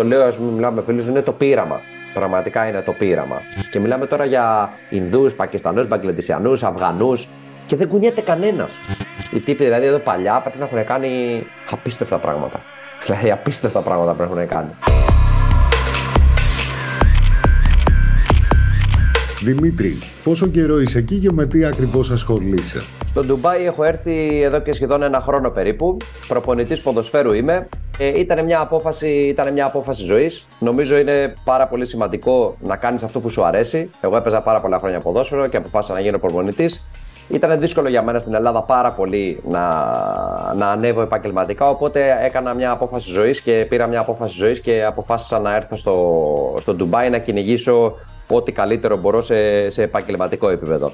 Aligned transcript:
το 0.00 0.06
λέω, 0.06 0.24
ας 0.24 0.36
πούμε, 0.36 0.50
μιλάμε 0.50 0.76
με 0.76 0.82
φίλους, 0.86 1.06
είναι 1.06 1.22
το 1.22 1.32
πείραμα. 1.32 1.80
Πραγματικά 2.14 2.68
είναι 2.68 2.80
το 2.80 2.92
πείραμα. 2.92 3.40
Και 3.70 3.80
μιλάμε 3.80 4.06
τώρα 4.06 4.24
για 4.24 4.70
Ινδούς, 4.90 5.32
Πακιστανούς, 5.32 5.88
Μπαγκλαντισιανούς, 5.88 6.62
Αφγανούς 6.62 7.28
και 7.66 7.76
δεν 7.76 7.88
κουνιέται 7.88 8.20
κανένας. 8.20 8.70
Οι 9.32 9.40
τύποι 9.40 9.64
δηλαδή 9.64 9.86
εδώ 9.86 9.98
παλιά 9.98 10.40
πρέπει 10.40 10.58
να 10.58 10.64
έχουν 10.64 10.84
κάνει 10.84 11.42
απίστευτα 11.70 12.16
πράγματα. 12.16 12.60
Δηλαδή 13.04 13.30
απίστευτα 13.30 13.80
πράγματα 13.80 14.12
πρέπει 14.12 14.34
να 14.34 14.40
έχουν 14.40 14.54
κάνει. 14.54 14.89
Δημήτρη, 19.42 19.98
πόσο 20.24 20.46
καιρό 20.46 20.80
είσαι 20.80 20.98
εκεί 20.98 21.18
και 21.18 21.32
με 21.32 21.46
τι 21.46 21.64
ακριβώς 21.64 22.10
ασχολείσαι; 22.10 22.80
Στο 23.06 23.24
Ντουμπάι 23.24 23.64
έχω 23.64 23.84
έρθει 23.84 24.42
εδώ 24.42 24.60
και 24.60 24.72
σχεδόν 24.72 25.02
ένα 25.02 25.20
χρόνο 25.20 25.50
περίπου. 25.50 25.96
Προπονητής 26.28 26.80
ποδοσφαίρου 26.80 27.32
είμαι. 27.32 27.68
Ε, 27.98 28.20
ήταν 28.20 28.44
μια 28.44 28.60
απόφαση, 28.60 29.08
ήταν 29.08 29.52
μια 29.52 29.66
απόφαση 29.66 30.04
ζωής. 30.04 30.46
Νομίζω 30.58 30.98
είναι 30.98 31.34
πάρα 31.44 31.66
πολύ 31.66 31.86
σημαντικό 31.86 32.56
να 32.60 32.76
κάνεις 32.76 33.02
αυτό 33.02 33.20
που 33.20 33.30
σου 33.30 33.44
αρέσει. 33.44 33.90
Εγώ 34.00 34.16
έπαιζα 34.16 34.40
πάρα 34.40 34.60
πολλά 34.60 34.78
χρόνια 34.78 35.00
ποδόσφαιρο 35.00 35.46
και 35.46 35.56
αποφάσισα 35.56 35.94
να 35.94 36.00
γίνω 36.00 36.18
προπονητής. 36.18 36.86
Ήταν 37.28 37.60
δύσκολο 37.60 37.88
για 37.88 38.02
μένα 38.02 38.18
στην 38.18 38.34
Ελλάδα 38.34 38.62
πάρα 38.62 38.92
πολύ 38.92 39.40
να, 39.48 39.68
να 40.56 40.70
ανέβω 40.70 41.00
επαγγελματικά, 41.00 41.68
οπότε 41.68 42.18
έκανα 42.22 42.54
μια 42.54 42.70
απόφαση 42.70 43.10
ζωής 43.10 43.40
και 43.40 43.66
πήρα 43.68 43.86
μια 43.86 44.00
απόφαση 44.00 44.36
ζωής 44.36 44.60
και 44.60 44.84
αποφάσισα 44.84 45.38
να 45.38 45.56
έρθω 45.56 45.76
στο, 45.76 46.56
στο 46.60 46.74
Ντουμπάι 46.74 47.10
να 47.10 47.18
κυνηγήσω 47.18 47.94
ό,τι 48.36 48.52
καλύτερο 48.52 48.96
μπορώ 48.96 49.22
σε, 49.22 49.70
σε 49.70 49.82
επαγγελματικό 49.82 50.48
επίπεδο. 50.48 50.92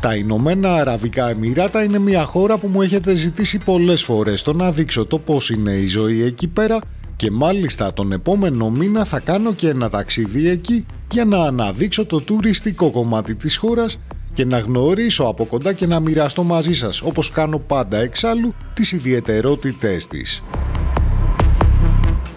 Τα 0.00 0.14
Ηνωμένα 0.14 0.74
Αραβικά 0.74 1.28
Εμμυράτα 1.28 1.82
είναι 1.82 1.98
μια 1.98 2.24
χώρα 2.24 2.58
που 2.58 2.66
μου 2.66 2.82
έχετε 2.82 3.14
ζητήσει 3.14 3.58
πολλές 3.58 4.02
φορές 4.02 4.42
το 4.42 4.52
να 4.52 4.72
δείξω 4.72 5.06
το 5.06 5.18
πώς 5.18 5.50
είναι 5.50 5.72
η 5.72 5.86
ζωή 5.86 6.22
εκεί 6.22 6.46
πέρα 6.46 6.78
και 7.16 7.30
μάλιστα 7.30 7.92
τον 7.92 8.12
επόμενο 8.12 8.70
μήνα 8.70 9.04
θα 9.04 9.20
κάνω 9.20 9.52
και 9.52 9.68
ένα 9.68 9.90
ταξίδι 9.90 10.48
εκεί 10.48 10.86
για 11.10 11.24
να 11.24 11.38
αναδείξω 11.38 12.06
το 12.06 12.20
τουριστικό 12.20 12.90
κομμάτι 12.90 13.34
της 13.34 13.56
χώρας 13.56 13.98
και 14.34 14.44
να 14.44 14.58
γνωρίσω 14.58 15.24
από 15.24 15.44
κοντά 15.44 15.72
και 15.72 15.86
να 15.86 16.00
μοιραστώ 16.00 16.42
μαζί 16.42 16.72
σας, 16.72 17.02
όπως 17.02 17.30
κάνω 17.30 17.58
πάντα 17.58 17.98
εξάλλου, 17.98 18.54
τις 18.74 18.92
ιδιαιτερότητές 18.92 20.06
της. 20.06 20.42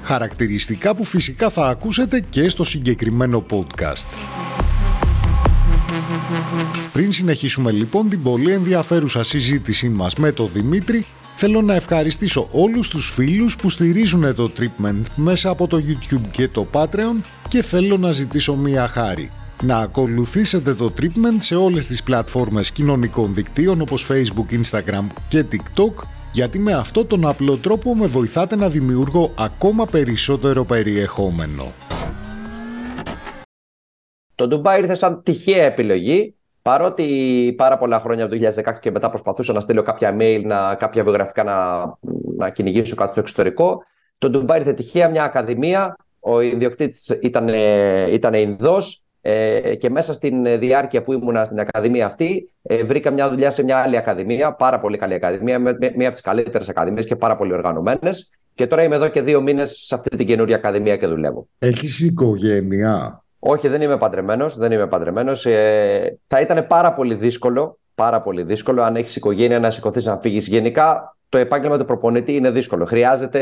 Χαρακτηριστικά 0.07 0.95
που 0.95 1.03
φυσικά 1.03 1.49
θα 1.49 1.67
ακούσετε 1.67 2.19
και 2.29 2.49
στο 2.49 2.63
συγκεκριμένο 2.63 3.45
podcast. 3.49 4.05
Πριν 6.93 7.11
συνεχίσουμε 7.11 7.71
λοιπόν 7.71 8.09
την 8.09 8.21
πολύ 8.21 8.51
ενδιαφέρουσα 8.51 9.23
συζήτησή 9.23 9.89
μας 9.89 10.15
με 10.15 10.31
τον 10.31 10.49
Δημήτρη, 10.53 11.05
θέλω 11.37 11.61
να 11.61 11.73
ευχαριστήσω 11.75 12.47
όλους 12.51 12.89
τους 12.89 13.11
φίλους 13.11 13.55
που 13.55 13.69
στηρίζουν 13.69 14.35
το 14.35 14.51
treatment 14.59 15.01
μέσα 15.15 15.49
από 15.49 15.67
το 15.67 15.81
YouTube 15.87 16.27
και 16.31 16.47
το 16.47 16.67
Patreon 16.71 17.21
και 17.47 17.63
θέλω 17.63 17.97
να 17.97 18.11
ζητήσω 18.11 18.55
μία 18.55 18.87
χάρη 18.87 19.31
να 19.63 19.77
ακολουθήσετε 19.77 20.73
το 20.73 20.93
Treatment 21.01 21.37
σε 21.39 21.55
όλες 21.55 21.87
τις 21.87 22.03
πλατφόρμες 22.03 22.71
κοινωνικών 22.71 23.33
δικτύων 23.33 23.81
όπως 23.81 24.07
Facebook, 24.09 24.61
Instagram 24.61 25.05
και 25.27 25.45
TikTok 25.51 25.93
γιατί 26.31 26.59
με 26.59 26.73
αυτό 26.73 27.05
τον 27.05 27.27
απλό 27.27 27.57
τρόπο 27.57 27.95
με 27.95 28.05
βοηθάτε 28.05 28.55
να 28.55 28.69
δημιουργώ 28.69 29.33
ακόμα 29.37 29.85
περισσότερο 29.85 30.63
περιεχόμενο. 30.63 31.73
Το 34.35 34.47
Dubai 34.51 34.77
ήρθε 34.79 34.93
σαν 34.93 35.23
τυχαία 35.23 35.63
επιλογή 35.63 36.37
Παρότι 36.67 37.53
πάρα 37.57 37.77
πολλά 37.77 37.99
χρόνια 37.99 38.25
από 38.25 38.35
το 38.35 38.51
2016 38.65 38.79
και 38.79 38.91
μετά 38.91 39.09
προσπαθούσα 39.09 39.53
να 39.53 39.59
στείλω 39.59 39.81
κάποια 39.81 40.15
mail, 40.19 40.41
να, 40.45 40.75
κάποια 40.75 41.03
βιογραφικά 41.03 41.43
να, 41.43 41.85
να 42.37 42.49
κυνηγήσω 42.49 42.95
κάτι 42.95 43.11
στο 43.11 43.19
εξωτερικό, 43.19 43.83
το 44.17 44.31
Dubai 44.33 44.55
ήρθε 44.55 44.73
τυχαία 44.73 45.09
μια 45.09 45.23
ακαδημία. 45.23 45.97
Ο 46.19 46.41
ιδιοκτήτης 46.41 47.19
ήταν, 47.21 47.47
ήταν 48.09 48.33
Ινδός 48.33 49.06
ε, 49.29 49.75
και 49.75 49.89
μέσα 49.89 50.13
στην 50.13 50.59
διάρκεια 50.59 51.03
που 51.03 51.13
ήμουν 51.13 51.45
στην 51.45 51.59
Ακαδημία 51.59 52.05
αυτή, 52.05 52.51
ε, 52.61 52.83
βρήκα 52.83 53.11
μια 53.11 53.29
δουλειά 53.29 53.51
σε 53.51 53.63
μια 53.63 53.77
άλλη 53.77 53.97
Ακαδημία, 53.97 54.51
πάρα 54.51 54.79
πολύ 54.79 54.97
καλή 54.97 55.13
Ακαδημία, 55.13 55.59
με, 55.59 55.77
με, 55.79 55.93
μία 55.95 56.07
από 56.07 56.15
τις 56.15 56.25
καλύτερες 56.25 56.69
Ακαδημίες 56.69 57.05
και 57.05 57.15
πάρα 57.15 57.35
πολύ 57.35 57.53
οργανωμένες. 57.53 58.29
Και 58.55 58.67
τώρα 58.67 58.83
είμαι 58.83 58.95
εδώ 58.95 59.07
και 59.07 59.21
δύο 59.21 59.41
μήνες 59.41 59.71
σε 59.85 59.95
αυτή 59.95 60.17
την 60.17 60.25
καινούργια 60.25 60.55
Ακαδημία 60.55 60.97
και 60.97 61.07
δουλεύω. 61.07 61.47
Έχεις 61.59 61.99
οικογένεια; 61.99 63.23
Όχι, 63.39 63.67
δεν 63.67 63.81
είμαι 63.81 63.97
παντρεμένος. 63.97 64.57
Δεν 64.57 64.71
είμαι 64.71 64.87
παντρεμένος. 64.87 65.45
Ε, 65.45 66.17
θα 66.27 66.41
ήταν 66.41 66.67
πάρα 66.67 66.93
πολύ 66.93 67.13
δύσκολο, 67.13 67.79
πάρα 67.95 68.21
πολύ 68.21 68.43
δύσκολο 68.43 68.81
αν 68.81 68.95
έχεις 68.95 69.15
οικογένεια 69.15 69.59
να 69.59 69.69
σηκωθείς 69.69 70.05
να 70.05 70.17
φύγεις. 70.17 70.47
Γενικά, 70.47 71.17
το 71.29 71.37
επάγγελμα 71.37 71.77
του 71.77 71.85
προπονητή 71.85 72.35
είναι 72.35 72.51
δύσκολο. 72.51 72.85
Χρειάζεται 72.85 73.39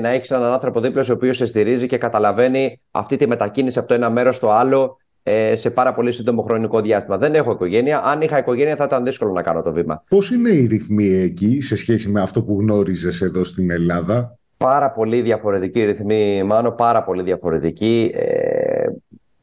να 0.00 0.08
έχεις 0.08 0.30
έναν 0.30 0.52
άνθρωπο 0.52 0.80
δίπλα 0.80 1.02
σου, 1.02 1.12
ο 1.12 1.14
οποίος 1.14 1.36
σε 1.36 1.46
στηρίζει 1.46 1.86
και 1.86 1.98
καταλαβαίνει 1.98 2.80
αυτή 2.90 3.16
τη 3.16 3.26
μετακίνηση 3.26 3.78
από 3.78 3.88
το 3.88 3.94
ένα 3.94 4.10
μέρος 4.10 4.36
στο 4.36 4.50
άλλο 4.50 4.96
ε, 5.26 5.54
σε 5.54 5.70
πάρα 5.70 5.94
πολύ 5.94 6.12
σύντομο 6.12 6.42
χρονικό 6.42 6.80
διάστημα. 6.80 7.18
Δεν 7.18 7.34
έχω 7.34 7.50
οικογένεια. 7.50 8.02
Αν 8.04 8.20
είχα 8.20 8.38
οικογένεια, 8.38 8.76
θα 8.76 8.84
ήταν 8.84 9.04
δύσκολο 9.04 9.32
να 9.32 9.42
κάνω 9.42 9.62
το 9.62 9.72
βήμα. 9.72 10.04
Πώς 10.08 10.30
είναι 10.30 10.50
οι 10.50 10.66
ρυθμοί 10.66 11.08
εκεί 11.08 11.60
σε 11.60 11.76
σχέση 11.76 12.08
με 12.08 12.20
αυτό 12.20 12.42
που 12.42 12.60
γνώριζες 12.60 13.20
εδώ 13.20 13.44
στην 13.44 13.70
Ελλάδα, 13.70 14.38
Πάρα 14.56 14.90
πολύ 14.90 15.20
διαφορετική 15.20 15.84
ρυθμοί, 15.84 16.42
Μάνο, 16.42 16.70
πάρα 16.70 17.02
πολύ 17.02 17.22
διαφορετική. 17.22 18.10
Ε, 18.14 18.86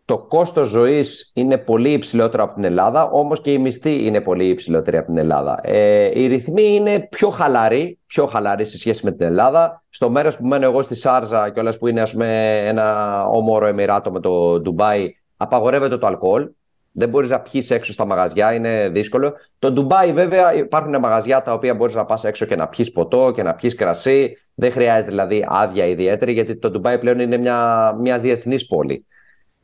το 0.06 0.18
κόστος 0.18 0.68
ζωής 0.68 1.32
είναι 1.34 1.58
πολύ 1.58 1.90
υψηλότερο 1.90 2.44
από 2.44 2.54
την 2.54 2.64
Ελλάδα, 2.64 3.10
όμως 3.10 3.42
και 3.42 3.52
η 3.52 3.58
μισθή 3.58 4.06
είναι 4.06 4.22
πολύ 4.22 4.46
υψηλότερη 4.46 4.98
από 4.98 5.06
την 5.06 5.18
Ελλάδα. 5.18 5.60
Ε, 5.64 6.20
οι 6.20 6.28
ρυθμοί 6.28 6.76
είναι 6.76 7.08
πιο 7.10 7.30
χαλαροί, 7.30 8.00
πιο 8.08 8.26
χαλαροί 8.26 8.66
σε 8.66 8.78
σχέση 8.78 9.06
με 9.06 9.12
την 9.12 9.26
Ελλάδα. 9.26 9.84
Στο 9.90 10.10
μέρος 10.10 10.38
που 10.38 10.46
μένω 10.46 10.66
εγώ 10.66 10.82
στη 10.82 10.96
Σάρζα 10.96 11.50
και 11.50 11.60
όλες 11.60 11.78
που 11.78 11.88
είναι 11.88 12.02
ας 12.02 12.12
πούμε, 12.12 12.62
ένα 12.66 13.26
όμορο 13.26 13.66
εμμυράτο 13.66 14.12
με 14.12 14.20
το 14.20 14.60
Ντουμπάι, 14.60 15.14
απαγορεύεται 15.42 15.98
το 15.98 16.08
αλκοόλ. 16.08 16.50
Δεν 16.92 17.10
μπορείς 17.10 17.30
να 17.30 17.40
πιεις 17.40 17.72
έξω 17.72 17.92
στα 17.92 18.06
μαγαζιά, 18.06 18.54
είναι 18.54 18.90
δύσκολο. 18.90 19.34
Το 19.60 19.72
Ντουμπάι, 19.72 20.14
βέβαια, 20.14 20.54
υπάρχουν 20.54 21.00
μαγαζιά 21.00 21.42
τα 21.42 21.54
οποία 21.54 21.74
μπορείς 21.74 21.96
να 21.96 22.06
πας 22.06 22.24
έξω 22.24 22.46
και 22.46 22.56
να 22.56 22.68
πιεις 22.68 22.92
ποτό 22.92 23.32
και 23.36 23.44
να 23.44 23.54
πιεις 23.54 23.76
κρασί. 23.76 24.38
Δεν 24.56 24.72
χρειάζεται 24.72 25.10
δηλαδή 25.10 25.46
άδεια 25.48 25.86
ιδιαίτερη, 25.86 26.32
γιατί 26.32 26.56
το 26.56 26.70
Ντουμπάι 26.70 27.00
πλέον 27.00 27.20
είναι 27.20 27.38
μια, 27.38 27.92
μια 28.00 28.20
διεθνής 28.20 28.68
πόλη. 28.68 29.06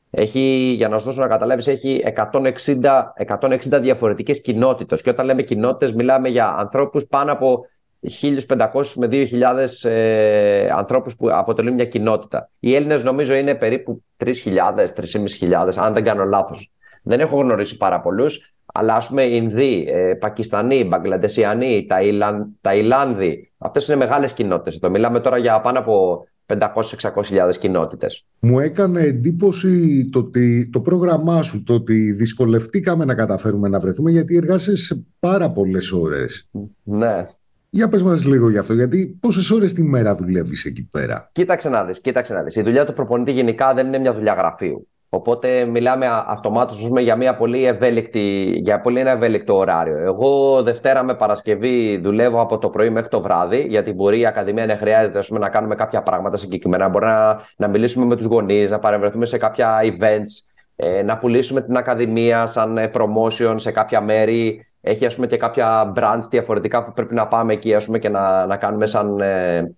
Έχει, 0.10 0.74
για 0.78 0.90
να 0.90 0.98
σου 0.98 1.06
δώσω 1.06 1.22
να 1.22 1.28
καταλάβεις, 1.28 1.68
έχει 1.68 2.04
160, 2.06 3.14
160 3.16 3.80
διαφορετικές 3.82 4.42
κοινότητες. 4.42 5.02
Και 5.02 5.10
όταν 5.10 5.26
λέμε 5.26 5.42
κοινότητες, 5.42 5.94
μιλάμε 5.94 6.30
για 6.30 6.56
ανθρώπους 6.58 7.06
πάνω 7.06 7.32
από 7.32 7.66
1.500 8.22 8.84
με 8.96 9.08
2.000 9.12 9.90
ε, 9.90 10.70
ανθρώπους 10.70 11.16
που 11.16 11.28
αποτελούν 11.32 11.74
μια 11.74 11.86
κοινότητα. 11.86 12.50
Οι 12.60 12.76
Έλληνες 12.76 13.04
νομίζω 13.04 13.34
είναι 13.34 13.56
περίπου 13.56 14.04
3.000, 14.18 14.32
3.500, 14.96 15.72
αν 15.76 15.94
δεν 15.94 16.04
κάνω 16.04 16.24
λάθος. 16.24 16.72
Δεν 17.04 17.20
έχω 17.20 17.38
γνωρίσει 17.38 17.78
πάρα 17.78 18.02
πολλούς, 18.02 18.54
αλλά 18.74 18.96
ας 18.96 19.08
πούμε 19.08 19.24
Ινδοί, 19.24 19.86
ε, 19.88 20.14
Πακιστανοί, 20.14 20.84
Μπαγκλαντεσιανοί, 20.84 21.86
Ταϊλαν, 21.90 22.48
Ταϊλάνδοι, 22.62 23.52
αυτές 23.58 23.88
είναι 23.88 23.98
μεγάλες 23.98 24.34
κοινότητες. 24.34 24.76
Εδώ 24.76 24.90
μιλάμε 24.90 25.20
τώρα 25.20 25.38
για 25.38 25.62
πάνω 25.62 25.80
από 25.80 26.26
500-600 26.46 27.58
κοινότητες. 27.60 28.26
Μου 28.40 28.60
έκανε 28.60 29.02
εντύπωση 29.02 30.02
το, 30.12 30.20
ότι, 30.20 30.70
το 30.70 30.80
πρόγραμμά 30.80 31.42
σου, 31.42 31.64
το 31.64 31.74
ότι 31.74 32.12
δυσκολευτήκαμε 32.12 33.06
να 33.06 33.16
καταφέρουμε 33.16 33.70
να 33.70 33.80
βρεθούμε 33.80 34.12
γιατί 34.12 34.36
εργάσες 34.36 35.04
πάρα 35.20 35.52
πολλές 35.52 35.92
ώρες. 35.92 36.50
Ναι, 36.84 37.26
για 37.70 37.90
πες 37.90 38.04
μας 38.04 38.26
λίγο 38.26 38.50
γι' 38.50 38.58
αυτό, 38.58 38.74
γιατί 38.74 39.18
πόσες 39.20 39.52
ώρες 39.52 39.74
τη 39.74 39.84
μέρα 39.84 40.16
δουλεύεις 40.16 40.66
εκεί 40.66 40.88
πέρα; 40.92 41.30
Κοίταξε 41.32 41.70
να 41.70 41.84
δεις, 41.84 42.00
κοίταξε 42.00 42.34
να 42.34 42.44
δεις. 42.44 42.56
Η 42.56 42.62
δουλειά 42.62 42.86
του 42.86 42.94
προπονητή 42.94 43.32
γενικά 43.32 43.74
δεν 43.74 43.88
είναι 43.88 43.98
μια 43.98 44.14
δουλειά 44.14 44.34
γραφείου. 44.34 44.88
Οπότε 45.10 45.66
μιλάμε 45.66 46.06
αυτομάτως 46.28 46.90
για 47.00 47.16
μια 47.16 47.36
πολύ 47.36 47.66
ευέλικτη, 47.66 48.60
για 48.64 48.82
πολύ 48.82 49.00
ένα 49.00 49.12
ευέλικτο 49.12 49.58
ωράριο. 49.58 49.98
Εγώ 49.98 50.64
Δευτέρα 50.64 51.04
με 51.04 51.16
Παρασκευή 51.16 52.00
δουλεύω 52.04 52.42
από 52.42 52.58
το 52.58 52.70
πρωί 52.70 52.90
μέχρι 52.90 53.10
το 53.10 53.22
βράδυ, 53.22 53.66
γιατί 53.70 53.94
μπορεί 53.94 54.20
η 54.20 54.26
Ακαδημία 54.26 54.66
να 54.66 54.78
χρειάζεται 54.78 55.20
πούμε, 55.28 55.40
να 55.40 55.50
κάνουμε 55.50 55.76
κάποια 55.76 56.02
πράγματα 56.02 56.38
συγκεκριμένα. 56.38 56.90
Μπορεί 56.90 57.06
να, 57.06 57.42
να 57.58 57.68
μιλήσουμε 57.68 58.06
με 58.06 58.16
τους 58.16 58.26
γονείς, 58.26 58.70
να 58.70 58.80
παρευρεθούμε 58.80 59.26
σε 59.26 59.38
κάποια 59.38 59.80
events, 59.84 60.48
ε, 60.76 61.04
να 61.04 61.18
πουλήσουμε 61.18 61.62
την 61.62 61.78
Ακαδημία 61.78 62.48
σαν 62.48 62.78
ε, 62.78 62.92
promotion 62.94 63.56
σε 63.56 63.72
κάποια 63.72 64.02
μέρη, 64.02 64.67
έχει 64.88 65.06
ας 65.06 65.16
πούμε, 65.16 65.28
και 65.28 65.38
κάποια 65.38 65.94
brands 65.96 66.24
διαφορετικά 66.30 66.84
που 66.84 66.94
πρέπει 66.94 67.14
να 67.14 67.28
πάμε 67.28 67.54
εκεί 67.54 67.76
ας 67.76 67.86
πούμε, 67.86 68.00
και 68.00 68.10
να, 68.10 68.46
να 68.46 68.58
κάνουμε 68.58 68.86
σαν, 68.86 69.20
ε, 69.20 69.76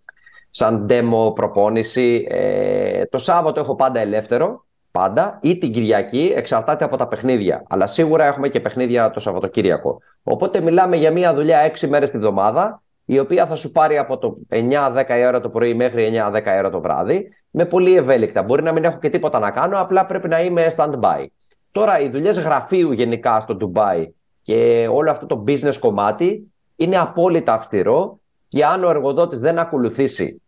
σαν 0.49 0.87
demo 0.89 1.35
προπόνηση. 1.35 2.27
Ε, 2.29 3.05
το 3.05 3.17
Σάββατο 3.17 3.59
έχω 3.59 3.75
πάντα 3.75 3.99
ελεύθερο, 3.99 4.65
πάντα, 4.91 5.39
ή 5.41 5.57
την 5.57 5.71
Κυριακή, 5.71 6.33
εξαρτάται 6.35 6.83
από 6.83 6.97
τα 6.97 7.07
παιχνίδια. 7.07 7.63
Αλλά 7.69 7.87
σίγουρα 7.87 8.25
έχουμε 8.25 8.49
και 8.49 8.59
παιχνίδια 8.59 9.11
το 9.11 9.19
Σαββατοκύριακο. 9.19 9.97
Οπότε 10.23 10.61
μιλάμε 10.61 10.95
για 10.95 11.11
μια 11.11 11.33
δουλειά 11.33 11.71
6 11.73 11.87
μέρες 11.87 12.11
τη 12.11 12.17
βδομάδα, 12.17 12.81
η 13.05 13.19
οποία 13.19 13.45
θα 13.45 13.55
σου 13.55 13.71
πάρει 13.71 13.97
από 13.97 14.17
το 14.17 14.37
9-10 14.49 15.25
ώρα 15.27 15.39
το 15.39 15.49
πρωί 15.49 15.73
μέχρι 15.73 16.11
9-10 16.33 16.41
ώρα 16.57 16.69
το 16.69 16.81
βράδυ, 16.81 17.29
με 17.49 17.65
πολύ 17.65 17.95
ευέλικτα. 17.95 18.43
Μπορεί 18.43 18.63
να 18.63 18.71
μην 18.71 18.83
έχω 18.83 18.97
και 18.99 19.09
τίποτα 19.09 19.39
να 19.39 19.51
κάνω, 19.51 19.79
απλά 19.79 20.05
πρέπει 20.05 20.27
να 20.27 20.41
είμαι 20.41 20.67
stand-by. 20.75 21.25
Τώρα, 21.71 21.99
οι 21.99 22.09
δουλειές 22.09 22.39
γραφείου 22.39 22.91
γενικά 22.91 23.39
στο 23.39 23.57
Dubai 23.61 24.05
και 24.49 24.87
όλο 24.91 25.11
αυτό 25.11 25.25
το 25.25 25.43
business 25.47 25.75
κομμάτι 25.79 26.53
είναι 26.75 26.97
απόλυτα 26.97 27.53
αυστηρό 27.53 28.19
και 28.47 28.65
αν 28.65 28.83
ο 28.83 28.89
εργοδότης 28.89 29.39
δεν 29.39 29.59
ακολουθήσει 29.59 30.41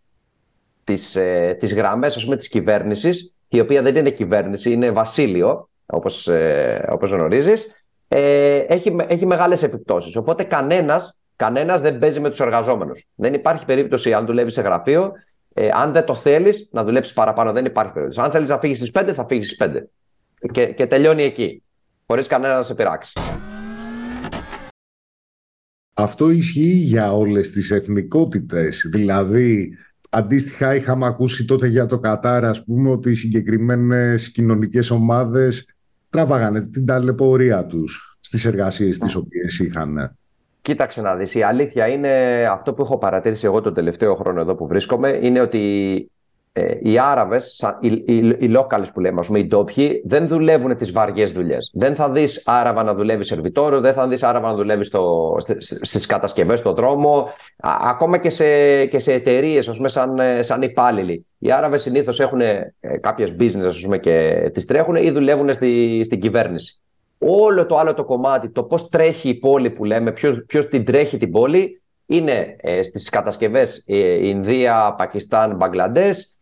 τις, 0.83 1.15
ε, 1.15 1.57
τις 1.59 1.74
γραμμές 1.74 2.15
ας 2.15 2.24
πούμε, 2.24 2.36
της 2.36 2.48
κυβέρνησης, 2.48 3.38
η 3.48 3.59
οποία 3.59 3.81
δεν 3.81 3.95
είναι 3.95 4.09
κυβέρνηση, 4.09 4.71
είναι 4.71 4.92
βασίλειο, 4.92 5.69
όπως, 5.86 6.27
ε, 6.27 6.86
όπως 6.92 7.12
γνωρίζεις, 7.12 7.86
ε, 8.07 8.57
έχει, 8.57 8.95
έχει 9.07 9.25
μεγάλες 9.25 9.63
επιπτώσεις. 9.63 10.15
Οπότε 10.15 10.44
κανένας, 10.44 11.18
κανένας 11.36 11.81
δεν 11.81 12.00
παίζει 12.00 12.19
με 12.19 12.30
τους 12.30 12.39
εργαζόμενους. 12.39 13.07
Δεν 13.15 13.33
υπάρχει 13.33 13.65
περίπτωση 13.65 14.13
αν 14.13 14.25
δουλεύεις 14.25 14.53
σε 14.53 14.62
γραφείο, 14.62 15.12
ε, 15.53 15.69
αν 15.74 15.92
δεν 15.92 16.06
το 16.06 16.15
θέλεις 16.15 16.69
να 16.71 16.83
δουλέψεις 16.83 17.13
παραπάνω, 17.13 17.51
δεν 17.51 17.65
υπάρχει 17.65 17.92
περίπτωση. 17.92 18.21
Αν 18.21 18.31
θέλεις 18.31 18.50
να 18.50 18.59
φύγεις 18.59 18.77
στις 18.77 18.92
5, 18.92 19.13
θα 19.13 19.25
φύγεις 19.25 19.45
στις 19.45 19.57
5. 19.57 19.89
Και, 20.51 20.65
και 20.65 20.88
τελειώνει 20.88 21.24
εκεί, 21.24 21.63
χωρίς 22.07 22.27
κανένα 22.27 22.56
να 22.56 22.63
σε 22.63 22.74
πειράξει. 22.74 23.13
Αυτό 26.01 26.30
ισχύει 26.30 26.74
για 26.74 27.13
όλες 27.13 27.51
τις 27.51 27.71
εθνικότητες. 27.71 28.88
Δηλαδή, 28.92 29.77
αντίστοιχα 30.09 30.75
είχαμε 30.75 31.06
ακούσει 31.06 31.45
τότε 31.45 31.68
για 31.68 31.86
το 31.86 32.00
Κατάρ, 32.00 32.45
ας 32.45 32.63
πούμε, 32.63 32.89
ότι 32.89 33.09
οι 33.09 33.13
συγκεκριμένες 33.13 34.31
κοινωνικές 34.31 34.89
ομάδες 34.89 35.65
τραβάγανε 36.09 36.62
την 36.62 36.86
ταλαιπωρία 36.86 37.65
τους 37.65 38.18
στις 38.19 38.45
εργασίες 38.45 38.98
τις 38.98 39.15
οποίες 39.15 39.59
είχαν. 39.59 40.15
Κοίταξε 40.62 41.01
να 41.01 41.15
δεις, 41.15 41.36
η 41.36 41.42
αλήθεια 41.42 41.88
είναι 41.88 42.44
αυτό 42.51 42.74
που 42.74 42.81
έχω 42.81 42.98
παρατηρήσει 42.98 43.45
εγώ 43.45 43.62
τον 43.62 43.74
τελευταίο 43.74 44.15
χρόνο 44.15 44.39
εδώ 44.39 44.56
που 44.56 44.68
βρίσκομαι, 44.68 45.19
είναι 45.21 45.42
ότι 45.42 45.59
ε, 46.53 46.77
οι 46.81 47.00
Άραβες, 47.00 47.65
οι, 47.80 47.88
οι, 47.88 48.18
οι 48.39 48.51
locals 48.56 48.86
που 48.94 49.00
λέμε, 49.00 49.21
πούμε, 49.25 49.39
οι 49.39 49.45
ντόπιοι, 49.45 50.03
δεν 50.06 50.27
δουλεύουν 50.27 50.77
τις 50.77 50.92
βαριές 50.92 51.31
δουλειές. 51.31 51.71
Δεν 51.74 51.95
θα 51.95 52.09
δεις 52.09 52.42
Άραβα 52.45 52.83
να 52.83 52.94
δουλεύει 52.94 53.24
σερβιτόρο, 53.24 53.80
δεν 53.80 53.94
θα 53.94 54.07
δεις 54.07 54.24
Άραβα 54.24 54.48
να 54.48 54.56
δουλεύει 54.56 54.83
στι 55.81 56.07
κατασκευές, 56.07 56.59
στον 56.59 56.75
δρόμο, 56.75 57.30
α, 57.57 57.71
ακόμα 57.81 58.18
και 58.18 58.30
σε, 58.30 58.45
και 58.86 59.00
σε 59.00 59.13
εταιρείες, 59.13 59.71
σαν, 59.86 60.19
ε, 60.19 60.42
σαν 60.42 60.62
υπάλληλοι. 60.62 61.25
Οι 61.39 61.51
Άραβες 61.51 61.81
συνήθως 61.81 62.19
έχουν 62.19 62.42
ε, 62.42 62.74
κάποιες 63.01 63.36
business 63.39 63.71
πούμε, 63.83 63.98
και 63.98 64.50
τις 64.53 64.65
τρέχουν 64.65 64.95
ή 64.95 65.12
δουλεύουν 65.12 65.53
στη, 65.53 66.01
στην 66.06 66.19
κυβέρνηση. 66.19 66.81
Όλο 67.18 67.65
το 67.65 67.77
άλλο 67.77 67.94
το 67.94 68.03
κομμάτι, 68.03 68.50
το 68.50 68.63
πώς 68.63 68.89
τρέχει 68.89 69.30
η 69.30 69.36
πόλη 69.36 69.69
που 69.69 69.86
λέμε, 69.86 70.12
ποιος 70.48 70.68
την 70.69 70.86
τρέχει 70.86 71.18
την 71.18 71.31
πόλη, 71.31 71.81
είναι 72.06 72.56
ε, 72.57 72.81
στις 72.81 73.09
κατασκευές 73.09 73.83
ε, 73.88 74.27
Ινδία, 74.27 74.95
Πακιστάν, 74.98 75.56
Μπαγκλαντές, 75.56 76.19
ε, 76.21 76.40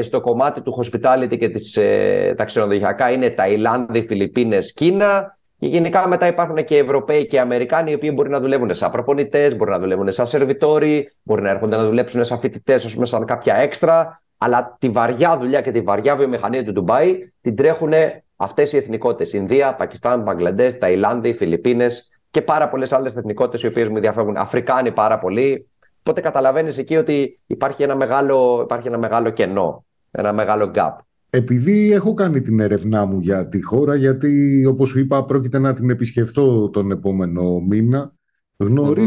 στο 0.00 0.20
κομμάτι 0.20 0.60
του 0.60 0.78
hospitality 0.82 1.38
και 1.38 1.48
της, 1.48 1.76
ε, 1.76 2.34
τα 2.36 2.44
ξενοδοχειακά 2.44 3.10
είναι 3.10 3.30
Ταϊλάνδη, 3.30 4.04
Φιλιππίνες, 4.08 4.72
Κίνα 4.72 5.36
και 5.62 5.68
γενικά 5.68 6.08
μετά 6.08 6.26
υπάρχουν 6.26 6.64
και 6.64 6.76
Ευρωπαίοι 6.76 7.26
και 7.26 7.40
Αμερικάνοι 7.40 7.90
οι 7.90 7.94
οποίοι 7.94 8.10
μπορεί 8.14 8.28
να 8.28 8.40
δουλεύουν 8.40 8.74
σαν 8.74 8.90
προπονητές, 8.90 9.56
μπορεί 9.56 9.70
να 9.70 9.78
δουλεύουν 9.78 10.12
σαν 10.12 10.26
σερβιτόροι, 10.26 11.12
μπορεί 11.22 11.42
να 11.42 11.50
έρχονται 11.50 11.76
να 11.76 11.84
δουλέψουν 11.84 12.24
σαν 12.24 12.38
φοιτητές, 12.38 12.84
ας 12.84 12.94
πούμε, 12.94 13.06
σαν 13.06 13.24
κάποια 13.24 13.54
έξτρα. 13.54 14.22
Αλλά 14.38 14.76
τη 14.80 14.88
βαριά 14.88 15.38
δουλειά 15.38 15.60
και 15.60 15.70
τη 15.70 15.80
βαριά 15.80 16.16
βιομηχανία 16.16 16.64
του 16.64 16.72
Ντουμπάι 16.72 17.32
την 17.40 17.56
τρέχουν 17.56 17.92
αυτές 18.36 18.72
οι 18.72 18.76
εθνικότητες. 18.76 19.32
Ινδία, 19.32 19.74
Πακιστάν, 19.74 20.22
Μπαγκλαντές, 20.22 20.78
Ταϊλάνδη, 20.78 21.34
Φιλιππίνες 21.34 22.08
και 22.30 22.42
πάρα 22.42 22.68
πολλές 22.68 22.92
άλλες 22.92 23.16
εθνικότητες 23.16 23.62
οι 23.62 23.66
οποίες 23.66 23.88
μου 23.88 24.00
διαφεύγουν. 24.00 24.36
Αφρικάνοι 24.36 24.92
πάρα 24.92 25.18
πολλοί. 25.18 25.70
Οπότε 26.04 26.20
καταλαβαίνεις 26.20 26.78
εκεί 26.78 26.96
ότι 26.96 27.40
υπάρχει 27.46 27.82
ένα 27.82 27.96
μεγάλο, 27.96 28.60
υπάρχει 28.62 28.88
ένα 28.88 28.98
μεγάλο 28.98 29.30
κενό, 29.30 29.84
ένα 30.10 30.32
μεγάλο 30.32 30.70
gap. 30.74 30.96
Επειδή 31.30 31.92
έχω 31.92 32.14
κάνει 32.14 32.40
την 32.40 32.60
έρευνά 32.60 33.04
μου 33.04 33.20
για 33.20 33.48
τη 33.48 33.62
χώρα, 33.62 33.94
γιατί 33.94 34.64
όπως 34.66 34.88
σου 34.88 34.98
είπα 34.98 35.24
πρόκειται 35.24 35.58
να 35.58 35.74
την 35.74 35.90
επισκεφθώ 35.90 36.70
τον 36.70 36.90
επόμενο 36.90 37.60
μήνα, 37.60 38.12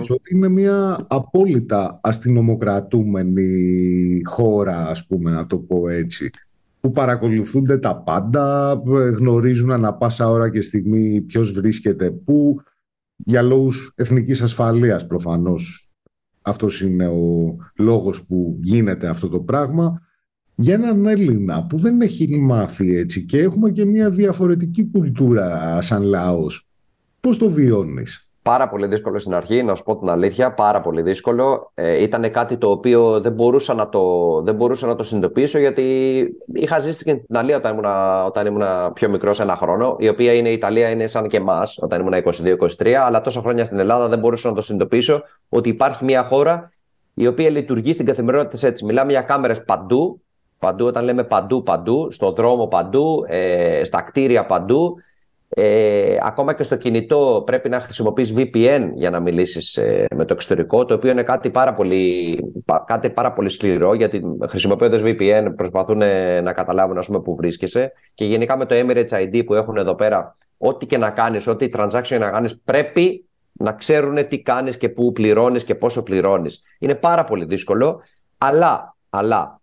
ότι 0.10 0.36
είναι 0.36 0.48
μια 0.48 1.06
απόλυτα 1.10 2.00
αστυνομοκρατούμενη 2.04 4.22
χώρα, 4.26 4.88
ας 4.88 5.06
πούμε, 5.06 5.32
να 5.32 5.48
το 5.48 5.58
πω 5.58 5.90
έτσι 5.90 6.30
που 6.80 6.92
παρακολουθούνται 6.92 7.78
τα 7.78 7.96
πάντα, 7.96 8.74
γνωρίζουν 9.18 9.72
ανα 9.72 9.94
πάσα 9.94 10.30
ώρα 10.30 10.50
και 10.50 10.62
στιγμή 10.62 11.22
ποιος 11.22 11.52
βρίσκεται 11.52 12.12
πού, 12.12 12.62
για 13.16 13.42
λόγους 13.42 13.94
εθνικής 13.96 14.42
ασφαλείας 14.42 15.08
προφανώς 15.08 15.85
αυτός 16.46 16.82
είναι 16.82 17.08
ο 17.08 17.56
λόγος 17.78 18.26
που 18.26 18.60
γίνεται 18.62 19.08
αυτό 19.08 19.30
το 19.30 19.40
πράγμα. 19.40 20.02
Για 20.56 20.74
έναν 20.74 21.06
Έλληνα 21.06 21.66
που 21.66 21.78
δεν 21.78 22.02
έχει 22.02 22.40
μάθει 22.40 22.96
έτσι 22.96 23.26
και 23.26 23.40
έχουμε 23.40 23.72
και 23.72 23.86
μια 23.86 24.10
διαφορετική 24.10 24.86
κουλτούρα 24.86 25.82
σαν 25.82 26.04
λαός. 26.04 26.68
Πώς 27.20 27.38
το 27.38 27.50
βιώνεις; 27.50 28.30
Πάρα 28.50 28.70
πολύ 28.70 28.88
δύσκολο 28.88 29.20
στην 29.20 29.34
αρχή, 29.34 29.64
να 29.64 29.76
σου 29.76 29.84
πω 29.84 29.98
την 29.98 30.10
αλήθεια, 30.10 30.54
πάρα 30.54 30.82
πολύ 30.82 31.02
δύσκολο. 31.02 31.72
Ε, 31.74 32.02
ήταν 32.02 32.32
κάτι 32.32 32.58
το 32.58 32.70
οποίο 32.70 33.20
δεν 33.22 33.32
μπορούσα 33.32 33.74
να 33.74 33.90
το, 33.90 34.02
δεν 34.42 34.56
μπορούσα 34.56 34.88
να 34.88 34.96
το 34.96 35.04
συνειδητοποιήσω 35.04 35.60
γιατί 35.60 35.84
είχα 36.54 36.80
ζήσει 36.80 37.00
στην 37.00 37.22
Ιταλία 37.30 37.58
όταν 37.58 37.72
ήμουν, 37.72 37.86
όταν 38.26 38.46
ήμουν 38.46 38.94
πιο 38.94 39.10
μικρός 39.10 39.40
ένα 39.40 39.56
χρόνο, 39.56 39.96
η 40.00 40.08
οποία 40.08 40.34
είναι 40.34 40.50
η 40.50 40.54
Ιταλία 40.54 40.90
είναι 40.90 41.08
σαν 41.08 41.28
και 41.28 41.38
εμάς 41.38 41.78
όταν 41.82 42.00
ήμουν 42.00 42.24
22-23, 42.78 42.90
αλλά 42.90 43.22
τόσα 43.22 43.42
χρόνια 43.42 43.66
στην 43.66 43.80
Ελλάδα 43.80 44.08
δεν 44.08 44.20
μπορούσα 44.20 44.50
να 44.50 44.56
το 44.56 44.62
συνειδητοποιήσω 44.62 45.24
ότι 45.50 45.70
υπάρχει 45.70 46.04
μια 46.04 46.24
χώρα 46.24 46.72
η 47.14 47.28
οποία 47.28 47.50
λειτουργεί 47.50 47.94
στην 47.94 48.06
καθημερινότητα 48.06 48.68
έτσι. 48.68 48.86
Μιλάμε 48.86 49.12
για 49.12 49.22
κάμερες 49.22 49.64
παντού, 49.64 50.22
παντού 50.60 50.86
όταν 50.86 51.04
λέμε 51.04 51.24
παντού, 51.24 51.64
παντού, 51.64 52.12
στον 52.12 52.36
δρόμο 52.36 52.68
παντού, 52.68 53.26
ε, 53.28 53.82
στα 53.84 54.02
κτίρια 54.02 54.46
παντού. 54.46 54.96
Ε, 55.58 56.18
ακόμα 56.22 56.54
και 56.54 56.64
στο 56.64 56.76
κινητό 56.76 57.44
πρέπει 57.46 57.70
να 57.70 57.80
χρησιμοποιείς 57.80 58.34
VPN 58.38 58.90
για 58.94 59.10
να 59.10 59.20
μιλήσεις 59.20 59.78
ε, 59.78 60.06
με 60.16 60.26
το 60.26 60.34
εξωτερικό, 60.34 60.86
το 60.86 60.94
οποίο 60.94 61.12
είναι 61.12 61.24
κάτι 61.24 61.50
πάρα 61.50 61.74
πολύ, 61.74 62.40
κάτι 62.86 63.10
πάρα 63.10 63.34
πολύ 63.34 63.50
σκληρό, 63.50 63.94
γιατί 63.94 64.24
χρησιμοποιώντας 64.48 65.02
VPN 65.04 65.54
προσπαθούν 65.56 66.02
ε, 66.02 66.42
να 66.42 66.54
καταλάβουν 66.54 66.98
ας 66.98 67.06
πούμε, 67.06 67.20
που 67.22 67.36
βρίσκεσαι. 67.36 67.92
Και 68.14 68.26
γενικά 68.26 68.58
με 68.58 68.66
το 68.66 68.76
Emirates 68.78 69.10
ID 69.10 69.46
που 69.46 69.54
έχουν 69.54 69.78
εδώ 69.78 69.96
πέρα, 69.96 70.38
ό,τι 70.58 70.86
και 70.86 70.98
να 70.98 71.10
κάνεις, 71.10 71.48
ό,τι 71.48 71.70
transaction 71.78 72.18
να 72.20 72.30
κάνεις, 72.30 72.60
πρέπει 72.64 73.26
να 73.52 73.72
ξέρουν 73.72 74.28
τι 74.28 74.40
κάνεις 74.40 74.78
και 74.78 74.90
πού 74.90 75.12
πληρώνεις 75.12 75.64
και 75.64 75.76
πόσο 75.76 76.04
πληρώνεις. 76.04 76.62
Είναι 76.80 76.96
πάρα 76.96 77.24
πολύ 77.24 77.46
δύσκολο, 77.46 78.02
αλλά, 78.38 78.96
αλλά 79.10 79.60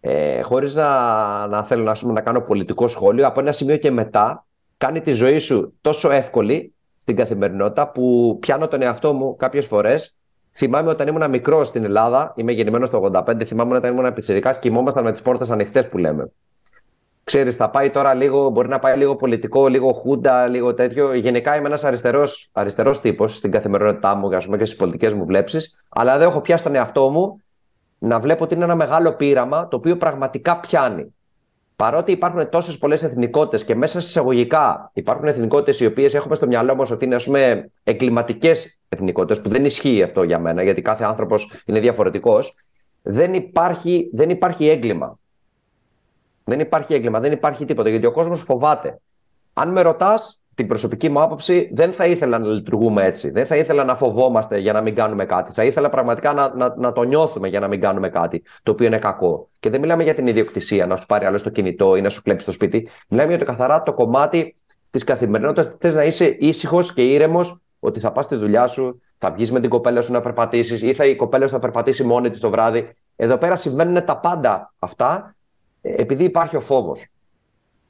ε, 0.00 0.42
χωρίς 0.42 0.74
να, 0.74 1.46
να 1.46 1.64
θέλω 1.64 1.82
να, 1.82 2.12
να 2.12 2.20
κάνω 2.20 2.40
πολιτικό 2.40 2.88
σχόλιο, 2.88 3.26
από 3.26 3.40
ένα 3.40 3.52
σημείο 3.52 3.76
και 3.76 3.90
μετά 3.90 4.44
κάνει 4.84 5.00
τη 5.00 5.12
ζωή 5.12 5.38
σου 5.38 5.74
τόσο 5.80 6.10
εύκολη 6.10 6.74
στην 7.02 7.16
καθημερινότητα 7.16 7.88
που 7.88 8.36
πιάνω 8.40 8.68
τον 8.68 8.82
εαυτό 8.82 9.12
μου 9.12 9.36
κάποιες 9.36 9.66
φορές. 9.66 10.16
Θυμάμαι 10.52 10.90
όταν 10.90 11.08
ήμουν 11.08 11.30
μικρό 11.30 11.64
στην 11.64 11.84
Ελλάδα, 11.84 12.32
είμαι 12.36 12.52
γεννημένος 12.52 12.90
το 12.90 13.10
85, 13.14 13.44
θυμάμαι 13.44 13.76
όταν 13.76 13.96
ήμουν 13.96 14.12
πιτσερικά 14.12 14.52
και 14.52 14.58
κοιμόμασταν 14.60 15.04
με 15.04 15.12
τις 15.12 15.22
πόρτες 15.22 15.50
ανοιχτές 15.50 15.88
που 15.88 15.98
λέμε. 15.98 16.32
Ξέρεις, 17.24 17.56
θα 17.56 17.70
πάει 17.70 17.90
τώρα 17.90 18.14
λίγο, 18.14 18.48
μπορεί 18.48 18.68
να 18.68 18.78
πάει 18.78 18.96
λίγο 18.96 19.16
πολιτικό, 19.16 19.68
λίγο 19.68 19.92
χούντα, 19.92 20.46
λίγο 20.46 20.74
τέτοιο. 20.74 21.14
Γενικά 21.14 21.56
είμαι 21.56 21.66
ένας 21.66 21.84
αριστερός 21.84 22.48
αριστερός 22.52 23.00
τύπος 23.00 23.36
στην 23.36 23.50
καθημερινότητά 23.50 24.14
μου 24.14 24.28
πούμε, 24.44 24.56
και 24.56 24.64
στις 24.64 24.78
πολιτικές 24.78 25.12
μου 25.12 25.24
βλέψεις. 25.24 25.84
Αλλά 25.88 26.18
δεν 26.18 26.28
έχω 26.28 26.40
πιάσει 26.40 26.62
τον 26.62 26.74
εαυτό 26.74 27.08
μου 27.08 27.42
να 27.98 28.20
βλέπω 28.20 28.44
ότι 28.44 28.54
είναι 28.54 28.64
ένα 28.64 28.74
μεγάλο 28.74 29.12
πείραμα 29.12 29.68
το 29.68 29.76
οποίο 29.76 29.96
πραγματικά 29.96 30.56
πιάνει 30.60 31.14
παρότι 31.76 32.12
υπάρχουν 32.12 32.48
τόσες 32.48 32.78
πολλές 32.78 33.02
εθνικότητες 33.02 33.64
και 33.64 33.74
μέσα 33.74 34.00
σε 34.00 34.08
εισαγωγικά 34.08 34.90
υπάρχουν 34.94 35.26
εθνικότητες 35.26 35.80
οι 35.80 35.86
οποίες 35.86 36.14
έχουμε 36.14 36.34
στο 36.34 36.46
μυαλό 36.46 36.74
μας 36.74 36.90
ότι 36.90 37.04
είναι 37.04 37.70
εγκληματικές 37.84 38.78
εθνικότητες, 38.88 39.40
που 39.40 39.48
δεν 39.48 39.64
ισχύει 39.64 40.02
αυτό 40.02 40.22
για 40.22 40.38
μένα, 40.38 40.62
γιατί 40.62 40.82
κάθε 40.82 41.04
άνθρωπος 41.04 41.52
είναι 41.64 41.80
διαφορετικός, 41.80 42.54
δεν 43.02 43.34
υπάρχει, 43.34 44.10
δεν 44.12 44.30
υπάρχει 44.30 44.68
έγκλημα. 44.68 45.18
Δεν 46.44 46.60
υπάρχει 46.60 46.94
έγκλημα, 46.94 47.20
δεν 47.20 47.32
υπάρχει 47.32 47.64
τίποτα, 47.64 47.88
γιατί 47.88 48.06
ο 48.06 48.12
κόσμος 48.12 48.40
φοβάται. 48.40 49.00
Αν 49.52 49.70
με 49.70 49.82
ρωτάς, 49.82 50.42
την 50.54 50.66
προσωπική 50.66 51.08
μου 51.08 51.20
άποψη, 51.20 51.70
δεν 51.72 51.92
θα 51.92 52.06
ήθελα 52.06 52.38
να 52.38 52.48
λειτουργούμε 52.48 53.04
έτσι. 53.04 53.30
Δεν 53.30 53.46
θα 53.46 53.56
ήθελα 53.56 53.84
να 53.84 53.94
φοβόμαστε 53.96 54.58
για 54.58 54.72
να 54.72 54.80
μην 54.80 54.94
κάνουμε 54.94 55.24
κάτι. 55.24 55.52
Θα 55.52 55.64
ήθελα 55.64 55.88
πραγματικά 55.88 56.32
να, 56.32 56.54
να, 56.54 56.74
να 56.76 56.92
το 56.92 57.02
νιώθουμε 57.02 57.48
για 57.48 57.60
να 57.60 57.68
μην 57.68 57.80
κάνουμε 57.80 58.08
κάτι 58.08 58.42
το 58.62 58.72
οποίο 58.72 58.86
είναι 58.86 58.98
κακό. 58.98 59.48
Και 59.60 59.70
δεν 59.70 59.80
μιλάμε 59.80 60.02
για 60.02 60.14
την 60.14 60.26
ιδιοκτησία, 60.26 60.86
να 60.86 60.96
σου 60.96 61.06
πάρει 61.06 61.24
άλλο 61.24 61.40
το 61.40 61.50
κινητό 61.50 61.96
ή 61.96 62.00
να 62.00 62.08
σου 62.08 62.22
κλέψει 62.22 62.46
το 62.46 62.52
σπίτι. 62.52 62.88
Μιλάμε 63.08 63.28
για 63.28 63.38
το 63.38 63.44
καθαρά 63.44 63.82
το 63.82 63.92
κομμάτι 63.92 64.54
της 64.90 65.04
καθημερινότητας. 65.04 65.74
Θες 65.78 65.94
να 65.94 66.04
είσαι 66.04 66.36
ήσυχος 66.38 66.94
και 66.94 67.02
ήρεμος 67.02 67.60
ότι 67.80 68.00
θα 68.00 68.12
πας 68.12 68.24
στη 68.24 68.36
δουλειά 68.36 68.66
σου, 68.66 69.00
θα 69.18 69.30
βγεις 69.30 69.52
με 69.52 69.60
την 69.60 69.70
κοπέλα 69.70 70.02
σου 70.02 70.12
να 70.12 70.20
περπατήσεις 70.20 70.82
ή 70.82 70.94
θα 70.94 71.04
η 71.04 71.16
κοπέλα 71.16 71.46
σου 71.46 71.52
θα 71.52 71.58
περπατήσει 71.58 72.04
μόνη 72.04 72.30
της 72.30 72.40
το 72.40 72.50
βράδυ. 72.50 72.90
Εδώ 73.16 73.36
πέρα 73.36 73.56
συμβαίνουν 73.56 74.04
τα 74.04 74.16
πάντα 74.16 74.74
αυτά 74.78 75.34
ε, 75.80 75.94
επειδή 76.02 76.24
υπάρχει 76.24 76.56
ο 76.56 76.60
φόβος. 76.60 77.08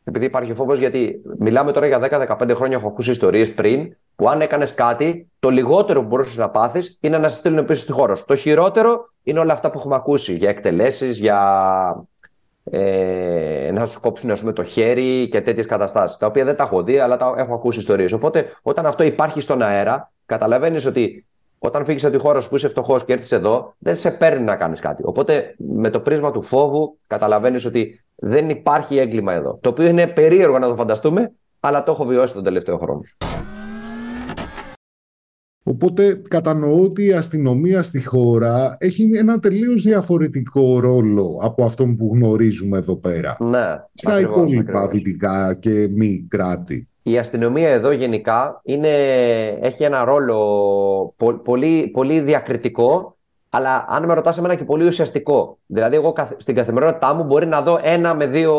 Επειδή 0.05 0.25
υπάρχει 0.25 0.55
φόβος, 0.55 0.79
γιατί 0.79 1.23
μιλάμε 1.39 1.73
τώρα 1.73 1.87
για 1.87 1.99
10-15 2.39 2.51
χρόνια. 2.55 2.77
Έχω 2.77 2.89
ακούσει 2.89 3.11
ιστορίες 3.11 3.53
πριν 3.55 3.97
που 4.17 4.29
αν 4.29 4.41
έκανες 4.41 4.75
κάτι, 4.75 5.31
το 5.39 5.51
λιγότερο 5.51 6.01
που 6.01 6.07
μπορούσες 6.07 6.37
να 6.37 6.49
πάθεις 6.49 6.99
είναι 7.01 7.19
να 7.19 7.29
σε 7.29 7.39
στείλουν 7.39 7.65
πίσω 7.65 7.83
στη 7.83 7.93
χώρα 7.93 8.15
σου. 8.15 8.25
Το 8.27 8.37
χειρότερο 8.37 9.13
είναι 9.23 9.39
όλα 9.39 9.53
αυτά 9.53 9.71
που 9.71 9.79
έχουμε 9.79 9.95
ακούσει 9.95 10.35
για 10.35 10.49
εκτελέσεις, 10.49 11.19
για 11.19 11.39
ε, 12.71 13.71
να 13.73 13.87
σου 13.87 14.01
κόψουν 14.01 14.31
ας 14.31 14.41
πούμε, 14.41 14.53
το 14.53 14.65
χέρι 14.65 15.29
και 15.29 15.41
τέτοιες 15.41 15.67
καταστάσεις. 15.67 16.17
Τα 16.17 16.27
οποία 16.27 16.45
δεν 16.45 16.57
τα 16.57 16.65
έχω 16.65 16.83
δει, 16.83 16.99
αλλά 16.99 17.17
τα 17.17 17.35
έχω 17.37 17.55
ακούσει 17.55 17.79
ιστορίες. 17.79 18.13
Οπότε, 18.13 18.57
όταν 18.63 18.87
αυτό 18.87 19.05
υπάρχει 19.05 19.41
στον 19.41 19.63
αέρα, 19.63 20.13
καταλαβαίνεις 20.27 20.87
ότι 20.87 21.27
όταν 21.67 21.85
φύγεις 21.85 22.05
από 22.05 22.17
τη 22.17 22.23
χώρα 22.23 22.41
σου 22.41 22.49
που 22.49 22.57
είσαι 22.57 22.69
φτωχός 22.69 23.05
και 23.05 23.13
έρθεις 23.13 23.33
εδώ, 23.33 23.75
δεν 23.79 23.97
σε 23.97 24.11
παίρνει 24.11 24.45
να 24.45 24.57
κάνεις 24.57 24.81
κάτι. 24.81 25.03
Οπότε 25.05 25.55
με 25.57 25.91
το 25.91 26.01
πρίσμα 26.01 26.31
του 26.31 26.43
φόβου 26.43 26.99
καταλαβαίνεις 27.07 27.65
ότι 27.65 28.05
δεν 28.15 28.51
υπάρχει 28.51 28.99
έγκλημα 28.99 29.33
εδώ. 29.33 29.59
Το 29.61 29.69
οποίο 29.69 29.87
είναι 29.87 30.07
περίεργο 30.07 30.59
να 30.59 30.69
το 30.69 30.75
φανταστούμε, 30.75 31.33
αλλά 31.61 31.83
το 31.83 31.93
έχω 31.93 32.05
βιώσει 32.05 32.35
τον 32.35 32.45
τελευταίο 32.45 32.79
χρόνο. 32.79 33.01
Οπότε 35.67 36.23
κατανοώ 36.29 36.81
ότι 36.81 37.07
η 37.07 37.13
αστυνομία 37.13 37.83
στη 37.83 38.05
χώρα 38.05 38.77
έχει 38.81 39.11
ένα 39.15 39.39
τελείως 39.39 39.83
διαφορετικό 39.83 40.81
ρόλο 40.81 41.39
από 41.43 41.65
αυτό 41.65 41.85
που 41.85 42.11
γνωρίζουμε 42.15 42.79
εδώ 42.79 42.97
πέρα. 42.97 43.37
Ναι, 43.41 43.85
Στα 43.95 44.21
υπόλοιπα 44.21 44.89
δυτικά 44.89 45.55
και 45.61 45.89
μη 45.95 46.27
κράτη. 46.29 46.89
Η 47.03 47.19
αστυνομία 47.19 47.69
εδώ 47.69 47.91
γενικά 47.91 48.61
είναι, 48.65 48.89
έχει 49.61 49.85
ένα 49.85 50.05
ρόλο 50.05 51.15
πολύ, 51.45 51.89
πολύ 51.93 52.21
διακριτικό, 52.21 53.17
αλλά 53.51 53.85
αν 53.89 54.05
με 54.05 54.15
ρωτάς 54.15 54.39
εμένα 54.39 54.55
και 54.55 54.65
πολύ 54.65 54.87
ουσιαστικό. 54.87 55.59
Δηλαδή 55.67 55.97
εγώ 55.97 56.15
στην 56.37 56.55
καθημερινότητά 56.55 57.15
μου 57.15 57.25
μπορεί 57.25 57.47
να 57.47 57.63
δω 57.63 57.79
ένα 57.83 58.15
με 58.15 58.27
δύο 58.27 58.55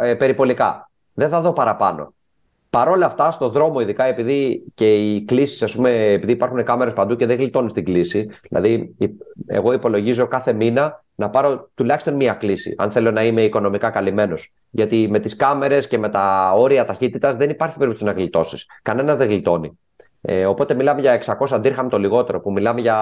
ε, 0.00 0.14
περιπολικά. 0.14 0.90
Δεν 1.14 1.28
θα 1.28 1.40
δω 1.40 1.52
παραπάνω. 1.52 2.14
Παρ' 2.70 2.88
όλα 2.88 3.06
αυτά, 3.06 3.30
στο 3.30 3.48
δρόμο, 3.48 3.80
ειδικά 3.80 4.04
επειδή 4.04 4.64
και 4.74 4.94
οι 4.94 5.24
κλήσεις, 5.24 5.62
ας 5.62 5.74
πούμε, 5.74 5.90
επειδή 5.90 6.32
υπάρχουν 6.32 6.64
κάμερες 6.64 6.92
παντού 6.92 7.16
και 7.16 7.26
δεν 7.26 7.36
γλιτώνεις 7.36 7.72
την 7.72 7.84
κλίση. 7.84 8.30
Δηλαδή, 8.48 8.96
εγώ 9.46 9.72
υπολογίζω 9.72 10.26
κάθε 10.26 10.52
μήνα 10.52 11.04
να 11.14 11.30
πάρω 11.30 11.70
τουλάχιστον 11.74 12.14
μία 12.14 12.32
κλίση, 12.32 12.74
αν 12.78 12.90
θέλω 12.90 13.10
να 13.10 13.24
είμαι 13.24 13.42
οικονομικά 13.42 13.90
καλυμμένος. 13.90 14.52
Γιατί 14.70 15.08
με 15.10 15.18
τις 15.18 15.36
κάμερες 15.36 15.88
και 15.88 15.98
με 15.98 16.08
τα 16.08 16.52
όρια 16.56 16.84
ταχύτητας 16.84 17.36
δεν 17.36 17.50
υπάρχει 17.50 17.76
περίπτωση 17.78 18.04
να 18.04 18.12
γλιτώσεις. 18.12 18.66
Κανένας 18.82 19.16
δεν 19.16 19.28
γλιτώνει. 19.28 19.78
Ε, 20.20 20.46
οπότε 20.46 20.74
μιλάμε 20.74 21.00
για 21.00 21.12
600 21.12 21.46
αντίρχαμ 21.50 21.88
το 21.88 21.98
λιγότερο, 21.98 22.40
που 22.40 22.52
μιλάμε 22.52 22.80
για, 22.80 22.98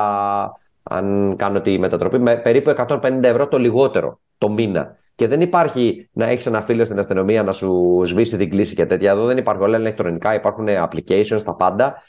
αν 0.83 1.35
κάνω 1.37 1.61
τη 1.61 1.79
μετατροπή, 1.79 2.19
με 2.19 2.37
περίπου 2.37 2.75
150 2.77 3.23
ευρώ 3.23 3.49
το 3.49 3.59
λιγότερο 3.59 4.21
το 4.39 4.49
μήνα. 4.49 4.97
Και 5.19 5.27
δεν 5.27 5.41
υπάρχει 5.41 6.09
να 6.13 6.27
έχεις 6.27 6.47
ένα 6.47 6.63
φίλο 6.63 6.85
στην 6.85 6.99
αστυνομία 6.99 7.43
να 7.43 7.53
σου 7.53 8.03
σβήσει 8.05 8.37
την 8.37 8.51
κλίση 8.51 8.75
και 8.75 8.87
τέτοια. 8.87 9.11
Εδώ 9.11 9.25
δεν 9.25 9.37
υπάρχουν 9.37 9.65
όλα 9.65 9.79
ηλεκτρονικά, 9.79 10.35
υπάρχουν 10.35 10.67
applications, 10.69 11.43
τα 11.45 11.55
πάντα. 11.55 12.03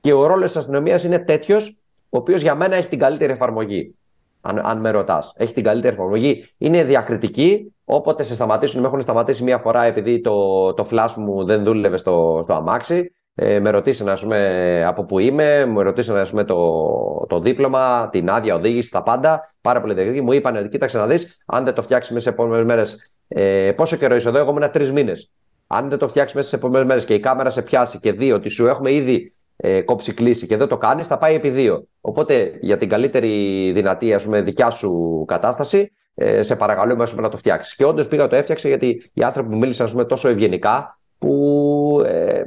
Και 0.00 0.12
ο 0.12 0.26
ρόλος 0.26 0.46
της 0.46 0.56
αστυνομίας 0.56 1.04
είναι 1.04 1.18
τέτοιος, 1.18 1.78
ο 2.08 2.18
οποίος 2.18 2.42
για 2.42 2.54
μένα 2.54 2.76
έχει 2.76 2.88
την 2.88 2.98
καλύτερη 2.98 3.32
εφαρμογή. 3.32 3.94
Αν, 4.40 4.60
αν 4.64 4.80
με 4.80 4.90
ρωτάς, 4.90 5.32
έχει 5.36 5.52
την 5.52 5.64
καλύτερη 5.64 5.94
εφαρμογή. 5.94 6.48
Είναι 6.58 6.84
διακριτική. 6.84 7.74
Όποτε 7.84 8.22
σε 8.22 8.34
σταματήσουν, 8.34 8.80
με 8.80 8.86
έχουν 8.86 9.00
σταματήσει 9.02 9.42
μία 9.42 9.58
φορά 9.58 9.84
επειδή 9.84 10.20
το, 10.20 10.72
το 10.74 10.86
flash 10.90 11.14
μου 11.16 11.44
δεν 11.44 11.64
δούλευε 11.64 11.96
στο, 11.96 12.40
στο 12.44 12.54
αμάξι. 12.54 13.14
Ε, 13.34 13.60
με 13.60 13.70
ρωτήσανε 13.70 14.10
ας 14.10 14.20
πούμε, 14.20 14.84
από 14.86 15.04
πού 15.04 15.18
είμαι, 15.18 15.66
με 15.66 15.82
ρωτήσανε 15.82 16.20
ας 16.20 16.30
πούμε, 16.30 16.44
το, 16.44 17.26
το 17.28 17.40
δίπλωμα, 17.40 18.08
την 18.12 18.30
άδεια 18.30 18.54
οδήγηση, 18.54 18.90
τα 18.90 19.02
πάντα. 19.02 19.54
Πάρα 19.60 19.80
πολύ 19.80 19.94
δεκριτή. 19.94 20.20
Μου 20.20 20.32
είπαν 20.32 20.56
ότι 20.56 20.68
κοίταξε 20.68 20.98
να 20.98 21.06
δεις, 21.06 21.42
αν 21.46 21.64
δεν 21.64 21.74
το 21.74 21.82
φτιάξεις 21.82 22.12
μέσα 22.12 22.28
σε 22.28 22.34
επόμενες 22.34 22.64
μέρες. 22.64 23.10
Ε, 23.28 23.72
πόσο 23.76 23.96
καιρό 23.96 24.14
είσαι 24.14 24.28
εδώ, 24.28 24.38
εγώ 24.38 24.50
ήμουν 24.50 24.70
τρεις 24.70 24.92
μήνες. 24.92 25.30
Αν 25.66 25.88
δεν 25.88 25.98
το 25.98 26.08
φτιάξεις 26.08 26.36
μέσα 26.36 26.48
σε 26.48 26.56
επόμενες 26.56 26.86
μέρες 26.86 27.04
και 27.04 27.14
η 27.14 27.20
κάμερα 27.20 27.50
σε 27.50 27.62
πιάσει 27.62 27.98
και 27.98 28.12
δει 28.12 28.32
ότι 28.32 28.48
σου 28.48 28.66
έχουμε 28.66 28.92
ήδη 28.92 29.32
ε, 29.56 29.80
κόψει 29.80 30.14
κλίση 30.14 30.46
και 30.46 30.56
δεν 30.56 30.68
το 30.68 30.76
κάνεις, 30.76 31.06
θα 31.06 31.18
πάει 31.18 31.34
επί 31.34 31.50
δύο. 31.50 31.86
Οπότε 32.00 32.58
για 32.60 32.78
την 32.78 32.88
καλύτερη 32.88 33.72
δυνατή 33.74 34.14
ας 34.14 34.24
πούμε, 34.24 34.40
δικιά 34.42 34.70
σου 34.70 35.24
κατάσταση, 35.26 35.92
ε, 36.14 36.42
σε 36.42 36.56
παρακαλούμε 36.56 37.06
να 37.16 37.28
το 37.28 37.36
φτιάξεις. 37.36 37.74
Και 37.74 37.84
όντως 37.84 38.08
πήγα 38.08 38.26
το 38.26 38.36
έφτιαξε 38.36 38.68
γιατί 38.68 39.10
οι 39.14 39.22
άνθρωποι 39.22 39.48
που 39.48 39.56
μίλησαν 39.56 39.90
πούμε, 39.90 40.04
τόσο 40.04 40.28
ευγενικά, 40.28 40.98
που 41.24 42.02
ε, 42.06 42.38
ε, 42.38 42.44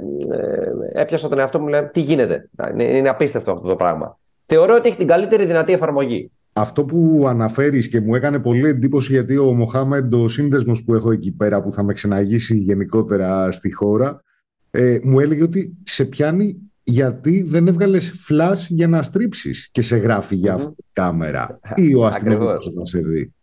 έπιασα 0.91 1.29
τον 1.29 1.39
εαυτό 1.39 1.59
μου, 1.59 1.67
λέει, 1.67 1.89
τι 1.91 1.99
γίνεται; 1.99 2.49
Είναι, 2.71 2.83
είναι 2.83 3.09
απίστευτο 3.09 3.51
αυτό 3.51 3.67
το 3.67 3.75
πράγμα. 3.75 4.19
Θεωρώ 4.45 4.75
ότι 4.75 4.87
έχει 4.87 4.97
την 4.97 5.07
καλύτερη 5.07 5.45
δυνατή 5.45 5.73
εφαρμογή. 5.73 6.31
Αυτό 6.53 6.85
που 6.85 7.25
αναφέρεις 7.27 7.87
και 7.87 8.01
μου 8.01 8.15
έκανε 8.15 8.39
πολύ 8.39 8.67
εντύπωση 8.67 9.11
γιατί 9.11 9.37
ο 9.37 9.53
Μοχάμεντ, 9.53 10.13
ο 10.13 10.27
σύνδεσμος 10.27 10.83
που 10.83 10.93
έχω 10.93 11.11
εκεί 11.11 11.31
πέρα 11.31 11.61
που 11.61 11.71
θα 11.71 11.83
με 11.83 11.93
ξεναγήσει 11.93 12.55
γενικότερα 12.55 13.51
στη 13.51 13.71
χώρα, 13.71 14.23
ε, 14.71 14.99
μου 15.03 15.19
έλεγε 15.19 15.43
ότι 15.43 15.77
σε 15.83 16.05
πιάνει 16.05 16.57
γιατί 16.83 17.43
δεν 17.43 17.67
έβγαλες 17.67 18.27
flash 18.29 18.65
για 18.67 18.87
να 18.87 19.01
στρίψεις 19.01 19.69
και 19.71 19.81
σε 19.81 19.97
γράφει 19.97 20.35
για 20.35 20.53
αυτή 20.53 20.75
τη 20.75 20.83
κάμερα. 20.93 21.59
Ή 21.75 21.95
ο 21.95 22.05
αστυνομικός 22.05 22.73
να 22.73 22.85
σε 22.85 22.99
δει. 22.99 23.33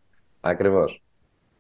Ακριβώς. 0.41 1.04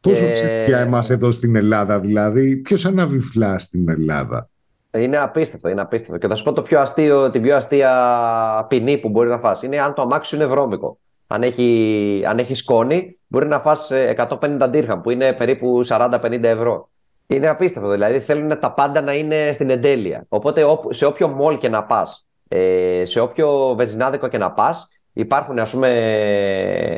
Πόσο 0.08 0.24
και... 0.24 0.64
για 0.66 0.78
εμάς 0.78 1.10
εδώ 1.10 1.30
στην 1.30 1.56
Ελλάδα, 1.56 2.00
δηλαδή, 2.00 2.56
ποιος 2.56 2.84
ανάβει 2.84 3.18
φλά 3.18 3.58
στην 3.58 3.88
Ελλάδα; 3.88 4.48
Είναι 4.90 5.16
απίστευτο, 5.16 5.68
είναι 5.68 5.80
απίστευτο. 5.80 6.18
Και 6.18 6.26
θα 6.26 6.34
σου 6.34 6.44
πω 6.44 6.52
το 6.52 6.62
πιο 6.62 6.80
αστείο, 6.80 7.30
την 7.30 7.42
πιο 7.42 7.56
αστεία 7.56 8.66
ποινή 8.68 8.98
που 8.98 9.08
μπορεί 9.08 9.28
να 9.28 9.38
φας. 9.38 9.62
Είναι 9.62 9.80
αν 9.80 9.94
το 9.94 10.02
αμάξι 10.02 10.28
σου 10.28 10.36
είναι 10.36 10.46
βρώμικο. 10.46 10.98
Αν 11.26 11.42
έχει, 11.42 12.22
αν 12.26 12.38
έχει 12.38 12.54
σκόνη, 12.54 13.18
μπορεί 13.26 13.46
να 13.46 13.60
φας 13.60 13.90
150 14.16 14.66
ντύρχαμ, 14.68 15.00
που 15.00 15.10
είναι 15.10 15.32
περίπου 15.32 15.80
40-50 15.86 16.42
ευρώ. 16.42 16.88
Είναι 17.26 17.48
απίστευτο. 17.48 17.90
Δηλαδή 17.90 18.20
θέλουν 18.20 18.58
τα 18.60 18.72
πάντα 18.72 19.00
να 19.00 19.14
είναι 19.14 19.52
στην 19.52 19.70
εντέλεια. 19.70 20.24
Οπότε 20.28 20.64
σε 20.88 21.06
όποιο 21.06 21.28
μόλ 21.28 21.58
και 21.58 21.68
να 21.68 21.82
πας, 21.82 22.26
ε, 22.48 23.02
σε 23.04 23.20
όποιο 23.20 23.74
βενζινάδικο 23.76 24.28
και 24.28 24.38
να 24.38 24.50
πας, 24.50 24.88
Υπάρχουν, 25.16 25.58
ας 25.58 25.70
πούμε, 25.70 25.90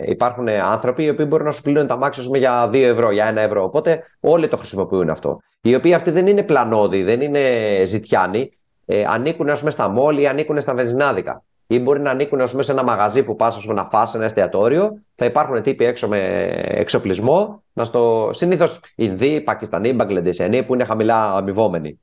υπάρχουν 0.07 0.49
άνθρωποι 0.49 1.05
οι 1.05 1.09
οποίοι 1.09 1.27
μπορούν 1.29 1.47
να 1.47 1.53
σου 1.53 1.63
κλείνουν 1.63 1.87
τα 1.87 1.97
μάξια 1.97 2.39
για 2.39 2.67
2 2.67 2.75
ευρώ, 2.75 3.11
για 3.11 3.33
1 3.33 3.37
ευρώ. 3.37 3.65
Οπότε 3.65 4.03
όλοι 4.21 4.49
το 4.49 4.57
χρησιμοποιούν 4.57 5.11
αυτό. 5.11 5.41
Οι 5.61 5.75
οποίοι 5.75 5.95
αυτοί 5.95 6.11
δεν 6.11 6.27
είναι 6.27 6.43
πλανόδιοι, 6.43 7.03
δεν 7.03 7.21
είναι 7.21 7.41
ζητιάνοι. 7.85 8.51
Ε, 8.87 9.05
ανήκουν 9.09 9.51
ας 9.51 9.59
πούμε, 9.59 9.71
στα 9.71 9.89
μόλι 9.89 10.21
ή 10.21 10.27
ανήκουν 10.27 10.61
στα 10.61 10.75
βενζινάδικα. 10.75 11.43
Ή 11.67 11.81
μπορεί 11.81 12.01
να 12.01 12.11
ανήκουν 12.11 12.41
ας 12.41 12.51
πούμε, 12.51 12.63
σε 12.63 12.73
ένα 12.73 12.83
μαγαζί 12.83 13.23
που 13.23 13.37
πας 13.37 13.67
να 13.67 13.85
φας 13.85 14.15
ένα 14.15 14.25
εστιατόριο. 14.25 15.03
Θα 15.15 15.25
υπάρχουν 15.25 15.63
τύποι 15.63 15.85
έξω 15.85 16.09
με 16.09 16.19
εξοπλισμό. 16.67 17.63
Να 17.73 17.85
στο... 17.85 18.31
Συνήθως 18.33 18.81
Ινδοί, 18.95 19.41
Πακιστανοί, 19.41 19.93
Μπαγκλεντεσιανοί 19.93 20.63
που 20.63 20.75
είναι 20.75 20.85
χαμηλά 20.85 21.35
αμοιβόμενοι 21.35 22.01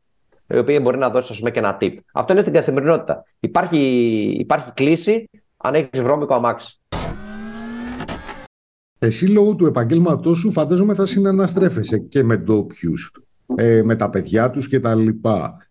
οι 0.53 0.57
οποίοι 0.57 0.79
μπορεί 0.81 0.97
να 0.97 1.09
δώσεις 1.09 1.39
και 1.39 1.59
ένα 1.59 1.77
tip. 1.81 1.93
Αυτό 2.13 2.33
είναι 2.33 2.41
στην 2.41 2.53
καθημερινότητα. 2.53 3.23
Υπάρχει, 3.39 3.77
υπάρχει 4.39 4.71
κλίση 4.71 5.29
αν 5.65 5.73
έχεις 5.73 6.01
βρώμικο 6.01 6.33
αμάξι. 6.33 6.79
Εσύ 8.99 9.25
λόγω 9.25 9.55
του 9.55 9.65
επαγγέλματός 9.65 10.37
σου 10.39 10.51
φαντάζομαι 10.51 10.93
θα 10.93 11.05
συναναστρέφεσαι 11.05 11.97
και 11.97 12.23
με 12.23 12.37
ντόπιους, 12.37 13.11
ε, 13.55 13.81
με 13.83 13.95
τα 13.95 14.09
παιδιά 14.09 14.49
τους 14.49 14.67
και 14.67 14.79
τα 14.79 14.95
λοιπά. 14.95 15.67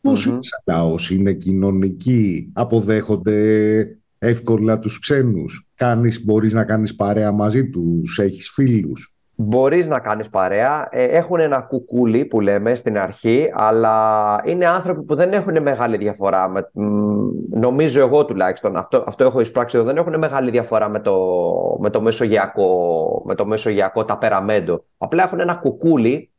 Πώς 0.00 0.26
είναι 0.26 0.38
σαν 0.40 0.62
λαός, 0.64 1.10
είναι 1.10 1.32
κοινωνικοί, 1.32 2.50
αποδέχονται 2.52 3.98
εύκολα 4.18 4.78
τους 4.78 4.98
ξένους, 4.98 5.66
κάνεις, 5.74 6.24
μπορείς 6.24 6.52
να 6.52 6.64
κάνεις 6.64 6.96
παρέα 6.96 7.32
μαζί 7.32 7.70
τους, 7.70 8.18
έχεις 8.18 8.50
φίλους 8.50 9.09
μπορείς 9.42 9.86
να 9.86 9.98
κάνεις 9.98 10.28
παρέα. 10.28 10.88
Ε, 10.90 11.04
έχουν 11.04 11.40
ένα 11.40 11.60
κουκούλι 11.60 12.24
που 12.24 12.40
λέμε 12.40 12.74
στην 12.74 12.98
αρχή, 12.98 13.50
αλλά 13.52 14.40
είναι 14.44 14.66
άνθρωποι 14.66 15.02
που 15.02 15.14
δεν 15.14 15.32
έχουν 15.32 15.62
μεγάλη 15.62 15.96
διαφορά. 15.96 16.48
Με, 16.48 16.70
νομίζω 17.50 18.00
εγώ 18.00 18.24
τουλάχιστον, 18.24 18.76
αυτό, 18.76 19.04
αυτό 19.06 19.24
έχω 19.24 19.40
εισπράξει 19.40 19.76
εδώ, 19.76 19.86
δεν 19.86 19.96
έχουν 19.96 20.18
μεγάλη 20.18 20.50
διαφορά 20.50 20.88
με 20.88 21.00
το, 21.00 21.16
με 21.80 21.90
το, 21.90 22.00
μεσογειακό, 22.00 22.68
με 23.26 23.34
το 23.34 23.46
μεσογειακό 23.46 24.04
ταπεραμέντο. 24.04 24.84
Απλά 24.98 25.22
έχουν 25.22 25.40
ένα 25.40 25.54
κουκούλι 25.54 26.29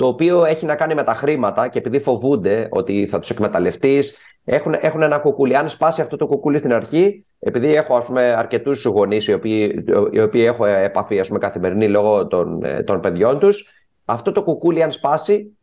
το 0.00 0.06
οποίο 0.06 0.44
έχει 0.44 0.66
να 0.66 0.74
κάνει 0.74 0.94
με 0.94 1.02
τα 1.02 1.14
χρήματα 1.14 1.68
και 1.68 1.78
επειδή 1.78 2.00
φοβούνται 2.00 2.68
ότι 2.70 3.06
θα 3.10 3.18
τους 3.18 3.30
εκμεταλλευτείς, 3.30 4.16
έχουν, 4.44 4.74
έχουν 4.80 5.02
ένα 5.02 5.18
κουκούλι. 5.18 5.56
Αν 5.56 5.68
σπάσει 5.68 6.00
αυτό 6.00 6.16
το 6.16 6.26
κουκούλι 6.26 6.58
στην 6.58 6.72
αρχή, 6.72 7.24
επειδή 7.38 7.74
έχω 7.74 7.96
ας 7.96 8.04
πούμε, 8.04 8.32
αρκετούς 8.32 8.84
γονείς 8.84 9.26
οι 9.26 9.32
οποίοι, 9.32 9.84
οι 10.10 10.20
οποίοι 10.20 10.44
έχω 10.46 10.64
επαφή 10.64 11.20
ας 11.20 11.26
πούμε, 11.26 11.38
καθημερινή 11.38 11.88
λόγω 11.88 12.26
των, 12.26 12.64
ε, 12.64 12.82
των 12.82 13.00
παιδιών 13.00 13.38
τους, 13.38 13.68
αυτό 14.04 14.32
το 14.32 14.42
κουκούλι 14.42 14.82
αν 14.82 14.90
σπάσει 14.90 15.56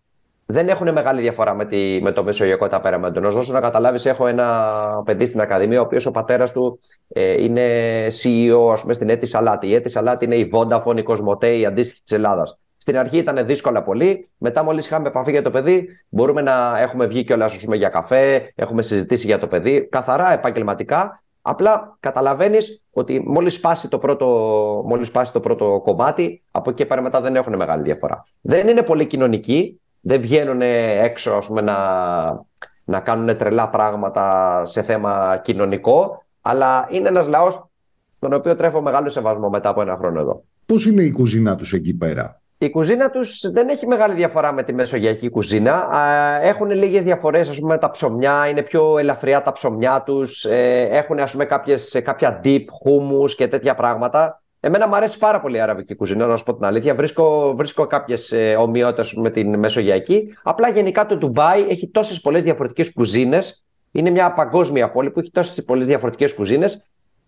δεν 0.45 0.69
έχουν 0.69 0.91
μεγάλη 0.91 1.21
διαφορά 1.21 1.53
με, 1.53 1.65
τη, 1.65 1.99
με 2.01 2.11
το 2.11 2.23
μεσογειακό 2.23 2.67
ταπέραμεντο. 2.67 3.19
Να 3.19 3.29
δώσω 3.29 3.53
να 3.53 3.59
καταλάβεις, 3.59 4.05
έχω 4.05 4.27
ένα 4.27 4.71
παιδί 5.05 5.25
στην 5.25 5.41
Ακαδημία, 5.41 5.79
ο 5.79 5.83
οποίος 5.83 6.05
ο 6.05 6.11
πατέρας 6.11 6.51
του 6.51 6.79
ε, 7.07 7.43
είναι 7.43 7.63
CEO 8.07 8.71
ας 8.71 8.81
πούμε, 8.81 8.93
στην 8.93 9.09
Έτη 9.09 9.25
Σαλάτη. 9.25 9.67
Η 9.67 9.75
Έτη 9.75 9.89
Σαλάτη 9.89 10.25
είναι 10.25 10.35
η 10.35 10.51
Vodafone, 10.53 10.97
η 10.97 11.03
Κοσμοτέ, 11.03 11.57
η 11.57 11.65
αντίστοιχη 11.65 12.01
της 12.01 12.11
Ελλάδας. 12.11 12.57
Στην 12.87 12.99
αρχή 12.99 13.17
ήταν 13.17 13.45
δύσκολα 13.45 13.83
πολύ. 13.83 14.29
Μετά, 14.37 14.63
μόλις 14.63 14.85
είχαμε 14.85 15.07
επαφή 15.07 15.31
για 15.31 15.41
το 15.41 15.51
παιδί, 15.51 15.87
μπορούμε 16.09 16.41
να 16.41 16.79
έχουμε 16.79 17.05
βγει 17.05 17.23
κιόλα 17.23 17.49
για 17.73 17.89
καφέ, 17.89 18.51
έχουμε 18.55 18.81
συζητήσει 18.81 19.25
για 19.25 19.37
το 19.37 19.47
παιδί, 19.47 19.87
καθαρά 19.91 20.33
επαγγελματικά. 20.33 21.23
Απλά 21.41 21.97
καταλαβαίνεις 21.99 22.81
ότι 22.91 23.23
μόλις 23.25 23.53
σπάσει, 23.53 23.87
το 23.87 23.97
πρώτο, 23.97 24.25
μόλις 24.85 25.07
σπάσει 25.07 25.33
το 25.33 25.39
πρώτο 25.39 25.81
κομμάτι, 25.83 26.41
από 26.51 26.69
εκεί 26.69 26.85
πέρα 26.85 27.01
μετά 27.01 27.21
δεν 27.21 27.35
έχουν 27.35 27.55
μεγάλη 27.55 27.83
διαφορά. 27.83 28.25
Δεν 28.41 28.67
είναι 28.67 28.81
πολύ 28.81 29.05
κοινωνικοί, 29.05 29.79
δεν 30.01 30.21
βγαίνουν 30.21 30.61
έξω 30.61 31.31
ας 31.31 31.47
πούμε, 31.47 31.61
να, 31.61 31.75
να 32.83 32.99
κάνουν 32.99 33.37
τρελά 33.37 33.69
πράγματα 33.69 34.61
σε 34.65 34.81
θέμα 34.81 35.41
κοινωνικό, 35.43 36.23
αλλά 36.41 36.87
είναι 36.91 37.07
ένας 37.07 37.27
λαός 37.27 37.67
τον 38.19 38.33
οποίο 38.33 38.55
τρέφω 38.55 38.81
μεγάλο 38.81 39.09
σεβασμό 39.09 39.49
μετά 39.49 39.69
από 39.69 39.81
ένα 39.81 39.97
χρόνο 39.97 40.19
εδώ. 40.19 40.43
Πώς 40.65 40.85
είναι 40.85 41.01
η 41.01 41.11
κουζίνα 41.11 41.55
τους 41.55 41.73
εκεί 41.73 41.93
πέρα, 41.93 42.41
Η 42.59 42.69
κουζίνα 42.69 43.09
τους 43.09 43.51
δεν 43.51 43.69
έχει 43.69 43.87
μεγάλη 43.87 44.13
διαφορά 44.13 44.51
με 44.51 44.63
τη 44.63 44.73
μεσογειακή 44.73 45.29
κουζίνα. 45.29 45.89
Έχουν 46.41 46.71
λίγες 46.71 47.03
διαφορές, 47.03 47.49
ας 47.49 47.59
πούμε, 47.59 47.73
με 47.73 47.79
τα 47.79 47.91
ψωμιά. 47.91 48.47
Είναι 48.47 48.61
πιο 48.61 48.97
ελαφριά 48.97 49.41
τα 49.43 49.51
ψωμιά 49.51 50.03
τους. 50.05 50.45
Ε, 50.45 50.87
έχουν, 50.91 51.19
ας 51.19 51.31
πούμε, 51.31 51.45
κάποιες, 51.45 52.01
κάποια 52.03 52.41
dip, 52.43 52.59
hummus 52.59 53.31
και 53.31 53.47
τέτοια 53.47 53.75
πράγματα. 53.75 54.41
Εμένα 54.59 54.87
μου 54.87 54.95
αρέσει 54.95 55.17
πάρα 55.17 55.41
πολύ 55.41 55.57
η 55.57 55.59
αραβική 55.59 55.95
κουζίνα, 55.95 56.25
να 56.25 56.37
σου 56.37 56.43
πω 56.43 56.55
την 56.55 56.65
αλήθεια. 56.65 56.95
Βρίσκω, 56.95 57.53
βρίσκω 57.55 57.87
κάποιες 57.87 58.33
ομοιότητες 58.57 59.13
με 59.13 59.29
την 59.29 59.59
μεσογειακή. 59.59 60.37
Απλά 60.43 60.69
γενικά 60.69 61.05
το 61.05 61.17
Ντουμπάι 61.17 61.65
έχει 61.69 61.87
τόσες 61.87 62.21
πολλές 62.21 62.43
διαφορετικές 62.43 62.93
κουζίνες. 62.93 63.63
Είναι 63.91 64.09
μια 64.09 64.33
παγκόσμια 64.33 64.91
πόλη 64.91 65.09
που 65.09 65.19
έχει 65.19 65.31
τόσες 65.31 65.63
πολλές 65.63 65.87
διαφορετικές 65.87 66.33
κουζίνες 66.33 66.83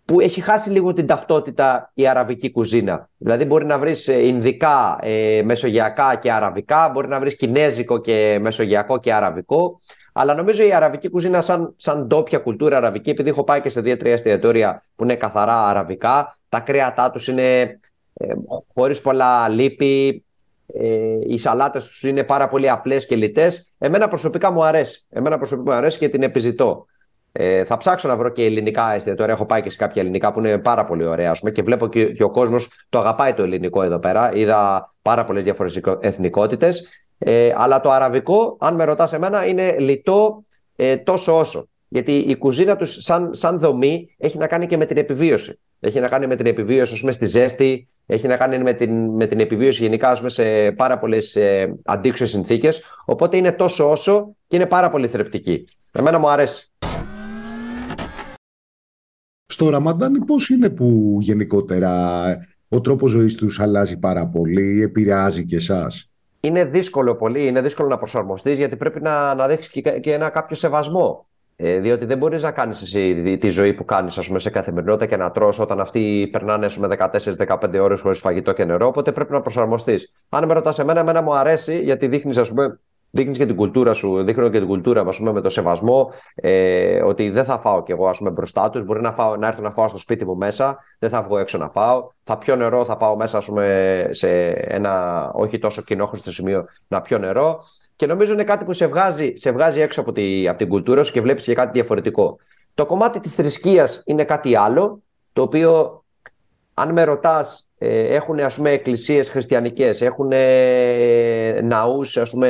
που 0.09 0.19
έχει 0.19 0.41
χάσει 0.41 0.69
λίγο 0.69 0.93
την 0.93 1.07
ταυτότητα 1.07 1.91
η 1.93 2.07
αραβική 2.07 2.51
κουζίνα. 2.51 3.09
Δηλαδή 3.17 3.45
μπορεί 3.45 3.65
να 3.65 3.79
βρεις 3.79 4.07
ε, 4.07 4.27
ινδικά, 4.27 4.99
ε, 5.01 5.41
μεσογειακά 5.43 6.15
και 6.15 6.31
αραβικά, 6.31 6.89
μπορεί 6.89 7.07
να 7.07 7.19
βρεις 7.19 7.35
κινέζικο 7.35 7.97
και 8.01 8.37
μεσογειακό 8.41 8.99
και 8.99 9.13
αραβικό. 9.13 9.79
Αλλά 10.13 10.33
νομίζω 10.33 10.63
η 10.63 10.73
αραβική 10.73 11.09
κουζίνα 11.09 11.41
σαν, 11.41 11.73
σαν 11.77 12.05
ντόπια 12.07 12.39
κουλτούρα 12.39 12.77
αραβική, 12.77 13.09
επειδή 13.09 13.29
έχω 13.29 13.43
πάει 13.43 13.61
και 13.61 13.69
σε 13.69 13.81
δύο-τρία 13.81 14.13
εστιατόρια 14.13 14.83
που 14.95 15.03
είναι 15.03 15.15
καθαρά 15.15 15.67
αραβικά, 15.67 16.37
τα 16.49 16.59
κρέατά 16.59 17.11
τους 17.11 17.27
είναι 17.27 17.79
ε, 18.13 18.33
χωρίς 18.73 19.01
πολλά 19.01 19.49
λύπη, 19.49 20.25
ε, 20.73 21.17
οι 21.27 21.37
σαλάτες 21.37 21.83
τους 21.83 22.03
είναι 22.03 22.23
πάρα 22.23 22.47
πολύ 22.49 22.69
απλές 22.69 23.05
και 23.05 23.15
λιτές. 23.15 23.71
Εμένα 23.77 24.07
προσωπικά 24.07 24.51
μου 24.51 24.63
αρέσει. 24.63 25.05
Εμένα 25.09 25.37
προσωπικά 25.37 25.71
μου 25.71 25.77
αρέσει 25.77 25.97
και 25.97 26.09
την 26.09 26.23
επιζητώ. 26.23 26.85
Ε, 27.31 27.63
θα 27.63 27.77
ψάξω 27.77 28.07
να 28.07 28.17
βρω 28.17 28.29
και 28.29 28.43
ελληνικά 28.43 28.93
εστιατόρια. 28.93 29.33
Έχω 29.33 29.45
πάει 29.45 29.61
και 29.61 29.69
σε 29.69 29.77
κάποια 29.77 30.01
ελληνικά 30.01 30.33
που 30.33 30.39
είναι 30.39 30.57
πάρα 30.57 30.85
πολύ 30.85 31.05
ωραία. 31.05 31.35
Πούμε, 31.39 31.51
και 31.51 31.61
βλέπω 31.61 31.87
και, 31.87 32.05
και 32.05 32.23
ο 32.23 32.29
κόσμος 32.29 32.69
το 32.89 32.99
αγαπάει 32.99 33.33
το 33.33 33.43
ελληνικό 33.43 33.83
εδώ 33.83 33.99
πέρα. 33.99 34.31
Είδα 34.33 34.91
πάρα 35.01 35.25
πολλές 35.25 35.43
διαφορετικέ 35.43 35.97
εθνικότητες. 35.99 36.87
Ε, 37.17 37.53
αλλά 37.55 37.81
το 37.81 37.91
αραβικό, 37.91 38.57
αν 38.59 38.75
με 38.75 38.83
ρωτάς 38.83 39.13
εμένα, 39.13 39.45
είναι 39.45 39.75
λιτό 39.79 40.43
ε, 40.75 40.97
τόσο 40.97 41.39
όσο. 41.39 41.67
Γιατί 41.87 42.17
η 42.17 42.35
κουζίνα 42.37 42.75
τους, 42.75 42.97
σαν, 42.99 43.33
σαν 43.33 43.59
δομή, 43.59 44.15
έχει 44.17 44.37
να 44.37 44.47
κάνει 44.47 44.65
και 44.65 44.77
με 44.77 44.85
την 44.85 44.97
επιβίωση. 44.97 45.59
Έχει 45.79 45.99
να 45.99 46.07
κάνει 46.07 46.27
με 46.27 46.35
την 46.35 46.45
επιβίωση, 46.45 46.93
ας 46.93 46.99
πούμε, 46.99 47.11
στη 47.11 47.25
ζέστη, 47.25 47.87
έχει 48.05 48.27
να 48.27 48.37
κάνει 48.37 48.57
με 48.57 48.73
την, 48.73 49.09
με 49.09 49.25
την 49.25 49.39
επιβίωση 49.39 49.83
γενικά 49.83 50.17
πούμε, 50.17 50.29
σε 50.29 50.71
πάρα 50.71 50.99
πολλές 50.99 51.35
ε, 51.35 51.75
αντίξωες 51.85 52.29
συνθήκες. 52.29 52.81
Οπότε 53.05 53.37
είναι 53.37 53.51
τόσο 53.51 53.89
όσο 53.89 54.35
και 54.47 54.55
είναι 54.55 54.65
πάρα 54.65 54.89
πολύ 54.89 55.07
θρεπτική. 55.07 55.65
Εμένα 55.91 56.19
μου 56.19 56.29
αρέσει. 56.29 56.68
Στο 59.51 59.69
Ραμαντάνι 59.69 60.19
πώς 60.25 60.49
είναι 60.49 60.69
που 60.69 61.17
γενικότερα 61.19 62.23
ο 62.69 62.81
τρόπος 62.81 63.11
ζωής 63.11 63.35
τους 63.35 63.59
αλλάζει 63.59 63.99
πάρα 63.99 64.27
πολύ, 64.27 64.81
επηρεάζει 64.81 65.45
και 65.45 65.55
εσάς; 65.55 66.09
Είναι 66.39 66.65
δύσκολο 66.65 67.15
πολύ, 67.15 67.47
είναι 67.47 67.61
δύσκολο 67.61 67.89
να 67.89 67.97
προσαρμοστείς 67.97 68.57
γιατί 68.57 68.75
πρέπει 68.75 69.01
να, 69.01 69.33
να 69.35 69.47
δείξεις 69.47 69.71
και, 69.71 70.11
ένα 70.11 70.29
κάποιο 70.29 70.55
σεβασμό. 70.55 71.25
Ε, 71.55 71.79
διότι 71.79 72.05
δεν 72.05 72.17
μπορείς 72.17 72.41
να 72.41 72.51
κάνεις 72.51 72.81
εσύ 72.81 73.37
τη 73.39 73.49
ζωή 73.49 73.73
που 73.73 73.85
κάνεις 73.85 74.19
σε 74.35 74.49
καθημερινότητα 74.49 75.05
και 75.05 75.17
να 75.17 75.31
τρως 75.31 75.59
όταν 75.59 75.79
αυτοί 75.79 76.29
περνάνε 76.31 76.67
14-15 77.37 77.79
ώρες 77.81 78.01
χωρίς 78.01 78.19
φαγητό 78.19 78.53
και 78.53 78.65
νερό. 78.65 78.87
Οπότε 78.87 79.11
πρέπει 79.11 79.31
να 79.31 79.41
προσαρμοστείς. 79.41 80.11
Αν 80.29 80.45
με 80.47 80.53
ρωτάς 80.53 80.79
εμένα, 80.79 80.99
εμένα 80.99 81.21
μου 81.21 81.33
αρέσει 81.33 81.79
γιατί 81.83 82.07
δείχνεις, 82.07 82.37
ας 82.37 82.49
πούμε, 82.49 82.79
δείχνει 83.11 83.35
και 83.35 83.45
την 83.45 83.55
κουλτούρα 83.55 83.93
σου, 83.93 84.23
δείχνω 84.23 84.49
και 84.49 84.57
την 84.57 84.67
κουλτούρα 84.67 85.03
μας, 85.03 85.19
με 85.19 85.41
το 85.41 85.49
σεβασμό, 85.49 86.13
ε, 86.35 87.01
ότι 87.01 87.29
δεν 87.29 87.43
θα 87.43 87.59
φάω 87.59 87.83
κι 87.83 87.91
εγώ 87.91 88.07
ας 88.07 88.17
πούμε, 88.17 88.29
μπροστά 88.29 88.69
τους. 88.69 88.83
Μπορεί 88.83 89.01
να, 89.01 89.11
φάω, 89.11 89.35
να 89.35 89.47
έρθω 89.47 89.61
να 89.61 89.71
φάω 89.71 89.87
στο 89.87 89.97
σπίτι 89.97 90.25
μου 90.25 90.35
μέσα, 90.35 90.77
δεν 90.99 91.09
θα 91.09 91.21
βγω 91.21 91.37
έξω 91.37 91.57
να 91.57 91.69
φάω. 91.69 92.09
Θα 92.23 92.37
πιω 92.37 92.55
νερό, 92.55 92.85
θα 92.85 92.97
πάω 92.97 93.15
μέσα 93.15 93.37
ας 93.37 93.45
πούμε, 93.45 94.07
σε 94.11 94.47
ένα 94.49 95.23
όχι 95.33 95.59
τόσο 95.59 95.81
κοινόχρηστο 95.81 96.31
σημείο 96.31 96.65
να 96.87 97.01
πιω 97.01 97.17
νερό. 97.17 97.59
Και 97.95 98.05
νομίζω 98.05 98.33
είναι 98.33 98.43
κάτι 98.43 98.65
που 98.65 98.73
σε 98.73 98.87
βγάζει, 98.87 99.33
σε 99.35 99.51
βγάζει 99.51 99.81
έξω 99.81 100.01
από, 100.01 100.11
τη, 100.11 100.47
από 100.47 100.57
την 100.57 100.67
κουλτούρα 100.67 101.03
σου 101.03 101.11
και 101.11 101.21
βλέπεις 101.21 101.43
και 101.43 101.53
κάτι 101.53 101.71
διαφορετικό. 101.71 102.37
Το 102.73 102.85
κομμάτι 102.85 103.19
της 103.19 103.33
θρησκείας 103.33 104.01
είναι 104.05 104.23
κάτι 104.23 104.55
άλλο, 104.55 105.01
το 105.33 105.41
οποίο 105.41 106.03
αν 106.73 106.91
με 106.91 107.03
ρωτάς, 107.03 107.68
ε, 107.68 107.68
έχουν 107.87 108.39
ας 108.39 108.55
πούμε 108.55 108.69
εκκλησίες 108.69 109.29
χριστιανικές, 109.29 110.01
έχουν 110.01 110.31
ναούς 111.63 112.17
ας 112.17 112.29
πούμε 112.29 112.47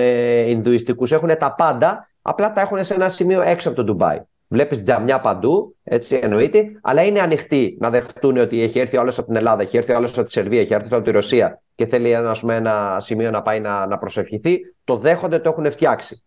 Ινδουιστικούς, 0.48 1.12
έχουν 1.12 1.38
τα 1.38 1.53
πάντα, 1.53 2.09
απλά 2.22 2.53
τα 2.53 2.61
έχουν 2.61 2.83
σε 2.83 2.94
ένα 2.94 3.09
σημείο 3.09 3.42
έξω 3.42 3.68
από 3.68 3.77
το 3.77 3.83
Ντουμπάι. 3.83 4.22
Βλέπεις 4.48 4.81
τζαμιά 4.81 5.20
παντού, 5.20 5.75
έτσι 5.83 6.20
εννοείται, 6.22 6.72
αλλά 6.81 7.03
είναι 7.03 7.20
ανοιχτοί 7.20 7.77
να 7.79 7.89
δεχτούν 7.89 8.37
ότι 8.37 8.61
έχει 8.61 8.79
έρθει 8.79 8.98
όλος 8.98 9.18
από 9.18 9.27
την 9.27 9.35
Ελλάδα, 9.35 9.61
έχει 9.61 9.77
έρθει 9.77 9.94
όλος 9.94 10.11
από 10.11 10.24
τη 10.24 10.31
Σερβία, 10.31 10.61
έχει 10.61 10.74
έρθει 10.74 10.94
από 10.94 11.03
τη 11.03 11.11
Ρωσία 11.11 11.61
και 11.75 11.85
θέλει 11.85 12.11
ένα, 12.11 12.35
πούμε, 12.39 12.55
ένα 12.55 12.98
σημείο 13.00 13.31
να 13.31 13.42
πάει 13.42 13.59
να, 13.59 13.85
να 13.85 13.98
προσευχηθεί. 13.98 14.59
Το 14.83 14.96
δέχονται, 14.98 15.39
το 15.39 15.50
έχουν 15.50 15.72
φτιάξει. 15.72 16.24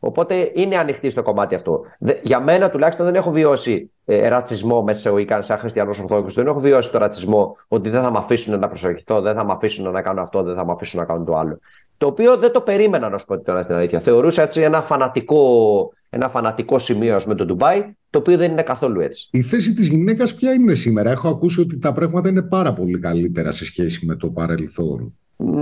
Οπότε 0.00 0.50
είναι 0.54 0.76
ανοιχτή 0.76 1.10
στο 1.10 1.22
κομμάτι 1.22 1.54
αυτό. 1.54 1.80
Για 2.22 2.40
μένα 2.40 2.70
τουλάχιστον 2.70 3.06
δεν 3.06 3.14
έχω 3.14 3.30
βιώσει 3.30 3.90
ε, 4.04 4.28
ρατσισμό 4.28 4.82
μέσα 4.82 5.00
σε 5.00 5.10
οικά, 5.10 5.42
σαν 5.42 5.58
χριστιανός 5.58 5.98
Ορθόδοξος. 5.98 6.34
Δεν 6.34 6.46
έχω 6.46 6.60
βιώσει 6.60 6.90
το 6.90 6.98
ρατσισμό 6.98 7.56
ότι 7.68 7.88
δεν 7.88 8.02
θα 8.02 8.10
με 8.10 8.18
αφήσουν 8.18 8.58
να 8.58 8.68
προσευχηθώ, 8.68 9.20
δεν 9.20 9.34
θα 9.34 9.44
με 9.44 9.52
αφήσουν 9.52 9.90
να 9.90 10.02
κάνω 10.02 10.20
αυτό, 10.20 10.42
δεν 10.42 10.54
θα 10.54 10.64
με 10.66 10.72
αφήσουν 10.72 11.00
να 11.00 11.06
κάνω 11.06 11.24
το 11.24 11.36
άλλο. 11.36 11.58
Το 11.96 12.06
οποίο 12.06 12.36
δεν 12.36 12.52
το 12.52 12.60
περίμενα 12.60 13.08
να 13.08 13.18
σου 13.18 13.26
πω 13.26 13.40
τώρα 13.40 13.62
στην 13.62 13.74
αλήθεια. 13.74 14.00
Θεωρούσα 14.00 14.42
έτσι 14.42 14.60
ένα 14.60 14.82
φανατικό, 14.82 15.92
ένα 16.10 16.28
φανατικό 16.28 16.78
σημείο 16.78 17.22
με 17.26 17.34
το 17.34 17.44
Ντουμπάι, 17.44 17.84
το 18.10 18.18
οποίο 18.18 18.36
δεν 18.36 18.50
είναι 18.50 18.62
καθόλου 18.62 19.00
έτσι. 19.00 19.28
Η 19.30 19.42
θέση 19.42 19.74
της 19.74 19.88
γυναίκας 19.88 20.34
ποια 20.34 20.52
είναι 20.52 20.74
σήμερα; 20.74 21.10
Έχω 21.10 21.28
ακούσει 21.28 21.60
ότι 21.60 21.78
τα 21.78 21.92
πράγματα 21.92 22.28
είναι 22.28 22.42
πάρα 22.42 22.72
πολύ 22.72 22.98
καλύτερα 22.98 23.52
σε 23.52 23.64
σχέση 23.64 24.06
με 24.06 24.16
το 24.16 24.26
παρελθόν. 24.28 25.17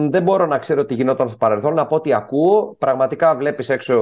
Δεν 0.09 0.23
μπορώ 0.23 0.47
να 0.47 0.59
ξέρω 0.59 0.85
τι 0.85 0.95
γινόταν 0.95 1.29
στο 1.29 1.37
παρελθόν. 1.37 1.79
Από 1.79 1.97
ό,τι 1.97 2.13
ακούω, 2.13 2.77
πραγματικά 2.79 3.35
βλέπεις 3.37 3.69
έξω 3.69 3.95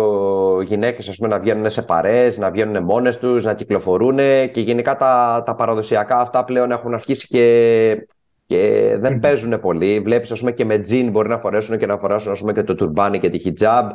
γυναίκες 0.63 1.19
να 1.19 1.39
βγαίνουν 1.39 1.71
σε 1.71 1.83
παρέ, 1.83 2.31
να 2.37 2.51
βγαίνουν 2.51 2.83
μόνες 2.83 3.19
τους, 3.19 3.45
να 3.45 3.55
κυκλοφορούν 3.55 4.17
και 4.53 4.61
γενικά 4.61 4.97
τα, 4.97 5.43
τα 5.47 5.55
παραδοσιακά 5.55 6.17
αυτά 6.19 6.45
πλέον 6.45 6.71
έχουν 6.71 6.95
αρχίσει 6.95 7.27
και, 7.27 8.07
και 8.47 8.95
δεν 9.01 9.17
mm. 9.17 9.21
παίζουν 9.21 9.61
πολύ. 9.61 10.01
Βλέπεις, 10.01 10.45
και 10.55 10.65
με 10.65 10.79
τζιν 10.79 11.11
μπορεί 11.11 11.29
να 11.29 11.39
φορέσουν 11.39 11.79
και 11.79 11.87
να 11.87 11.99
φορέσουν 11.99 12.33
ας 12.33 12.41
πούμε, 12.41 12.53
και 12.53 12.63
το 12.63 12.75
τουρμπάνι 12.75 13.19
και 13.19 13.31
τη 13.31 13.39
χιτζάμπ. 13.39 13.89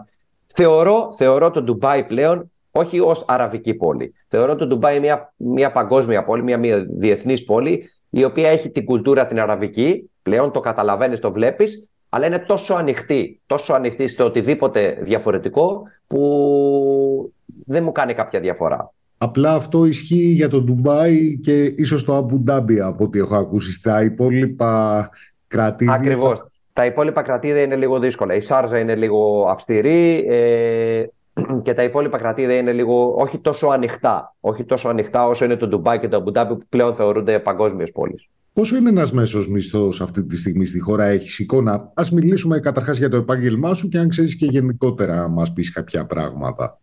Θεωρώ, 0.53 1.13
θεωρώ 1.17 1.51
το 1.51 1.61
Ντουμπάι 1.61 2.03
πλέον 2.03 2.51
όχι 2.71 2.99
ως 2.99 3.25
αραβική 3.27 3.73
πόλη. 3.73 4.13
Θεωρώ 4.27 4.55
το 4.55 4.67
Ντουμπάι 4.67 4.99
μια, 4.99 5.33
μια 5.37 5.71
παγκόσμια 5.71 6.23
πόλη, 6.23 6.43
μια, 6.43 6.57
μια 6.57 6.85
διεθνής 6.89 7.45
πόλη, 7.45 7.89
η 8.09 8.23
οποία 8.23 8.49
έχει 8.49 8.69
την 8.69 8.85
κουλτούρα 8.85 9.27
την 9.27 9.39
αραβική, 9.39 10.09
πλέον 10.29 10.51
το 10.51 10.59
καταλαβαίνεις, 10.59 11.19
το 11.19 11.31
βλέπεις, 11.31 11.87
αλλά 12.09 12.25
είναι 12.25 12.39
τόσο 12.39 12.73
ανοιχτή, 12.73 13.41
τόσο 13.45 13.73
ανοιχτή 13.73 14.07
στο 14.07 14.25
οτιδήποτε 14.25 14.97
διαφορετικό 15.01 15.83
που 16.07 17.33
δεν 17.65 17.83
μου 17.83 17.91
κάνει 17.91 18.13
κάποια 18.13 18.39
διαφορά. 18.39 18.93
Απλά 19.17 19.53
αυτό 19.53 19.85
ισχύει 19.85 20.31
για 20.31 20.49
το 20.49 20.61
Ντουμπάι 20.61 21.37
και 21.37 21.63
ίσως 21.63 22.03
το 22.03 22.15
Αμπουντάμπι 22.15 22.79
από 22.79 23.03
ό,τι 23.03 23.19
έχω 23.19 23.35
ακούσει 23.35 23.71
στα 23.71 24.03
υπόλοιπα 24.03 25.09
κρατήδια. 25.47 25.93
Ακριβώς. 25.93 26.45
Τα 26.73 26.85
υπόλοιπα 26.85 27.21
κρατήδια 27.21 27.61
είναι 27.61 27.75
λίγο 27.75 27.99
δύσκολα. 27.99 28.35
Η 28.35 28.39
Σάρζα 28.39 28.79
είναι 28.79 28.95
λίγο 28.95 29.47
αυστηρή 29.49 30.25
ε, 30.29 31.03
και 31.63 31.73
τα 31.73 31.83
υπόλοιπα 31.83 32.17
κρατήδια 32.17 32.55
είναι 32.55 32.71
λίγο 32.71 33.13
όχι 33.17 33.37
τόσο 33.37 33.67
ανοιχτά. 33.67 34.35
Όχι 34.39 34.63
τόσο 34.63 34.89
ανοιχτά 34.89 35.27
όσο 35.27 35.45
είναι 35.45 35.55
το 35.55 35.67
Ντουμπάι 35.67 35.99
και 35.99 36.07
το 36.07 36.17
Αμπουντάμπι 36.17 36.55
που 36.55 36.65
πλέον 36.69 36.95
θεωρούνται 36.95 37.39
παγκόσμιες 37.39 37.91
πόλεις. 37.91 38.29
Πόσο 38.53 38.77
είναι 38.77 38.89
ένας 38.89 39.11
μέσος 39.11 39.49
μισθός 39.49 40.01
αυτή 40.01 40.23
τη 40.23 40.37
στιγμή 40.37 40.65
στη 40.65 40.79
χώρα, 40.79 41.05
έχεις 41.05 41.39
εικόνα; 41.39 41.73
Α 41.73 42.03
μιλήσουμε 42.13 42.59
καταρχάς 42.59 42.97
για 42.97 43.09
το 43.09 43.17
επάγγελμά 43.17 43.73
σου 43.73 43.87
και 43.87 43.97
αν 43.97 44.09
ξέρεις 44.09 44.35
και 44.35 44.45
γενικότερα 44.45 45.15
να 45.15 45.27
μας 45.27 45.53
πεις 45.53 45.71
κάποια 45.71 46.05
πράγματα. 46.05 46.79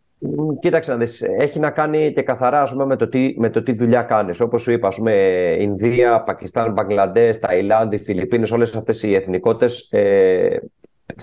Κοίταξε 0.61 0.90
να 0.90 0.96
δεις, 0.96 1.22
έχει 1.22 1.59
να 1.59 1.70
κάνει 1.70 2.12
και 2.12 2.22
καθαρά 2.22 2.68
πούμε, 2.70 2.85
με, 2.85 2.96
το 2.96 3.09
τι, 3.09 3.35
με 3.38 3.50
το 3.50 3.62
τι 3.62 3.72
δουλειά 3.72 4.02
κάνεις. 4.02 4.40
Όπως 4.40 4.62
σου 4.62 4.70
είπα, 4.72 4.88
πούμε, 4.88 5.12
Ινδία, 5.61 6.22
Πακιστάν, 6.22 6.72
Μπαγκλαντές, 6.72 7.38
Ταϊλάνδη, 7.38 7.98
Φιλιππίνες, 7.98 8.50
όλες 8.50 8.74
αυτές 8.74 9.02
οι 9.02 9.14
εθνικότητες 9.14 9.88
ε, 9.90 10.57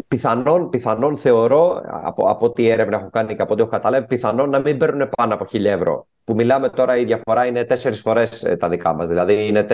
πιθανόν, 0.08 0.70
πιθανόν 0.70 1.18
θεωρώ, 1.18 1.82
από, 2.04 2.30
από 2.30 2.46
ό,τι 2.46 2.70
έρευνα 2.70 2.98
έχω 2.98 3.10
κάνει 3.10 3.36
και 3.36 3.42
από 3.42 3.54
ό,τι 3.54 3.62
έχω 3.62 3.72
καταλάβει, 3.72 4.08
πιθανόν 4.08 4.50
να 4.50 4.60
μην 4.60 4.78
παίρνουν 4.78 5.10
πάνω 5.18 5.34
από 5.34 5.46
1000 5.52 5.64
ευρώ. 5.64 6.08
Που 6.24 6.34
μιλάμε 6.34 6.70
τώρα, 6.70 6.98
η 6.98 7.06
διαφορά 7.06 7.46
είναι 7.46 7.64
τέσσερις 7.64 8.00
φορές 8.00 8.44
ε, 8.44 8.56
τα 8.58 8.70
δικά 8.70 8.94
μας. 8.94 9.08
Δηλαδή 9.08 9.48
είναι 9.48 9.66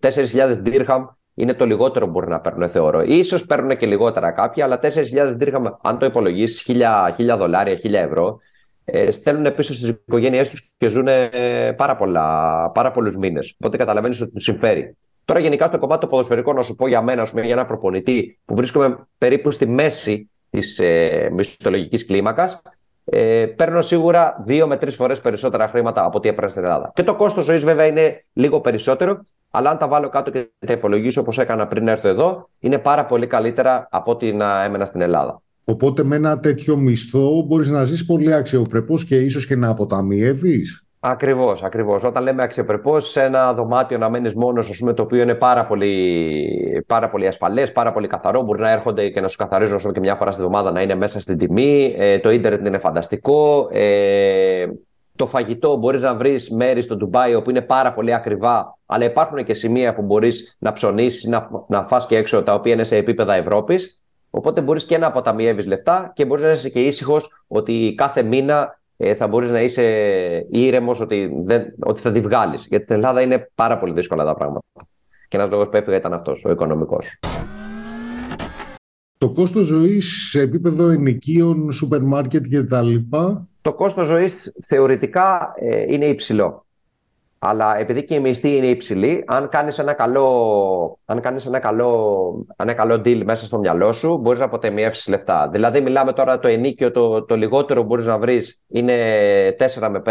4.000 0.00 0.56
δίρχαμ 0.58 1.04
είναι 1.34 1.54
το 1.54 1.66
λιγότερο 1.66 2.04
που 2.04 2.10
μπορεί 2.10 2.28
να 2.28 2.40
παίρνουν, 2.40 2.68
θεωρώ. 2.68 3.22
σω 3.22 3.46
παίρνουν 3.46 3.76
και 3.76 3.86
λιγότερα 3.86 4.30
κάποια, 4.30 4.64
αλλά 4.64 4.80
4.000 4.82 5.32
δίρχαμ, 5.34 5.64
αν 5.82 5.98
το 5.98 6.06
υπολογίσεις, 6.06 6.66
1.000 7.18 7.36
δολάρια, 7.38 7.78
1.000 7.82 7.92
ευρώ, 7.92 8.38
ε, 8.84 9.10
στέλνουν 9.10 9.54
πίσω 9.54 9.74
στις 9.74 9.88
οικογένειές 9.88 10.48
τους 10.48 10.72
και 10.78 10.88
ζουν 10.88 11.08
ε, 11.08 11.72
πάρα, 11.76 11.96
πάρα 12.72 12.90
πολλούς 12.90 13.16
μήνες. 13.16 13.54
Οπότε 13.58 13.76
καταλαβαίνεις 13.76 14.20
ότι 14.20 14.30
τους 14.32 14.44
συμφέρει. 14.44 14.96
Τώρα, 15.24 15.40
γενικά, 15.40 15.66
στο 15.66 15.78
κομμάτι 15.78 16.00
του 16.00 16.08
ποδοσφαιρικού, 16.08 16.52
να 16.52 16.62
σου 16.62 16.74
πω 16.74 16.88
για 16.88 17.02
μένα, 17.02 17.26
πούμε, 17.30 17.42
για 17.42 17.52
ένα 17.52 17.66
προπονητή 17.66 18.38
που 18.44 18.54
βρίσκομαι 18.54 19.06
περίπου 19.18 19.50
στη 19.50 19.66
μέση 19.66 20.30
της 20.50 20.78
ε, 20.78 21.30
μισθολογικής 21.32 22.06
κλίμακας, 22.06 22.62
ε, 23.04 23.46
παίρνω 23.56 23.82
σίγουρα 23.82 24.42
δύο 24.44 24.66
με 24.66 24.76
τρεις 24.76 24.94
φορές 24.94 25.20
περισσότερα 25.20 25.68
χρήματα 25.68 26.04
από 26.04 26.18
ό,τι 26.18 26.28
έπαιρνα 26.28 26.50
στην 26.50 26.64
Ελλάδα. 26.64 26.92
Και 26.94 27.02
το 27.02 27.16
κόστος 27.16 27.44
ζωής, 27.44 27.64
βέβαια, 27.64 27.86
είναι 27.86 28.24
λίγο 28.32 28.60
περισσότερο. 28.60 29.24
αλλά 29.50 29.70
αν 29.70 29.78
τα 29.78 29.88
βάλω 29.88 30.08
κάτω 30.08 30.30
και 30.30 30.48
τα 30.66 30.72
υπολογίσω 30.72 31.20
όπως 31.20 31.38
έκανα 31.38 31.66
πριν 31.66 31.88
έρθω 31.88 32.08
εδώ, 32.08 32.48
είναι 32.58 32.78
πάρα 32.78 33.06
πολύ 33.06 33.26
καλύτερα 33.26 33.88
από 33.90 34.10
ότι 34.10 34.32
να 34.32 34.64
έμενα 34.64 34.84
στην 34.84 35.00
Ελλάδα. 35.00 35.42
Οπότε 35.64 36.04
με 36.04 36.16
ένα 36.16 36.38
τέτοιο 36.38 36.76
μισθό 36.76 37.42
μπορείς 37.42 37.70
να 37.70 37.84
ζεις 37.84 38.06
πολύ 38.06 38.34
αξιοπρεπώς 38.34 39.04
και 39.04 39.16
ίσως 39.16 39.46
και 39.46 39.56
να 39.56 39.68
αποταμιεύεις. 39.68 40.84
Ακριβώς, 41.04 41.62
ακριβώς. 41.62 42.04
Όταν 42.04 42.22
λέμε 42.22 42.42
αξιοπρεπώς, 42.42 43.10
σε 43.10 43.22
ένα 43.22 43.54
δωμάτιο 43.54 43.98
να 43.98 44.08
μένεις 44.08 44.34
μόνος, 44.34 44.82
το 44.94 45.02
οποίο 45.02 45.22
είναι 45.22 45.34
πάρα 45.34 45.66
πολύ, 45.66 46.84
πάρα 46.86 47.10
πολύ 47.10 47.26
ασφαλές, 47.26 47.72
πάρα 47.72 47.92
πολύ 47.92 48.06
καθαρό. 48.06 48.42
Μπορεί 48.42 48.60
να 48.60 48.70
έρχονται 48.70 49.08
και 49.08 49.20
να 49.20 49.28
σου 49.28 49.36
καθαρίζουν 49.36 49.74
όσο 49.74 49.92
και 49.92 50.00
μια 50.00 50.14
φορά 50.14 50.32
στη 50.32 50.40
βδομάδα 50.40 50.70
να 50.70 50.82
είναι 50.82 50.94
μέσα 50.94 51.20
στην 51.20 51.38
τιμή. 51.38 51.94
Ε, 51.98 52.18
το 52.18 52.30
ίντερνετ 52.30 52.66
είναι 52.66 52.78
φανταστικό. 52.78 53.68
Ε, 53.72 54.66
το 55.16 55.26
φαγητό 55.26 55.76
μπορείς 55.76 56.02
να 56.02 56.14
βρεις 56.14 56.50
μέρη 56.50 56.80
στο 56.80 56.96
Ντουμπάι 56.96 57.34
όπου 57.34 57.50
είναι 57.50 57.60
πάρα 57.60 57.92
πολύ 57.92 58.14
ακριβά, 58.14 58.78
αλλά 58.86 59.04
υπάρχουν 59.04 59.44
και 59.44 59.54
σημεία 59.54 59.94
που 59.94 60.02
μπορείς 60.02 60.56
να 60.58 60.72
ψωνίσεις, 60.72 61.24
να, 61.24 61.48
να 61.68 61.86
φας 61.86 62.06
και 62.06 62.16
έξω 62.16 62.42
τα 62.42 62.54
οποία 62.54 62.72
είναι 62.72 62.84
σε 62.84 62.96
επίπεδα 62.96 63.34
Ευρώπης. 63.34 64.00
Οπότε 64.30 64.60
μπορείς 64.60 64.84
και 64.84 64.98
να 64.98 65.06
αποταμιεύεις 65.06 65.66
λεφτά 65.66 66.12
και 66.14 66.24
μπορείς 66.24 66.44
να 66.44 66.50
είσαι 66.50 66.68
και 66.68 66.80
ήσυχος 66.80 67.44
ότι 67.48 67.94
κάθε 67.96 68.22
μήνα 68.22 68.54
ε, 68.62 68.81
θα 69.18 69.26
μπορείς 69.26 69.50
να 69.50 69.60
είσαι 69.60 69.82
ήρεμος 70.50 71.00
ότι, 71.00 71.30
ότι 71.80 72.00
θα 72.00 72.12
τη 72.12 72.20
βγάλεις. 72.20 72.66
Γιατί 72.68 72.84
στην 72.84 72.96
Ελλάδα 72.96 73.20
είναι 73.20 73.50
πάρα 73.54 73.78
πολύ 73.78 73.92
δύσκολα 73.92 74.24
τα 74.24 74.34
πράγματα. 74.34 74.66
Και 75.28 75.36
ένας 75.36 75.50
λόγος 75.50 75.68
που 75.68 75.76
έφυγα 75.76 75.96
ήταν 75.96 76.12
αυτός, 76.12 76.44
ο 76.44 76.50
οικονομικός. 76.50 77.18
Το 79.18 79.30
κόστο 79.30 79.62
ζωής 79.62 80.28
σε 80.30 80.40
επίπεδο 80.40 80.88
ενοικίων, 80.88 81.72
σούπερ 81.72 82.02
μάρκετ 82.02 82.44
κτλ. 82.50 82.94
Το 83.62 83.72
κόστος 83.72 84.06
ζωής 84.06 84.52
θεωρητικά 84.66 85.52
ε, 85.56 85.92
είναι 85.92 86.06
υψηλό. 86.06 86.66
Αλλά 87.44 87.78
επειδή 87.78 88.04
και 88.04 88.14
η 88.14 88.20
μισθή 88.20 88.56
είναι 88.56 88.66
υψηλή, 88.66 89.24
αν 89.26 89.48
κάνεις 89.48 89.78
ένα 89.78 89.92
καλό, 89.92 90.98
αν 91.04 91.20
κάνεις 91.20 91.46
ένα 91.46 91.58
καλό, 91.58 92.46
ένα 92.56 92.72
καλό 92.72 92.94
deal 92.94 93.22
μέσα 93.24 93.46
στο 93.46 93.58
μυαλό 93.58 93.92
σου, 93.92 94.18
μπορείς 94.18 94.38
να 94.38 94.44
αποτεμιεύσεις 94.44 95.08
λεφτά. 95.08 95.48
Δηλαδή 95.48 95.80
μιλάμε 95.80 96.12
τώρα 96.12 96.38
το 96.38 96.48
ενίκιο, 96.48 96.90
το, 96.90 97.22
το 97.24 97.36
λιγότερο 97.36 97.80
που 97.80 97.86
μπορείς 97.86 98.06
να 98.06 98.18
βρεις 98.18 98.62
είναι 98.68 98.94
4 99.80 99.88
με 99.88 100.02
5, 100.06 100.10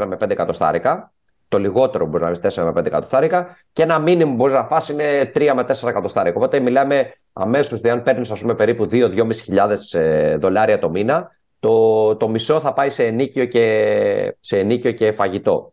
4 0.00 0.06
με 0.06 0.16
5 0.20 0.30
εκατοστάρικα. 0.30 1.12
Το 1.48 1.58
λιγότερο 1.58 2.04
που 2.04 2.10
μπορείς 2.10 2.26
να 2.26 2.32
βρεις 2.32 2.58
4 2.58 2.64
με 2.64 2.80
5 2.80 2.86
εκατοστάρικα 2.86 3.56
και 3.72 3.82
ένα 3.82 3.98
μήνυμο 3.98 4.30
που 4.30 4.36
μπορείς 4.36 4.54
να 4.54 4.64
φας 4.64 4.88
είναι 4.88 5.30
3 5.34 5.52
με 5.54 5.62
4 5.62 5.88
εκατοστάρικα. 5.88 6.36
Οπότε 6.36 6.60
μιλάμε 6.60 7.12
αμέσως, 7.32 7.80
δηλαδή 7.80 7.98
αν 7.98 8.04
παίρνεις 8.04 8.30
ας 8.30 8.40
πούμε 8.40 8.54
περίπου 8.54 8.88
2-2.500 8.92 9.98
ε, 9.98 10.36
δολάρια 10.36 10.78
το 10.78 10.90
μήνα, 10.90 11.30
το, 11.60 12.16
το 12.16 12.28
μισό 12.28 12.60
θα 12.60 12.72
πάει 12.72 12.90
σε 12.90 13.06
ενίκιο, 13.06 13.44
και, 13.44 14.36
σε 14.40 14.58
ενίκιο 14.58 14.92
και 14.92 15.12
φαγητό. 15.12 15.72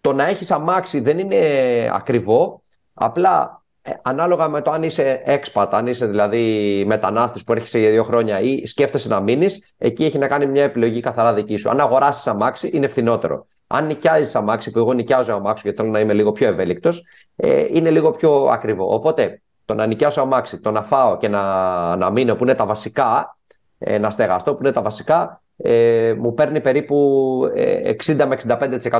Το 0.00 0.12
να 0.12 0.26
έχεις 0.26 0.50
αμάξι 0.50 1.00
δεν 1.00 1.18
είναι 1.18 1.38
ακριβό, 1.92 2.62
απλά 2.94 3.62
ε, 3.82 3.92
ανάλογα 4.02 4.48
με 4.48 4.62
το 4.62 4.70
αν 4.70 4.82
είσαι 4.82 5.22
expat, 5.26 5.68
αν 5.70 5.86
είσαι 5.86 6.06
δηλαδή 6.06 6.84
μετανάστης 6.86 7.44
που 7.44 7.52
έρχεσαι 7.52 7.78
για 7.78 7.90
δύο 7.90 8.02
χρόνια 8.04 8.40
ή 8.40 8.66
σκέφτεσαι 8.66 9.08
να 9.08 9.20
μείνεις, 9.20 9.74
εκεί 9.78 10.04
έχει 10.04 10.18
να 10.18 10.28
κάνει 10.28 10.46
μια 10.46 10.64
επιλογή 10.64 11.00
καθαρά 11.00 11.34
δική 11.34 11.56
σου. 11.56 11.70
Αν 11.70 11.80
αγοράσεις 11.80 12.26
αμάξι 12.26 12.70
είναι 12.72 12.88
φθηνότερο. 12.88 13.46
Αν 13.66 13.86
νοικιάζεις 13.86 14.34
αμάξι, 14.34 14.70
που 14.70 14.78
εγώ 14.78 14.92
νοικιάζω 14.92 15.34
αμάξι 15.34 15.62
και 15.62 15.72
θέλω 15.72 15.88
να 15.88 16.00
είμαι 16.00 16.12
λίγο 16.12 16.32
πιο 16.32 16.48
ευέλικτος, 16.48 17.04
ε, 17.36 17.66
είναι 17.72 17.90
λίγο 17.90 18.10
πιο 18.10 18.42
ακριβό. 18.44 18.94
Οπότε 18.94 19.42
το 19.64 19.74
να 19.74 19.86
νοικιάσω 19.86 20.20
αμάξι, 20.20 20.60
το 20.60 20.70
να 20.70 20.82
φάω 20.82 21.16
και 21.16 21.28
να, 21.28 21.96
να 21.96 22.10
μείνω 22.10 22.34
που 22.34 22.42
είναι 22.42 22.54
τα 22.54 22.66
βασικά, 22.66 23.38
ε, 23.82 23.98
να 23.98 24.10
στεγαστώ, 24.10 24.54
που 24.54 24.58
είναι 24.62 24.72
τα 24.72 24.82
βασικά, 24.82 25.42
ε, 25.56 26.14
μου 26.18 26.34
παίρνει 26.34 26.60
περίπου 26.60 27.40
60 28.06 28.18
ε, 28.18 28.26
με 28.26 28.36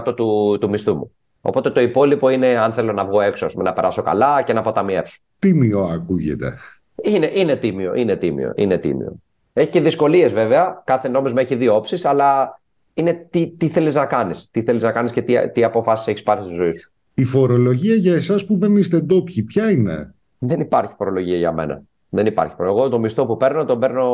65% 0.02 0.16
του, 0.16 0.58
του 0.60 0.68
μισθού 0.68 0.96
μου. 0.96 1.10
Οπότε 1.40 1.70
το 1.70 1.80
υπόλοιπο 1.80 2.28
είναι 2.28 2.58
αν 2.58 2.72
θέλω 2.72 2.92
να 2.92 3.04
βγω 3.04 3.20
έξω, 3.20 3.46
να 3.54 3.72
περάσω 3.72 4.02
καλά 4.02 4.42
και 4.42 4.52
να 4.52 4.60
αποταμιεύσω. 4.60 5.20
Τίμιο 5.38 5.82
ακούγεται. 5.82 6.54
Είναι, 7.02 7.30
είναι 7.34 7.56
τίμιο, 7.56 7.94
είναι 7.94 8.16
τίμιο, 8.16 8.52
είναι 8.56 8.78
τίμιο. 8.78 9.14
Έχει 9.52 9.70
και 9.70 9.80
δυσκολίες 9.80 10.32
βέβαια. 10.32 10.82
Κάθε 10.84 11.08
νόμισμα 11.08 11.40
έχει 11.40 11.54
δύο 11.54 11.76
όψεις, 11.76 12.04
αλλά 12.04 12.60
είναι 12.94 13.26
τι, 13.30 13.52
τι 13.58 13.68
θέλεις 13.68 13.94
να 13.94 14.06
κάνεις. 14.06 14.48
Τι 14.50 14.62
θέλεις 14.62 14.82
να 14.82 14.92
κάνεις 14.92 15.12
και 15.12 15.22
τι, 15.22 15.50
τι 15.50 15.64
αποφάσεις 15.64 16.06
έχεις 16.06 16.22
πάρει 16.22 16.44
στη 16.44 16.54
ζωή 16.54 16.72
σου. 16.72 16.92
Η 17.14 17.24
φορολογία 17.24 17.94
για 17.94 18.14
εσάς 18.14 18.46
που 18.46 18.56
δεν 18.56 18.76
είστε 18.76 19.00
ντόπιοι, 19.00 19.42
ποια 19.42 19.70
είναι; 19.70 20.14
Δεν 20.38 20.60
υπάρχει 20.60 20.94
φορολογία 20.96 21.36
για 21.36 21.52
μένα. 21.52 21.82
Δεν 22.10 22.26
υπάρχει 22.26 22.54
πρόβλημα. 22.54 22.80
Εγώ 22.80 22.88
το 22.88 22.98
μισθό 22.98 23.26
που 23.26 23.36
παίρνω 23.36 23.64
τον 23.64 23.78
παίρνω 23.78 24.06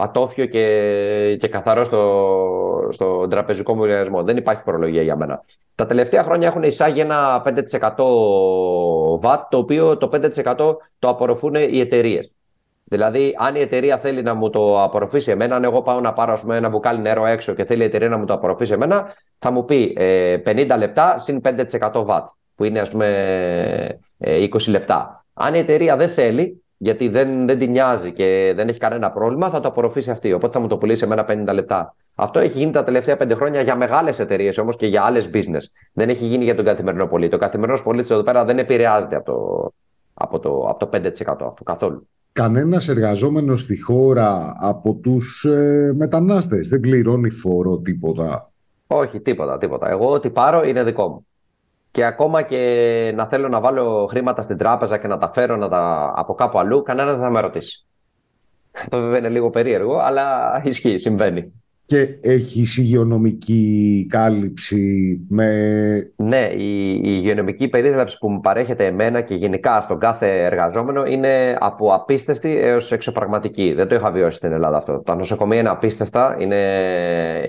ατόφιο 0.00 0.46
και, 0.46 1.36
και 1.40 1.48
καθαρό 1.48 1.84
στο, 1.84 2.88
στο 2.92 3.26
τραπεζικό 3.26 3.74
μου 3.74 3.84
λογαριασμό. 3.84 4.22
Δεν 4.22 4.36
υπάρχει 4.36 4.62
φορολογία 4.62 5.02
για 5.02 5.16
μένα. 5.16 5.44
Τα 5.74 5.86
τελευταία 5.86 6.22
χρόνια 6.22 6.48
έχουν 6.48 6.62
εισάγει 6.62 7.00
ένα 7.00 7.42
5% 7.46 7.50
VAT, 9.20 9.40
το 9.50 9.58
οποίο 9.58 9.96
το 9.96 10.10
5% 10.12 10.56
το 10.98 11.08
απορροφούν 11.08 11.54
οι 11.54 11.80
εταιρείες. 11.80 12.30
Δηλαδή, 12.88 13.34
αν 13.38 13.54
η 13.54 13.60
εταιρεία 13.60 13.98
θέλει 13.98 14.22
να 14.22 14.34
μου 14.34 14.50
το 14.50 14.82
απορροφήσει 14.82 15.30
εμένα, 15.30 15.56
αν 15.56 15.64
εγώ 15.64 15.82
πάω 15.82 16.00
να 16.00 16.12
πάρω 16.12 16.38
πούμε, 16.40 16.56
ένα 16.56 16.68
μπουκάλι 16.68 17.00
νερό 17.00 17.26
έξω 17.26 17.54
και 17.54 17.64
θέλει 17.64 17.82
η 17.82 17.84
εταιρεία 17.84 18.08
να 18.08 18.16
μου 18.16 18.24
το 18.24 18.32
απορροφήσει 18.32 18.72
εμένα, 18.72 19.14
θα 19.38 19.50
μου 19.50 19.64
πει 19.64 19.94
ε, 19.96 20.36
50 20.46 20.74
λεπτά 20.78 21.18
συν 21.18 21.40
5% 21.44 22.06
VAT, 22.06 22.22
που 22.54 22.64
είναι 22.64 22.80
ας 22.80 22.88
πούμε 22.90 24.00
20 24.18 24.66
ε, 24.66 24.70
λεπτά. 24.70 25.24
Αν 25.34 25.54
η 25.54 25.58
εταιρεία 25.58 25.96
δεν 25.96 26.08
θέλει, 26.08 26.64
γιατί 26.76 27.08
δεν, 27.08 27.46
δεν 27.46 27.58
την 27.58 27.70
νοιάζει 27.70 28.12
και 28.12 28.52
δεν 28.56 28.68
έχει 28.68 28.78
κανένα 28.78 29.10
πρόβλημα, 29.10 29.50
θα 29.50 29.60
το 29.60 29.68
απορροφήσει 29.68 30.10
αυτή. 30.10 30.32
Οπότε 30.32 30.52
θα 30.52 30.60
μου 30.60 30.66
το 30.66 30.76
πουλήσει 30.76 31.04
εμένα 31.04 31.26
50 31.28 31.54
λεπτά. 31.54 31.94
Αυτό 32.14 32.38
έχει 32.38 32.58
γίνει 32.58 32.70
τα 32.70 32.84
τελευταία 32.84 33.16
5 33.22 33.32
χρόνια 33.34 33.60
για 33.60 33.76
μεγάλες 33.76 34.18
εταιρείες 34.18 34.58
όμως 34.58 34.76
και 34.76 34.86
για 34.86 35.02
άλλες 35.02 35.30
business. 35.32 35.62
Δεν 35.92 36.08
έχει 36.08 36.26
γίνει 36.26 36.44
για 36.44 36.54
τον 36.54 36.64
καθημερινό 36.64 37.06
πολίτη. 37.06 37.34
Ο 37.34 37.38
καθημερινός 37.38 37.82
πολίτης 37.82 38.10
εδώ 38.10 38.22
πέρα 38.22 38.44
δεν 38.44 38.58
επηρεάζεται 38.58 39.16
από 39.16 39.24
το, 39.24 39.72
από 40.14 40.38
το, 40.38 40.66
από 40.68 40.86
το 40.86 40.98
5% 40.98 41.10
αυτό 41.26 41.62
καθόλου. 41.64 42.08
Κανένας 42.32 42.88
εργαζόμενος 42.88 43.60
στη 43.60 43.82
χώρα 43.82 44.56
από 44.58 44.94
τους 44.94 45.44
ε, 45.44 45.92
μετανάστες 45.96 46.68
δεν 46.68 46.80
πληρώνει 46.80 47.30
φόρο 47.30 47.78
τίποτα. 47.78 48.50
Όχι, 48.86 49.20
τίποτα, 49.20 49.58
τίποτα. 49.58 49.90
Εγώ 49.90 50.12
ό,τι 50.12 50.30
πάρω 50.30 50.64
είναι 50.64 50.84
δικό 50.84 51.08
μου. 51.08 51.26
Και 51.96 52.04
ακόμα 52.04 52.42
και 52.42 53.12
να 53.14 53.26
θέλω 53.26 53.48
να 53.48 53.60
βάλω 53.60 54.06
χρήματα 54.10 54.42
στην 54.42 54.56
τράπεζα 54.56 54.98
και 54.98 55.06
να 55.06 55.18
τα 55.18 55.30
φέρω 55.34 55.56
να 55.56 55.68
τα... 55.68 56.12
από 56.16 56.34
κάπου 56.34 56.58
αλλού, 56.58 56.82
κανένας 56.82 57.14
δεν 57.14 57.24
θα 57.24 57.30
με 57.30 57.40
ρωτήσει. 57.40 57.86
Αυτό 58.80 59.00
βέβαια 59.00 59.18
είναι 59.18 59.28
λίγο 59.28 59.50
περίεργο, 59.50 59.98
αλλά 59.98 60.60
ισχύει, 60.64 60.98
συμβαίνει. 60.98 61.62
Και 61.86 62.18
έχει 62.20 62.80
υγειονομική 62.80 64.06
κάλυψη 64.08 65.20
με... 65.28 66.12
Ναι, 66.16 66.50
η, 66.56 66.92
η 66.94 67.00
υγειονομική 67.02 67.68
περίθαλψη 67.68 68.18
που 68.18 68.30
μου 68.30 68.40
παρέχεται 68.40 68.86
εμένα 68.86 69.20
και 69.20 69.34
γενικά 69.34 69.80
στον 69.80 69.98
κάθε 69.98 70.44
εργαζόμενο 70.44 71.04
είναι 71.04 71.56
από 71.60 71.94
απίστευτη 71.94 72.56
έως 72.58 72.92
εξωπραγματική. 72.92 73.72
Δεν 73.72 73.88
το 73.88 73.94
είχα 73.94 74.10
βιώσει 74.10 74.36
στην 74.36 74.52
Ελλάδα 74.52 74.76
αυτό. 74.76 75.02
Τα 75.04 75.14
νοσοκομεία 75.14 75.60
είναι 75.60 75.68
απίστευτα. 75.68 76.36
Είναι... 76.38 76.56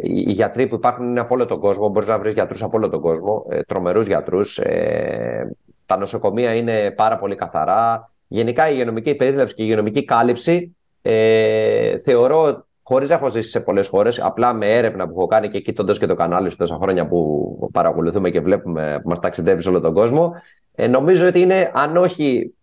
Οι 0.01 0.31
γιατροί 0.31 0.67
που 0.67 0.75
υπάρχουν 0.75 1.09
είναι 1.09 1.19
από 1.19 1.35
όλο 1.35 1.45
τον 1.45 1.59
κόσμο. 1.59 1.89
Μπορείς 1.89 2.09
να 2.09 2.19
βρεις 2.19 2.33
γιατρούς 2.33 2.63
από 2.63 2.77
όλο 2.77 2.89
τον 2.89 3.01
κόσμο, 3.01 3.45
ε, 3.49 3.61
τρομερούς 3.61 4.07
γιατρούς. 4.07 4.57
Ε, 4.57 5.55
τα 5.85 5.97
νοσοκομεία 5.97 6.53
είναι 6.53 6.91
πάρα 6.91 7.17
πολύ 7.17 7.35
καθαρά. 7.35 8.11
Γενικά 8.27 8.67
η 8.69 8.71
υγειονομική 8.73 9.15
περίθαλψη 9.15 9.55
και 9.55 9.61
η 9.61 9.65
υγειονομική 9.67 10.05
κάλυψη 10.05 10.75
ε, 11.01 11.97
θεωρώ 11.97 12.66
χωρίς 12.87 13.09
να 13.09 13.15
έχω 13.15 13.29
ζήσει 13.29 13.49
σε 13.49 13.59
πολλές 13.59 13.87
χώρες, 13.87 14.19
απλά 14.19 14.53
με 14.53 14.75
έρευνα 14.75 15.07
που 15.07 15.13
έχω 15.17 15.27
κάνει 15.27 15.49
και 15.49 15.59
κοιτώντα 15.59 15.93
και 15.93 16.05
το 16.05 16.15
κανάλι 16.15 16.49
σου 16.49 16.57
τόσα 16.57 16.77
χρόνια 16.81 17.07
που 17.07 17.69
παρακολουθούμε 17.71 18.29
και 18.29 18.39
βλέπουμε 18.39 18.99
που 19.03 19.09
μας 19.09 19.19
ταξιδεύει 19.19 19.61
σε 19.61 19.69
όλο 19.69 19.79
τον 19.79 19.93
κόσμο, 19.93 20.33
ε, 20.75 20.87
νομίζω 20.87 21.27
ότι 21.27 21.39
είναι, 21.39 21.71
αν 21.73 21.97
όχι 21.97 22.53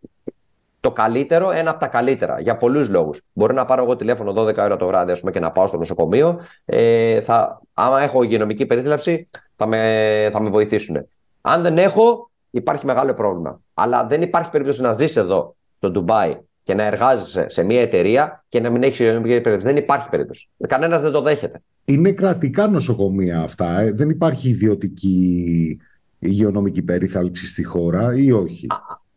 το 0.81 0.91
καλύτερο, 0.91 1.51
ένα 1.51 1.71
από 1.71 1.81
τα 1.81 1.87
καλύτερα 1.87 2.41
για 2.41 2.57
πολλούς 2.57 2.89
λόγους. 2.89 3.21
Μπορεί 3.33 3.55
να 3.55 3.65
πάρω 3.65 3.83
εγώ 3.83 3.97
τηλέφωνο 3.97 4.33
12 4.33 4.57
ώρα 4.57 4.77
το 4.77 4.87
βράδυ 4.87 5.19
πούμε, 5.19 5.31
και 5.31 5.41
να 5.41 5.51
πάω 5.51 5.67
στο 5.67 5.77
νοσοκομείο. 5.77 6.41
Ε, 6.65 7.21
θα, 7.21 7.61
άμα 7.75 8.03
έχω 8.03 8.23
υγειονομική 8.23 8.67
περίθαλψη, 8.67 9.29
θα 9.57 9.67
με, 9.67 10.29
θα 10.33 10.41
με 10.41 10.51
βοηθήσουν. 10.51 11.09
Αν 11.41 11.63
δεν 11.63 11.79
έχω, 11.79 12.31
υπάρχει 12.51 12.87
μεγάλο 12.87 13.15
πρόβλημα. 13.15 13.61
Αλλά 13.75 14.07
δεν 14.07 14.23
υπάρχει 14.23 14.51
περίπτωση 14.51 14.81
να 14.81 14.93
ζεις 14.93 15.17
εδώ, 15.17 15.57
στο 15.77 15.91
Ντουμπάι, 15.91 16.39
και 16.65 16.75
να 16.75 16.85
εργάζεσαι 16.85 17.47
σε 17.49 17.63
μια 17.63 17.81
εταιρεία 17.81 18.45
και 18.49 18.61
να 18.61 18.71
μην 18.71 18.83
έχεις 18.83 18.99
υγειονομική 18.99 19.31
περίθαλψη. 19.33 19.67
Δεν 19.67 19.77
υπάρχει 19.77 20.09
περίπτωση. 20.09 20.49
Κανένας 20.69 21.01
δεν 21.01 21.13
το 21.13 21.23
δέχεται. 21.23 21.63
Είναι 21.85 22.13
κρατικά 22.13 22.67
νοσοκομεία 22.67 23.41
αυτά. 23.41 23.81
Ε; 23.81 23.93
Δεν 23.93 24.11
υπάρχει 24.11 24.49
ιδιωτική 24.49 25.79
υγειονομική 26.19 26.83
περίθαλψη 26.83 27.47
στη 27.47 27.65
χώρα 27.65 28.15
ή 28.15 28.33
όχι; 28.33 28.67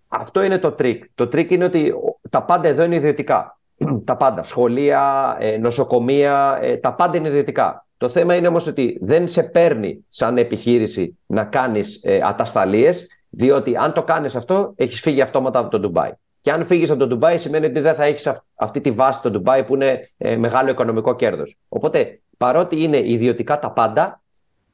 αυτό 0.07 0.43
είναι 0.43 0.57
το 0.57 0.71
τρικ. 0.71 1.03
Το 1.15 1.27
τρικ 1.27 1.51
είναι 1.51 1.65
ότι 1.65 1.93
τα 2.29 2.43
πάντα 2.43 2.67
εδώ 2.67 2.83
είναι 2.83 2.95
ιδιωτικά. 2.95 3.59
τα 4.05 4.15
πάντα. 4.15 4.43
Σχολεία, 4.43 5.37
ε, 5.39 5.57
νοσοκομεία, 5.57 6.59
ε, 6.61 6.77
τα 6.77 6.93
πάντα 6.93 7.17
είναι 7.17 7.27
ιδιωτικά. 7.27 7.85
Το 7.97 8.09
θέμα 8.09 8.35
είναι 8.35 8.47
όμως 8.47 8.67
ότι 8.67 8.97
δεν 9.01 9.27
σε 9.27 9.43
παίρνει 9.43 10.05
σαν 10.09 10.37
επιχείρηση 10.37 11.17
να 11.25 11.43
κάνεις 11.43 12.01
ε, 12.03 12.19
ατασθαλίες, 12.23 13.07
διότι 13.29 13.75
αν 13.75 13.93
το 13.93 14.03
κάνεις 14.03 14.35
αυτό, 14.35 14.73
έχεις 14.75 14.99
φύγει 14.99 15.21
αυτόματα 15.21 15.59
από 15.59 15.69
το 15.69 15.79
Ντουμπάι. 15.79 16.11
Και 16.47 16.53
αν 16.53 16.65
φύγεις 16.65 16.89
από 16.89 16.99
το 16.99 17.07
Ντουμπάι, 17.07 17.37
σημαίνει 17.37 17.65
ότι 17.65 17.79
δεν 17.79 17.95
θα 17.95 18.03
έχεις 18.03 18.41
αυτή 18.55 18.81
τη 18.81 18.91
βάση 18.91 19.19
στο 19.19 19.31
Ντουμπάι 19.31 19.63
που 19.63 19.73
είναι 19.73 20.09
ε, 20.17 20.35
μεγάλο 20.35 20.69
οικονομικό 20.69 21.15
κέρδος. 21.15 21.57
Οπότε, 21.69 22.21
παρότι 22.37 22.83
είναι 22.83 22.97
ιδιωτικά 22.97 23.59
τα 23.59 23.71
πάντα, 23.71 24.21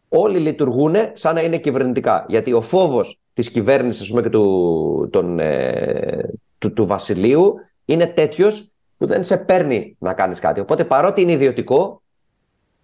όλοι 0.09 0.39
λειτουργούν 0.39 0.95
σαν 1.13 1.35
να 1.35 1.41
είναι 1.41 1.57
κυβερνητικά. 1.57 2.25
Γιατί 2.27 2.53
ο 2.53 2.61
φόβος 2.61 3.19
της 3.33 3.51
κυβέρνησης 3.51 4.11
και 4.11 4.29
του, 4.29 5.09
τον, 5.11 5.39
ε, 5.39 6.29
του, 6.57 6.73
του 6.73 6.85
Βασιλείου 6.85 7.55
είναι 7.85 8.07
τέτοιος 8.07 8.71
που 8.97 9.05
δεν 9.05 9.23
σε 9.23 9.37
παίρνει 9.37 9.95
να 9.99 10.13
κάνεις 10.13 10.39
κάτι. 10.39 10.59
Οπότε 10.59 10.83
παρότι 10.83 11.21
είναι 11.21 11.31
ιδιωτικό, 11.31 12.01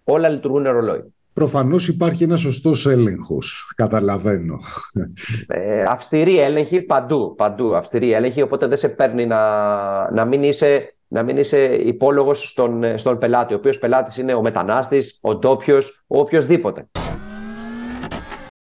όλα 0.04 0.28
λειτουργούν 0.28 0.64
ρολόι. 0.64 1.14
Προφανώς 1.40 1.88
υπάρχει 1.88 2.24
ένας 2.24 2.40
σωστός 2.40 2.86
έλεγχος. 2.86 3.72
Καταλαβαίνω. 3.76 4.56
Ε, 5.46 5.82
αυστηρή 5.88 6.40
έλεγχη 6.40 6.82
παντού, 6.82 7.34
παντού. 7.36 7.76
Αυστηρή 7.76 8.12
έλεγχη, 8.12 8.42
οπότε 8.42 8.66
δεν 8.66 8.76
σε 8.76 8.88
παίρνει 8.88 9.26
να, 9.26 9.40
να 10.12 10.24
μην 10.24 10.42
είσαι, 10.42 10.94
να 11.08 11.22
μην 11.22 11.36
είσαι 11.36 11.64
υπόλογος 11.64 12.50
στον, 12.50 12.98
στον 12.98 13.18
πελάτη. 13.18 13.54
Ο 13.54 13.56
οποίος 13.56 13.78
πελάτης 13.78 14.16
είναι 14.16 14.34
ο 14.34 14.42
μετανάστης, 14.42 15.18
ο 15.20 15.34
ντόπιος, 15.34 16.04
ο 16.06 16.18
οποιοδήποτε. 16.18 16.88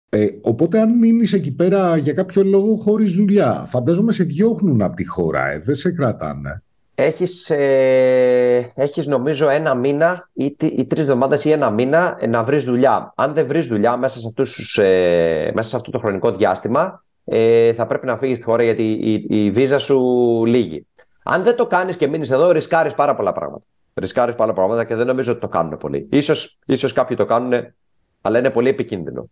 Ε, 0.09 0.27
οπότε 0.41 0.79
αν 0.79 0.97
μείνεις 0.97 1.33
εκεί 1.33 1.55
πέρα 1.55 1.97
για 1.97 2.13
κάποιο 2.13 2.43
λόγο 2.43 2.75
χωρίς 2.75 3.13
δουλειά, 3.13 3.63
φαντάζομαι 3.67 4.11
σε 4.11 4.23
διώχνουν 4.23 4.81
από 4.81 4.95
τη 4.95 5.05
χώρα, 5.05 5.47
ε, 5.47 5.59
δεν 5.59 5.75
σε 5.75 5.91
κρατάνε. 5.91 6.63
Έχεις, 6.95 7.49
ε, 7.49 8.71
έχεις 8.75 9.07
νομίζω 9.07 9.49
ένα 9.49 9.75
μήνα 9.75 10.29
ή, 10.33 10.55
ή 10.59 10.85
τρεις 10.85 11.01
εβδομάδες 11.01 11.45
ή 11.45 11.51
ένα 11.51 11.69
μήνα 11.69 12.17
ε, 12.19 12.27
να 12.27 12.43
βρεις 12.43 12.63
δουλειά. 12.63 13.13
Αν 13.15 13.33
δεν 13.33 13.47
βρεις 13.47 13.67
δουλειά 13.67 13.97
μέσα 13.97 14.19
σε, 14.19 14.27
αυτούς, 14.27 14.77
ε, 14.77 15.51
μέσα 15.55 15.69
σε 15.69 15.75
αυτό 15.75 15.91
το 15.91 15.99
χρονικό 15.99 16.31
διάστημα 16.31 17.03
ε, 17.25 17.73
θα 17.73 17.85
πρέπει 17.85 18.05
να 18.05 18.17
φύγεις 18.17 18.35
στη 18.35 18.45
χώρα 18.45 18.63
γιατί 18.63 18.83
η, 18.91 19.25
η 19.29 19.51
βίζα 19.51 19.79
σου 19.79 19.99
λύγει. 20.45 20.87
Αν 21.23 21.43
δεν 21.43 21.55
το 21.55 21.67
κάνεις 21.67 21.95
και 21.95 22.07
μείνεις 22.07 22.31
εδώ 22.31 22.51
ρισκάρεις 22.51 22.93
πάρα 22.93 23.15
πολλά 23.15 23.31
πράγματα. 23.31 23.63
Ρισκάρεις 23.93 24.35
πάρα 24.35 24.53
πολλά 24.53 24.65
πράγματα 24.67 24.87
και 24.87 24.95
δεν 24.95 25.07
νομίζω 25.07 25.31
ότι 25.31 25.41
το 25.41 25.47
κάνουν 25.47 25.77
πολύ. 25.77 26.07
Ίσως, 26.11 26.59
ίσως 26.65 26.93
κάποιοι 26.93 27.17
το 27.17 27.25
κάνουν 27.25 27.73
αλλά 28.21 28.39
είναι 28.39 28.49
πολύ 28.49 28.69
επικίνδυνο. 28.69 29.29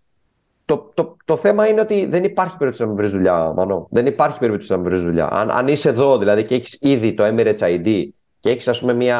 Το, 0.65 0.91
το, 0.93 1.17
το 1.25 1.37
θέμα 1.37 1.67
είναι 1.67 1.81
ότι 1.81 2.05
δεν 2.05 2.23
υπάρχει 2.23 2.57
περίπτωση 2.57 2.81
να 2.83 2.87
μην 2.87 2.97
βρεις 2.97 3.11
δουλειά, 3.11 3.53
Μανώ. 3.55 3.87
Δεν 3.91 4.05
υπάρχει 4.05 4.39
περίπτωση 4.39 4.71
να 4.71 4.77
μην 4.77 4.89
βρεις 4.89 5.01
δουλειά. 5.01 5.27
Αν, 5.31 5.51
αν 5.51 5.67
είσαι 5.67 5.89
εδώ 5.89 6.17
δηλαδή 6.17 6.43
και 6.43 6.55
έχεις 6.55 6.77
ήδη 6.81 7.13
το 7.13 7.23
Emirates 7.25 7.59
ID 7.59 8.07
και 8.39 8.49
έχεις 8.49 8.67
ας 8.67 8.79
πούμε 8.79 8.93
μια, 8.93 9.19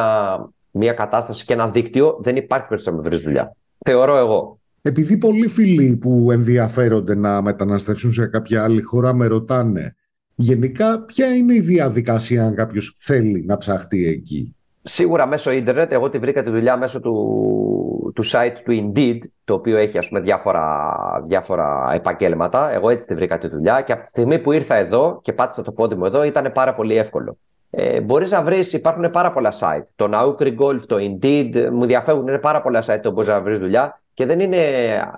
μια 0.72 0.94
κατάσταση 0.94 1.46
και 1.46 1.54
ένα 1.54 1.70
δίκτυο, 1.70 2.18
δεν 2.22 2.36
υπάρχει 2.36 2.68
περίπτωση 2.68 2.90
να 2.96 3.02
μην 3.02 3.10
βρεις 3.10 3.22
δουλειά. 3.22 3.56
Θεωρώ 3.86 4.18
εγώ. 4.18 4.60
Επειδή 4.82 5.18
πολλοί 5.18 5.48
φίλοι 5.48 5.96
που 5.96 6.32
ενδιαφέρονται 6.32 7.16
να 7.16 7.42
μεταναστεύσουν 7.42 8.12
σε 8.12 8.26
κάποια 8.26 8.64
άλλη 8.64 8.82
χώρα 8.82 9.14
με 9.14 9.26
ρωτάνε, 9.26 9.96
γενικά 10.36 11.02
ποια 11.02 11.36
είναι 11.36 11.54
η 11.54 11.60
διαδικασία 11.60 12.46
αν 12.46 12.56
κάποιος 12.56 12.96
θέλει 12.98 13.44
να 13.46 13.58
ψαχτεί 13.58 14.08
εκεί; 14.08 14.56
Σίγουρα 14.84 15.26
μέσω 15.26 15.52
ίντερνετ, 15.52 15.92
εγώ 15.92 16.10
τη 16.10 16.18
βρήκα 16.18 16.44
τη 16.44 16.50
δουλειά 16.50 16.78
μέσω 16.78 17.00
του, 17.00 18.12
του 18.16 18.26
site 18.26 18.56
του 18.64 18.92
Indeed, 18.94 19.18
το 19.44 19.54
οποίο 19.54 19.78
έχει 19.78 19.98
ας 19.98 20.08
πούμε 20.08 20.20
διάφορα, 20.20 20.96
διάφορα 21.28 21.92
επαγγέλματα. 21.94 22.72
Εγώ 22.72 22.90
έτσι 22.90 23.08
τη 23.08 23.14
βρήκα 23.14 23.38
τη 23.38 23.48
δουλειά 23.48 23.82
και 23.82 23.92
από 23.92 24.04
τη 24.04 24.10
στιγμή 24.10 24.40
που 24.40 24.52
ήρθα 24.52 24.76
εδώ 24.76 25.20
και 25.22 25.34
πάτησα 25.34 25.62
το 25.62 25.72
πόδι 25.72 25.96
μου 25.96 26.06
εδώ 26.06 26.24
ήταν 26.24 26.52
πάρα 26.52 26.74
πολύ 26.74 26.98
εύκολο. 26.98 27.38
Ε, 27.70 28.02
μπορείς 28.02 28.32
να 28.32 28.42
βρεις, 28.42 28.74
υπάρχουν 28.74 29.12
πάρα 29.12 29.32
πολλά 29.32 29.54
site. 29.60 29.84
Το 29.96 30.10
Naukri 30.14 30.58
Golf, 30.58 30.80
το 30.88 30.96
Indeed, 31.00 31.70
μου 31.72 31.86
διαφεύγουν, 31.86 32.28
είναι 32.28 32.38
πάρα 32.38 32.62
πολλά 32.62 32.84
site 32.86 33.00
που 33.02 33.12
μπορείς 33.12 33.30
να 33.30 33.42
βρεις 33.42 33.60
δουλειά 33.60 34.02
και 34.14 34.26
δεν 34.26 34.40
είναι, 34.40 34.60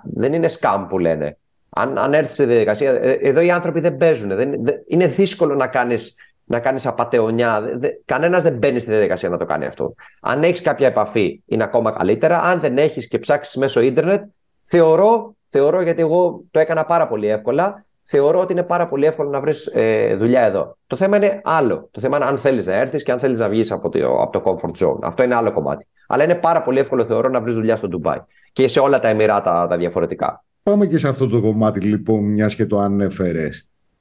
δεν 0.02 0.32
είναι 0.32 0.48
scam 0.60 0.86
που 0.88 0.98
λένε. 0.98 1.36
Αν, 1.68 1.98
αν 1.98 2.14
έρθεις 2.14 2.34
σε 2.34 2.44
διαδικασία, 2.44 2.90
ε, 2.90 3.10
εδώ 3.10 3.40
οι 3.40 3.50
άνθρωποι 3.50 3.80
δεν 3.80 3.96
παίζουν. 3.96 4.36
Δεν, 4.36 4.52
είναι 4.88 5.06
δύσκολο 5.06 5.54
να 5.54 5.66
κάνεις 5.66 6.14
να 6.46 6.58
κάνεις 6.58 6.86
απαταιωνιά. 6.86 7.62
Κανένας 8.04 8.42
δεν 8.42 8.52
μπαίνει 8.52 8.80
στη 8.80 8.90
διαδικασία 8.90 9.28
να 9.28 9.36
το 9.36 9.44
κάνει 9.44 9.64
αυτό. 9.64 9.94
Αν 10.20 10.42
έχεις 10.42 10.60
κάποια 10.60 10.86
επαφή, 10.86 11.42
είναι 11.46 11.62
ακόμα 11.62 11.90
καλύτερα. 11.90 12.40
Αν 12.40 12.60
δεν 12.60 12.78
έχεις 12.78 13.08
και 13.08 13.18
ψάξεις 13.18 13.56
μέσω 13.56 13.80
ίντερνετ, 13.80 14.22
θεωρώ, 14.64 15.34
θεωρώ, 15.50 15.82
γιατί 15.82 16.00
εγώ 16.00 16.44
το 16.50 16.58
έκανα 16.58 16.84
πάρα 16.84 17.08
πολύ 17.08 17.28
εύκολα, 17.28 17.84
θεωρώ 18.04 18.40
ότι 18.40 18.52
είναι 18.52 18.62
πάρα 18.62 18.88
πολύ 18.88 19.06
εύκολο 19.06 19.28
να 19.30 19.40
βρεις 19.40 19.66
ε, 19.66 20.14
δουλειά 20.14 20.42
εδώ. 20.42 20.76
Το 20.86 20.96
θέμα 20.96 21.16
είναι 21.16 21.40
άλλο. 21.44 21.88
Το 21.90 22.00
θέμα 22.00 22.16
είναι 22.16 22.26
αν 22.26 22.38
θέλεις 22.38 22.66
να 22.66 22.74
έρθεις 22.74 23.02
και 23.02 23.12
αν 23.12 23.18
θέλεις 23.18 23.38
να 23.38 23.48
βγεις 23.48 23.72
από, 23.72 23.88
το, 23.88 24.20
από 24.20 24.32
το 24.32 24.42
comfort 24.44 24.86
zone. 24.86 24.98
Αυτό 25.02 25.22
είναι 25.22 25.34
άλλο 25.34 25.52
κομμάτι. 25.52 25.86
Αλλά 26.06 26.24
είναι 26.24 26.34
πάρα 26.34 26.62
πολύ 26.62 26.78
εύκολο, 26.78 27.04
θεωρώ, 27.04 27.28
να 27.28 27.40
βρεις 27.40 27.54
δουλειά 27.54 27.76
στο 27.76 27.88
Ντουμπάι 27.88 28.18
και 28.52 28.68
σε 28.68 28.80
όλα 28.80 29.00
τα 29.00 29.08
Εμμυράτα 29.08 29.66
τα 29.68 29.76
διαφορετικά. 29.76 30.44
Πάμε 30.62 30.86
και 30.86 30.98
σε 30.98 31.08
αυτό 31.08 31.28
το 31.28 31.40
κομμάτι 31.40 31.80
λοιπόν, 31.80 32.24
μιας 32.24 32.54
και 32.54 32.66
το 32.66 32.78
ανέφερε. 32.78 33.48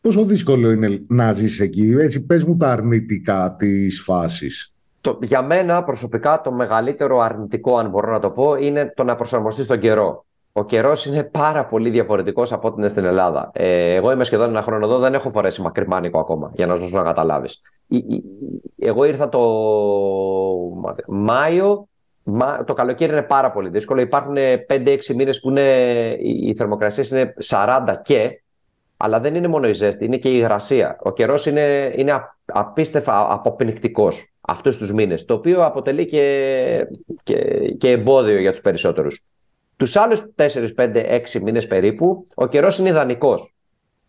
Πόσο 0.06 0.26
δύσκολο 0.26 0.72
είναι 0.72 1.02
να 1.08 1.32
ζεις 1.32 1.60
εκεί, 1.60 1.96
έτσι 2.00 2.26
πες 2.26 2.44
μου 2.44 2.56
τα 2.56 2.72
αρνητικά 2.72 3.56
της 3.60 4.02
φάσης. 4.02 4.74
Το, 5.02 5.20
για 5.22 5.42
μένα 5.42 5.84
προσωπικά 5.84 6.42
το 6.42 6.52
μεγαλύτερο 6.52 7.20
αρνητικό, 7.20 7.78
αν 7.78 7.90
μπορώ 7.90 8.12
να 8.12 8.20
το 8.20 8.30
πω, 8.30 8.56
είναι 8.56 8.94
το 8.96 9.04
να 9.04 9.16
προσαρμοστεί 9.16 9.64
στον 9.64 9.80
καιρό. 9.80 10.26
Ο 10.52 10.66
καιρός 10.66 11.06
είναι 11.06 11.24
πάρα 11.24 11.66
πολύ 11.66 11.90
διαφορετικός 11.90 12.54
από 12.54 12.68
ό,τι 12.68 12.80
είναι 12.80 12.90
στην 12.90 13.06
Ελλάδα. 13.06 13.52
Ε, 13.54 13.94
εγώ 13.94 14.12
είμαι 14.12 14.24
σχεδόν 14.24 14.50
ένα 14.50 14.62
χρόνο 14.62 14.86
εδώ, 14.86 15.00
δεν 15.00 15.14
έχω 15.14 15.32
φορέσει 15.32 15.62
μακριμάνικο 15.62 16.20
ακόμα, 16.20 16.52
για 16.56 16.66
να 16.66 16.76
σου 16.76 16.96
να 16.96 17.04
καταλάβει. 17.04 17.48
Εγώ 18.78 19.04
ήρθα 19.04 19.30
το 19.30 19.42
Μάιο, 21.08 21.88
το 22.66 22.74
καλοκαίρι 22.74 23.12
είναι 23.12 23.22
πάρα 23.22 23.52
πολύ 23.52 23.70
δύσκολο. 23.70 24.02
Υπάρχουν 24.02 24.36
5-6 24.70 24.98
μήνες 25.16 25.40
που 25.40 25.50
είναι, 25.50 25.72
οι 26.20 26.56
θερμοκρασίες 26.56 27.10
είναι 27.10 27.34
40 27.48 27.96
και 28.04 28.40
αλλά 28.98 29.20
δεν 29.20 29.36
είναι 29.36 29.48
μόνο 29.48 29.68
η 29.68 29.74
ζέστη, 29.74 30.06
είναι 30.06 30.18
και 30.18 30.30
η 30.30 30.36
υγρασία. 30.36 30.98
Ο 31.02 31.14
καιρός 31.14 31.46
είναι, 31.46 31.94
είναι 31.96 32.14
απίστευτα 32.46 33.34
αποπνικτικός 33.34 34.30
αυτούς 34.42 34.78
τους 34.78 34.92
μήνες, 34.92 35.26
το 35.26 35.34
οποίο 35.34 35.66
αποτελεί 35.66 36.06
και, 36.06 36.88
και, 37.24 37.36
και 37.78 37.92
εμπόδιο 37.92 38.40
για 38.40 38.52
τους 38.52 38.62
περισσότερους. 38.62 39.24
Τους 39.78 39.96
άλλους 39.96 40.24
4, 40.36 40.74
5, 40.76 41.22
6 41.34 41.42
μήνες 41.42 41.68
περίπου, 41.68 42.28
ο 42.36 42.48
καιρός 42.48 42.78
είναι 42.78 42.90
ιδανικός. 42.90 43.54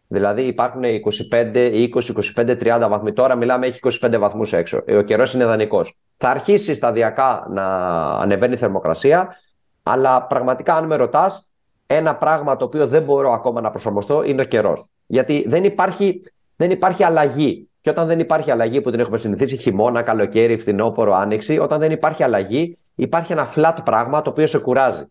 Δηλαδή 0.09 0.43
υπάρχουν 0.43 0.83
25, 0.83 1.89
20, 1.95 2.13
25, 2.37 2.57
30 2.57 2.87
βαθμοί. 2.89 3.13
Τώρα 3.13 3.35
μιλάμε, 3.35 3.67
έχει 3.67 3.81
25 3.83 4.19
βαθμούς 4.19 4.53
έξω. 4.53 4.83
Ο 4.89 5.01
καιρός 5.01 5.35
είναι 5.35 5.45
ιδανικός. 5.45 5.97
Θα 6.17 6.29
αρχίσει 6.29 6.75
σταδιακά 6.75 7.47
να 7.51 7.67
ανεβαίνει 8.09 8.55
η 8.55 8.57
θερμοκρασία, 8.57 9.37
αλλά 9.83 10.23
πραγματικά, 10.23 10.75
αν 10.75 10.87
με 10.87 10.97
ρωτάς, 10.97 11.51
ένα 11.87 12.15
πράγμα 12.15 12.57
το 12.57 12.65
οποίο 12.65 12.87
δεν 12.87 13.03
μπορώ 13.03 13.33
ακόμα 13.33 13.61
να 13.61 13.71
προσαρμοστώ 13.71 14.23
είναι 14.23 14.43
ο 14.43 14.45
καιρός. 14.45 14.89
Γιατί 15.07 15.45
δεν 15.49 15.65
υπάρχει, 15.65 16.23
δεν 16.57 16.71
υπάρχει 16.71 17.03
αλλαγή. 17.03 17.69
Και 17.81 17.91
όταν 17.91 18.07
δεν 18.07 18.19
υπάρχει 18.19 18.51
αλλαγή 18.51 18.81
που 18.81 18.91
την 18.91 19.01
έχουμε 19.01 19.19
συνηθίσει, 19.19 19.57
χειμώνα, 19.57 20.03
καλοκαίρι, 20.03 20.59
φθινόπωρο, 20.59 21.15
άνοιξη, 21.15 21.59
όταν 21.59 21.81
δεν 21.81 21.93
υπάρχει 21.93 22.23
αλλαγή, 22.23 22.79
υπάρχει 22.95 23.33
ένα 23.33 23.53
flat 23.55 23.77
πράγμα 23.85 24.23
το 24.23 24.31
οποίο 24.31 24.47
σε 24.47 24.59
κουράζει. 24.59 25.03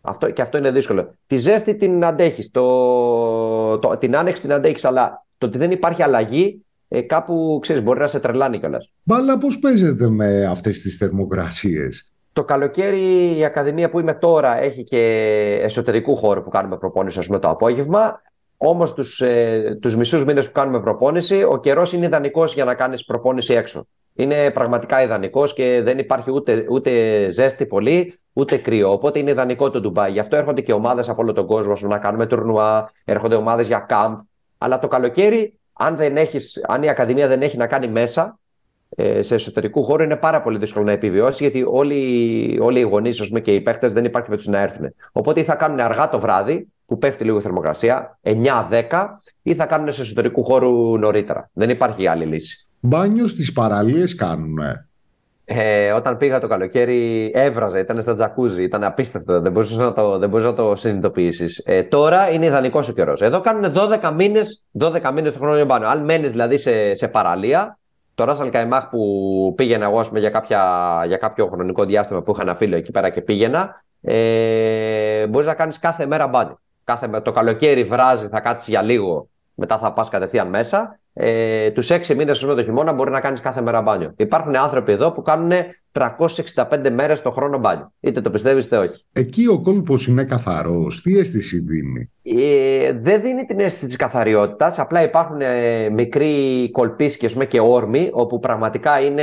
Αυτό, 0.00 0.30
και 0.30 0.42
αυτό 0.42 0.58
είναι 0.58 0.70
δύσκολο. 0.70 1.14
Τη 1.26 1.38
ζέστη 1.38 1.74
την 1.74 2.04
αντέχεις, 2.04 2.50
το, 2.50 3.78
το, 3.78 3.96
την 3.96 4.16
άνοιξη 4.16 4.42
την 4.42 4.52
αντέχεις, 4.52 4.84
αλλά 4.84 5.26
το 5.38 5.46
ότι 5.46 5.58
δεν 5.58 5.70
υπάρχει 5.70 6.02
αλλαγή 6.02 6.64
ε, 6.88 7.00
κάπου 7.00 7.58
ξέρεις, 7.62 7.82
μπορεί 7.82 7.98
να 7.98 8.06
σε 8.06 8.20
τρελάνει 8.20 8.58
κιόλας. 8.58 8.90
Μπάλα, 9.02 9.38
πώς 9.38 9.58
παίζετε 9.58 10.08
με 10.08 10.46
αυτές 10.46 10.80
τις 10.80 10.96
θερμοκρασίες; 10.96 12.09
Το 12.32 12.44
καλοκαίρι 12.44 13.36
η 13.38 13.44
Ακαδημία 13.44 13.90
που 13.90 14.00
είμαι 14.00 14.14
τώρα 14.14 14.60
έχει 14.60 14.84
και 14.84 14.98
εσωτερικού 15.62 16.16
χώρου 16.16 16.42
που 16.42 16.50
κάνουμε 16.50 16.76
προπόνηση 16.76 17.18
ας 17.18 17.26
πούμε, 17.26 17.38
το 17.38 17.48
απόγευμα. 17.48 18.22
Όμως 18.56 18.94
τους 18.94 19.20
ε, 19.20 19.78
τους 19.80 19.96
μισούς 19.96 20.24
μήνες 20.24 20.46
που 20.46 20.52
κάνουμε 20.52 20.80
προπόνηση, 20.80 21.42
ο 21.42 21.60
καιρός 21.60 21.92
είναι 21.92 22.06
ιδανικός 22.06 22.54
για 22.54 22.64
να 22.64 22.74
κάνεις 22.74 23.04
προπόνηση 23.04 23.54
έξω. 23.54 23.86
Είναι 24.14 24.50
πραγματικά 24.50 25.02
ιδανικός 25.02 25.52
και 25.52 25.80
δεν 25.84 25.98
υπάρχει 25.98 26.30
ούτε, 26.30 26.66
ούτε 26.70 26.90
ζέστη 27.30 27.66
πολύ, 27.66 28.18
ούτε 28.32 28.56
κρύο. 28.56 28.92
Οπότε 28.92 29.18
είναι 29.18 29.30
ιδανικό 29.30 29.70
το 29.70 29.80
Ντουμπάι. 29.80 30.10
Γι' 30.12 30.18
αυτό 30.18 30.36
έρχονται 30.36 30.60
και 30.60 30.72
ομάδες 30.72 31.08
από 31.08 31.22
όλο 31.22 31.32
τον 31.32 31.46
κόσμο 31.46 31.88
να 31.88 31.98
κάνουμε 31.98 32.26
τουρνουά, 32.26 32.90
έρχονται 33.04 33.34
ομάδες 33.34 33.66
για 33.66 33.78
κάμπ. 33.78 34.18
Αλλά 34.58 34.78
το 34.78 34.88
καλοκαίρι, 34.88 35.58
αν, 35.72 35.96
δεν 35.96 36.16
έχεις, 36.16 36.64
αν 36.68 36.82
η 36.82 36.88
Ακαδημία 36.88 37.28
δεν 37.28 37.42
έχει 37.42 37.56
να 37.56 37.66
κάνει 37.66 37.88
μέσα, 37.88 38.38
ε, 38.49 38.49
σε 39.20 39.34
εσωτερικού 39.34 39.82
χώρο 39.82 40.02
είναι 40.02 40.16
πάρα 40.16 40.42
πολύ 40.42 40.58
δύσκολο 40.58 40.84
να 40.84 40.92
επιβιώσει, 40.92 41.42
γιατί 41.42 41.64
όλοι, 41.68 42.58
όλοι 42.60 42.78
οι 42.78 42.82
γονείς 42.82 43.40
και 43.42 43.54
οι 43.54 43.60
παίχτες 43.60 43.92
δεν 43.92 44.04
υπάρχει 44.04 44.28
περίπτωση 44.28 44.56
να 44.56 44.62
έρθουν. 44.62 44.94
Οπότε 45.12 45.40
ή 45.40 45.44
θα 45.44 45.54
κάνουν 45.54 45.80
αργά 45.80 46.08
το 46.08 46.20
βράδυ, 46.20 46.68
που 46.86 46.98
πέφτει 46.98 47.24
λίγο 47.24 47.38
η 47.38 47.40
θερμοκρασία, 47.40 48.18
9-10, 48.22 48.34
ή 49.42 49.54
θα 49.54 49.66
κάνουν 49.66 49.92
σε 49.92 50.00
εσωτερικού 50.00 50.44
χώρου 50.44 50.98
νωρίτερα. 50.98 51.50
Δεν 51.52 51.70
υπάρχει 51.70 52.06
άλλη 52.06 52.24
λύση. 52.24 52.68
Μπάνιο 52.80 53.26
στι 53.26 53.52
παραλίες 53.52 54.14
κάνουν. 54.14 54.58
Ε, 55.44 55.92
όταν 55.92 56.16
πήγα 56.16 56.40
το 56.40 56.48
καλοκαίρι, 56.48 57.30
έβραζε, 57.34 57.78
ήταν 57.78 58.02
στα 58.02 58.14
τζακούζι, 58.14 58.62
ήταν 58.62 58.84
απίστευτο. 58.84 59.40
Δεν 59.40 59.52
μπορούσες 59.52 59.76
να 59.76 59.92
το, 59.92 60.18
δεν 60.18 60.30
να 60.30 60.54
το 60.54 60.76
συνειδητοποιήσεις. 60.76 61.62
Ε, 61.64 61.82
τώρα 61.82 62.30
είναι 62.30 62.46
ιδανικός 62.46 62.88
ο 62.88 62.92
καιρός. 62.92 63.20
Εδώ 63.20 63.40
κάνουν 63.40 63.72
12 63.74 64.12
μήνες 64.16 64.64
12 64.78 65.12
μήνες 65.14 65.32
το 65.32 65.38
χρόνο 65.38 65.64
μπάνιο. 65.64 65.88
Αν 65.88 66.04
μένεις 66.04 66.30
δηλαδή 66.30 66.58
σε, 66.58 66.94
σε 66.94 67.08
παραλία, 67.08 67.78
το 68.14 68.24
Ράσαλ 68.24 68.50
Καϊμάχ 68.50 68.88
που 68.88 69.52
πήγαινα 69.56 69.84
εγώ 69.84 70.00
για, 70.14 70.30
κάποια, 70.30 70.60
για 71.06 71.16
κάποιο 71.16 71.46
χρονικό 71.46 71.84
διάστημα 71.84 72.22
που 72.22 72.32
είχα 72.32 72.42
ένα 72.42 72.54
φίλο 72.54 72.76
εκεί 72.76 72.90
πέρα 72.90 73.10
και 73.10 73.20
πήγαινα, 73.20 73.84
ε, 74.02 75.26
μπορείς 75.26 75.46
να 75.46 75.54
κάνεις 75.54 75.78
κάθε 75.78 76.06
μέρα 76.06 76.26
μπάνι. 76.26 76.54
Κάθε, 76.84 77.20
το 77.20 77.32
καλοκαίρι 77.32 77.84
βράζει, 77.84 78.28
θα 78.28 78.40
κάτσεις 78.40 78.68
για 78.68 78.82
λίγο, 78.82 79.28
μετά 79.54 79.78
θα 79.78 79.92
πας 79.92 80.08
κατευθείαν 80.08 80.48
μέσα. 80.48 80.98
Ε, 81.12 81.70
Τους 81.70 81.90
έξι 81.90 82.14
μήνες 82.14 82.38
το 82.38 82.62
χειμώνα 82.62 82.92
μπορεί 82.92 83.10
να 83.10 83.20
κάνεις 83.20 83.40
κάθε 83.40 83.60
μέρα 83.60 83.80
μπάνιο. 83.80 84.12
Υπάρχουν 84.16 84.56
άνθρωποι 84.56 84.92
εδώ 84.92 85.12
που 85.12 85.22
κάνουν 85.22 85.52
365 85.92 86.90
μέρες 86.92 87.22
το 87.22 87.30
χρόνο 87.30 87.58
μπάνιο. 87.58 87.92
Είτε 88.00 88.20
το 88.20 88.30
πιστεύεις 88.30 88.66
είτε 88.66 88.76
όχι. 88.76 89.04
Εκεί 89.12 89.46
ο 89.46 89.60
κόλπος 89.60 90.06
είναι 90.06 90.24
καθαρό. 90.24 90.86
Τι 91.02 91.18
αίσθηση 91.18 91.58
δίνει. 91.58 92.10
Ε, 92.22 92.92
δεν 92.92 93.20
δίνει 93.20 93.44
την 93.44 93.60
αίσθηση 93.60 93.86
της 93.86 93.96
καθαριότητας. 93.96 94.78
Απλά 94.78 95.02
υπάρχουν 95.02 95.40
ε, 95.40 95.88
μικροί 95.88 96.70
κολπίσκοι 96.70 97.46
και 97.46 97.60
όρμοι, 97.60 98.10
όπου 98.12 98.38
πραγματικά 98.38 99.00
είναι 99.00 99.22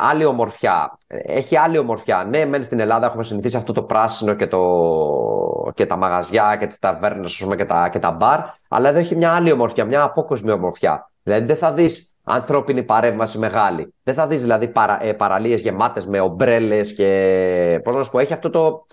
άλλη 0.00 0.24
ομορφιά. 0.24 0.98
Έχει 1.06 1.56
άλλη 1.56 1.78
ομορφιά. 1.78 2.26
Ναι, 2.30 2.44
μένει 2.44 2.64
στην 2.64 2.80
Ελλάδα 2.80 3.06
έχουμε 3.06 3.24
συνηθίσει 3.24 3.56
αυτό 3.56 3.72
το 3.72 3.82
πράσινο 3.82 4.34
και, 4.34 4.46
το, 4.46 5.72
και 5.74 5.86
τα 5.86 5.96
μαγαζιά 5.96 6.56
και 6.58 6.66
τις 6.66 6.78
ταβέρνες 6.78 7.46
και 7.56 7.64
τα, 7.64 7.88
και 7.88 7.98
τα 7.98 8.10
μπαρ. 8.10 8.40
Αλλά 8.68 8.88
εδώ 8.88 8.98
έχει 8.98 9.16
μια 9.16 9.32
άλλη 9.32 9.52
ομορφιά, 9.52 9.84
μια 9.84 10.02
απόκοσμη 10.02 10.50
ομορφιά. 10.50 11.10
Δηλαδή 11.22 11.44
δεν 11.44 11.56
θα 11.56 11.72
δεις 11.72 12.09
ανθρώπινη 12.24 12.82
παρέμβαση 12.82 13.38
μεγάλη. 13.38 13.94
Δεν 14.02 14.14
θα 14.14 14.26
δεις 14.26 14.40
δηλαδή 14.40 14.68
παρα, 14.68 15.04
ε, 15.04 15.12
παραλίες 15.12 15.60
γεμάτες 15.60 16.06
με 16.06 16.20
ομπρέλες 16.20 16.92
και 16.92 17.80
πώς 17.84 17.94
να 17.94 18.02
σου 18.02 18.10
πω, 18.10 18.18
έχει 18.18 18.32
αυτό 18.32 18.50
το, 18.50 18.86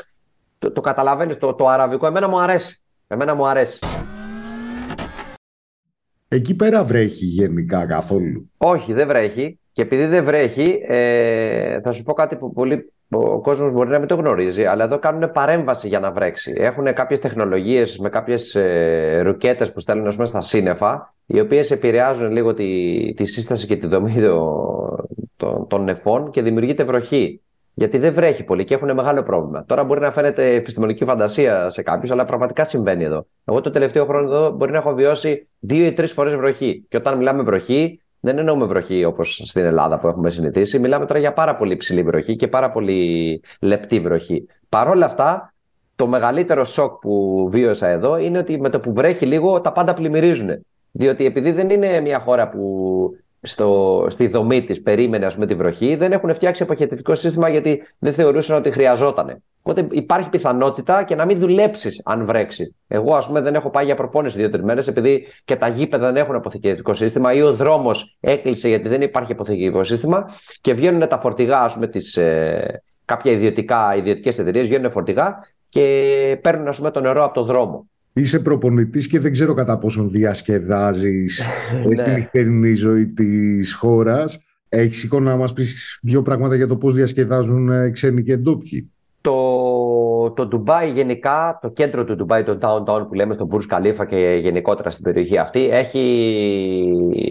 το, 0.59 0.71
το 0.71 0.81
καταλαβαίνεις, 0.81 1.37
το, 1.37 1.53
το 1.53 1.67
αραβικό. 1.67 2.07
Εμένα 2.07 2.27
μου 2.29 2.39
αρέσει. 2.39 2.81
Εμένα 3.07 3.35
μου 3.35 3.47
αρέσει. 3.47 3.79
Εκεί 6.27 6.55
πέρα 6.55 6.83
βρέχει 6.83 7.25
γενικά 7.25 7.85
καθόλου; 7.85 8.51
Όχι, 8.57 8.93
δεν 8.93 9.07
βρέχει. 9.07 9.59
Και 9.71 9.81
επειδή 9.81 10.05
δεν 10.05 10.23
βρέχει, 10.23 10.79
ε, 10.87 11.81
θα 11.81 11.91
σου 11.91 12.03
πω 12.03 12.13
κάτι 12.13 12.35
που 12.35 12.53
πολύ 12.53 12.93
ο 13.09 13.41
κόσμος 13.41 13.71
μπορεί 13.71 13.89
να 13.89 13.99
μην 13.99 14.07
το 14.07 14.15
γνωρίζει, 14.15 14.65
αλλά 14.65 14.83
εδώ 14.83 14.99
κάνουν 14.99 15.31
παρέμβαση 15.31 15.87
για 15.87 15.99
να 15.99 16.11
βρέξει. 16.11 16.53
Έχουν 16.57 16.93
κάποιες 16.93 17.19
τεχνολογίες 17.19 17.97
με 17.97 18.09
κάποιες 18.09 18.55
ε, 18.55 19.21
ρουκέτες 19.21 19.71
που 19.71 19.79
στέλνουν 19.79 20.05
μέσα 20.05 20.25
στα 20.25 20.41
σύννεφα, 20.41 21.13
οι 21.25 21.39
οποίες 21.39 21.71
επηρεάζουν 21.71 22.31
λίγο 22.31 22.53
τη, 22.53 23.13
τη 23.13 23.25
σύσταση 23.25 23.67
και 23.67 23.75
τη 23.75 23.87
δομή 23.87 24.13
των, 25.37 25.67
των 25.67 25.83
νεφών 25.83 26.31
και 26.31 26.41
δημιουργείται 26.41 26.83
βροχή. 26.83 27.41
Γιατί 27.73 27.97
δεν 27.97 28.13
βρέχει 28.13 28.43
πολύ 28.43 28.63
και 28.63 28.73
έχουν 28.73 28.93
μεγάλο 28.93 29.23
πρόβλημα. 29.23 29.65
Τώρα 29.65 29.83
μπορεί 29.83 29.99
να 29.99 30.11
φαίνεται 30.11 30.53
επιστημονική 30.53 31.05
φαντασία 31.05 31.69
σε 31.69 31.81
κάποιους, 31.81 32.11
αλλά 32.11 32.25
πραγματικά 32.25 32.65
συμβαίνει 32.65 33.03
εδώ. 33.03 33.25
Εγώ 33.45 33.61
το 33.61 33.69
τελευταίο 33.69 34.05
χρόνο 34.05 34.27
εδώ 34.27 34.51
μπορεί 34.51 34.71
να 34.71 34.77
έχω 34.77 34.93
βιώσει 34.93 35.47
δύο 35.59 35.85
ή 35.85 35.93
τρεις 35.93 36.11
φορές 36.11 36.35
βροχή. 36.35 36.85
Και 36.89 36.97
όταν 36.97 37.17
μιλάμε 37.17 37.43
βροχή, 37.43 38.01
δεν 38.19 38.37
εννοούμε 38.37 38.65
βροχή 38.65 39.03
όπως 39.03 39.41
στην 39.45 39.65
Ελλάδα 39.65 39.99
που 39.99 40.07
έχουμε 40.07 40.29
συνηθίσει. 40.29 40.79
Μιλάμε 40.79 41.05
τώρα 41.05 41.19
για 41.19 41.33
πάρα 41.33 41.55
πολύ 41.55 41.77
ψηλή 41.77 42.03
βροχή 42.03 42.35
και 42.35 42.47
πάρα 42.47 42.71
πολύ 42.71 43.41
λεπτή 43.59 43.99
βροχή. 43.99 44.45
Παρ' 44.69 44.87
όλα 44.87 45.05
αυτά, 45.05 45.53
το 45.95 46.07
μεγαλύτερο 46.07 46.65
σοκ 46.65 46.99
που 46.99 47.47
βίωσα 47.51 47.87
εδώ 47.87 48.17
είναι 48.17 48.37
ότι 48.37 48.59
με 48.59 48.69
το 48.69 48.79
που 48.79 48.93
βρέχει 48.93 49.25
λίγο 49.25 49.61
τα 49.61 49.71
πάντα 49.71 49.93
πλημμυρίζουν. 49.93 50.65
Διότι 50.91 51.25
επειδή 51.25 51.51
δεν 51.51 51.69
είναι 51.69 51.99
μια 51.99 52.19
χώρα 52.19 52.49
που 52.49 53.09
στο, 53.41 54.05
στη 54.09 54.27
δομή 54.27 54.63
της 54.63 54.81
περίμενε 54.81 55.25
ας 55.25 55.33
πούμε, 55.33 55.45
τη 55.45 55.55
βροχή, 55.55 55.95
δεν 55.95 56.11
έχουν 56.11 56.33
φτιάξει 56.33 56.63
αποχαιρετικό 56.63 57.15
σύστημα 57.15 57.49
γιατί 57.49 57.81
δεν 57.99 58.13
θεωρούσαν 58.13 58.57
ότι 58.57 58.71
χρειαζόταν. 58.71 59.43
Οπότε 59.61 59.87
υπάρχει 59.91 60.29
πιθανότητα 60.29 61.03
και 61.03 61.15
να 61.15 61.25
μην 61.25 61.39
δουλέψεις 61.39 62.01
αν 62.05 62.25
βρέξει. 62.25 62.75
Εγώ, 62.87 63.15
ας 63.15 63.27
πούμε, 63.27 63.41
δεν 63.41 63.55
έχω 63.55 63.69
πάει 63.69 63.85
για 63.85 63.95
προπόνηση 63.95 64.37
δύο-τρεις 64.37 64.63
μέρες 64.63 64.87
επειδή 64.87 65.25
και 65.45 65.55
τα 65.55 65.67
γήπεδα 65.67 66.05
δεν 66.05 66.15
έχουν 66.15 66.35
αποθηκευτικό 66.35 66.93
σύστημα 66.93 67.33
ή 67.33 67.41
ο 67.41 67.53
δρόμος 67.53 68.17
έκλεισε 68.19 68.67
γιατί 68.67 68.87
δεν 68.87 69.01
υπάρχει 69.01 69.31
αποθηκευτικό 69.31 69.83
σύστημα 69.83 70.29
και 70.61 70.73
βγαίνουν 70.73 71.07
τα 71.07 71.19
φορτηγά, 71.19 71.61
ας 71.61 71.73
πούμε, 71.73 71.87
τις, 71.87 72.17
ε, 72.17 72.81
κάποια 73.05 73.31
ιδιωτικά, 73.31 73.95
ιδιωτικές 73.95 74.39
εταιρείες 74.39 74.67
βγαίνουν 74.67 74.91
φορτηγά 74.91 75.39
και 75.69 76.39
παίρνουν 76.41 76.67
ας 76.67 76.77
πούμε, 76.77 76.91
το 76.91 76.99
νερό 76.99 77.23
από 77.23 77.33
το 77.33 77.43
δρόμο. 77.43 77.87
Είσαι 78.17 78.39
προπονητής 78.39 79.07
και 79.07 79.19
δεν 79.19 79.31
ξέρω 79.31 79.53
κατά 79.53 79.77
πόσον 79.77 80.09
διασκεδάζεις 80.09 81.47
ναι. 81.87 81.95
στη 81.95 82.11
νυχτερινή 82.11 82.73
ζωή 82.73 83.07
της 83.07 83.73
χώρας. 83.73 84.39
Έχεις 84.69 85.03
εικόνα 85.03 85.29
να 85.29 85.37
μας 85.37 85.53
πεις 85.53 85.99
δύο 86.01 86.21
πράγματα 86.21 86.55
για 86.55 86.67
το 86.67 86.75
πώς 86.75 86.93
διασκεδάζουν 86.93 87.69
ε, 87.71 87.89
ξένοι 87.89 88.23
και 88.23 88.37
ντόπιοι; 88.37 88.91
Το, 89.21 89.33
το 90.37 90.47
Ντουμπάι 90.47 90.91
γενικά, 90.91 91.59
το 91.61 91.69
κέντρο 91.69 92.03
του 92.03 92.15
Ντουμπάι, 92.15 92.43
το 92.43 92.57
downtown 92.61 93.07
που 93.07 93.13
λέμε 93.13 93.33
στο 93.33 93.47
Burj 93.51 93.75
Khalifa 93.75 94.07
και 94.07 94.39
γενικότερα 94.41 94.89
στην 94.89 95.03
περιοχή 95.03 95.37
αυτή, 95.37 95.69
έχει, 95.71 96.03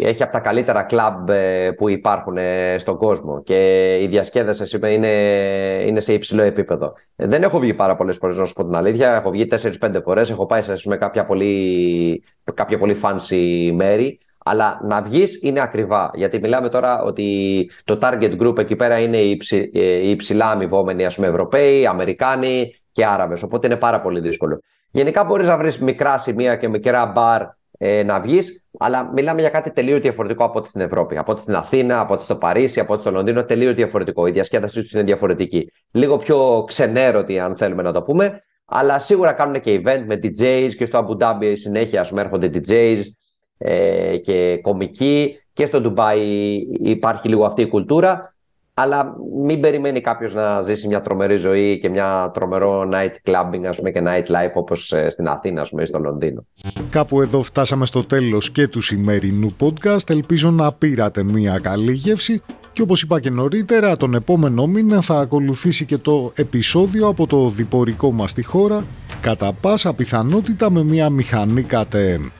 έχει 0.01 0.23
από 0.23 0.33
τα 0.33 0.41
καλύτερα 0.41 0.83
κλαμπ 0.83 1.29
ε, 1.29 1.71
που 1.71 1.89
υπάρχουν 1.89 2.37
ε, 2.37 2.77
στον 2.79 2.97
κόσμο 2.97 3.43
και 3.43 3.93
η 4.03 4.07
διασκέδαση 4.07 4.79
είναι, 4.87 5.09
είναι 5.87 6.01
σε 6.01 6.13
υψηλό 6.13 6.43
επίπεδο. 6.43 6.93
Δεν 7.17 7.43
έχω 7.43 7.59
βγει 7.59 7.75
πάρα 7.75 7.97
πολλές 7.97 8.17
φορές, 8.17 8.37
να 8.37 8.45
σου 8.45 8.55
πω 8.55 8.65
την 8.65 8.77
αλήθεια. 8.77 9.15
Έχω 9.15 9.31
βγει 9.31 9.49
4-5 9.81 10.01
φορές. 10.05 10.31
Έχω 10.31 10.47
πάει 10.47 10.63
σε 10.63 10.97
κάποια 10.97 11.27
πολύ, 11.27 12.23
κάποια 12.55 12.79
πολύ 12.79 12.97
fancy 13.03 13.71
μέρη. 13.75 14.19
Αλλά 14.49 14.81
να 14.83 15.03
βγεις 15.03 15.43
είναι 15.43 15.61
ακριβά. 15.61 16.11
Γιατί 16.15 16.39
μιλάμε 16.39 16.69
τώρα 16.69 17.03
ότι 17.03 17.71
το 17.85 17.99
target 18.03 18.41
group 18.41 18.59
εκεί 18.59 18.77
πέρα 18.77 18.99
είναι 18.99 19.17
οι, 19.17 19.31
υψη, 19.31 19.71
ε, 19.75 20.11
υψηλά 20.11 20.51
αμοιβόμενοι 20.51 21.05
ας 21.05 21.15
πούμε, 21.15 21.27
Ευρωπαίοι, 21.27 21.87
Αμερικάνοι 21.87 22.75
και 22.97 23.07
Άραβες. 23.07 23.43
Οπότε 23.43 23.67
είναι 23.67 23.77
πάρα 23.77 24.01
πολύ 24.01 24.21
δύσκολο. 24.21 24.61
Γενικά 24.91 25.25
μπορείς 25.25 25.49
να 25.49 25.57
βρεις 25.57 25.79
μικρά 25.79 26.19
σημεία 26.19 26.57
και 26.57 26.69
μικρά 26.69 27.07
μπαρ 27.07 27.43
ε, 27.79 28.03
να 28.03 28.21
βγεις, 28.21 28.67
αλλά 28.79 29.11
μιλάμε 29.13 29.41
για 29.41 29.51
κάτι 29.51 29.71
τελείως 29.71 30.01
διαφορετικό 30.01 30.45
από 30.45 30.59
ό,τι 30.59 30.69
στην 30.69 30.81
Ευρώπη. 30.81 31.19
Από 31.19 31.33
ό,τι 31.33 31.41
στην 31.41 31.55
Αθήνα, 31.55 32.01
από 32.01 32.15
ό,τι 32.15 32.23
στο 32.23 32.37
Παρίσι, 32.37 32.81
από 32.81 32.93
ό,τι 32.93 33.03
στο 33.03 33.11
Λονδίνο, 33.11 33.45
τελείως 33.45 33.75
διαφορετικό. 33.75 34.27
Η 34.27 34.31
διασκέδασή 34.31 34.81
τους 34.81 34.93
είναι 34.93 35.03
διαφορετική. 35.03 35.73
Λίγο 35.91 36.17
πιο 36.17 36.65
ξενέρωτη, 36.67 37.39
αν 37.39 37.57
θέλουμε 37.57 37.83
να 37.83 37.93
το 37.93 38.03
πούμε. 38.03 38.43
Αλλά 38.65 38.99
σίγουρα 38.99 39.33
κάνουν 39.33 39.61
και 39.61 39.83
event 39.85 40.03
με 40.07 40.21
DJs 40.23 40.71
και 40.77 40.87
στο 40.87 41.07
Abu 41.07 41.23
Dhabi 41.23 41.53
συνέχεια 41.57 42.01
ας 42.01 42.09
πούμε, 42.09 42.21
έρχονται 42.21 42.51
DJs 42.55 43.01
ε, 43.59 44.17
και 44.17 44.59
κομική 44.63 45.41
και 45.53 45.67
στο 45.67 45.81
Ντουμπάι 45.81 46.21
υπάρχει 46.81 47.29
λίγο 47.29 47.45
αυτή 47.45 47.63
η 47.63 47.69
κουλτούρα 47.69 48.36
αλλά 48.79 49.17
μην 49.45 49.61
περιμένει 49.61 50.01
κάποιος 50.01 50.35
να 50.35 50.63
ζήσει 50.63 50.87
μια 50.87 51.03
τρομερή 51.03 51.37
ζωή 51.37 51.79
και 51.81 51.89
μια 51.89 52.31
τρομερό 52.35 52.89
night 52.93 53.31
clubbing 53.31 53.65
ας 53.69 53.77
πούμε, 53.77 53.91
και 53.91 54.03
night 54.05 54.27
life 54.31 54.53
όπως 54.55 54.93
ε, 54.93 55.11
στην 55.11 55.29
Αθήνα 55.29 55.61
ας 55.61 55.69
πούμε, 55.71 55.83
ή 55.83 55.87
στο 55.87 55.99
Λονδίνο. 55.99 56.47
Κάπου 56.91 57.21
εδώ 57.21 57.43
φτάσαμε 57.43 57.87
στο 57.87 58.05
τέλος 58.05 58.51
και 58.51 58.69
του 58.69 58.81
σημερινού 58.81 59.57
podcast. 59.61 60.11
Ελπίζω 60.11 60.51
να 60.51 60.73
πήρατε 60.73 61.23
μια 61.23 61.59
καλή 61.59 61.93
γεύση 61.93 62.43
και 62.73 62.83
όπως 62.83 63.03
είπα 63.03 63.21
και 63.21 63.31
νωρίτερα, 63.31 63.97
τον 63.97 64.15
επόμενο 64.15 64.67
μήνα 64.67 65.01
θα 65.01 65.19
ακολουθήσει 65.19 65.85
και 65.85 65.99
το 65.99 66.33
επεισόδιο 66.35 67.09
από 67.09 67.27
το 67.27 67.49
διπορικό 67.49 68.13
μας 68.13 68.31
στη 68.31 68.43
χώρα, 68.43 68.85
κατά 69.21 69.53
πάσα 69.61 69.95
πιθανότητα 69.95 70.71
με 70.71 70.85
μια 70.85 71.11
μηχανή 71.11 71.67
KTM. 71.71 72.31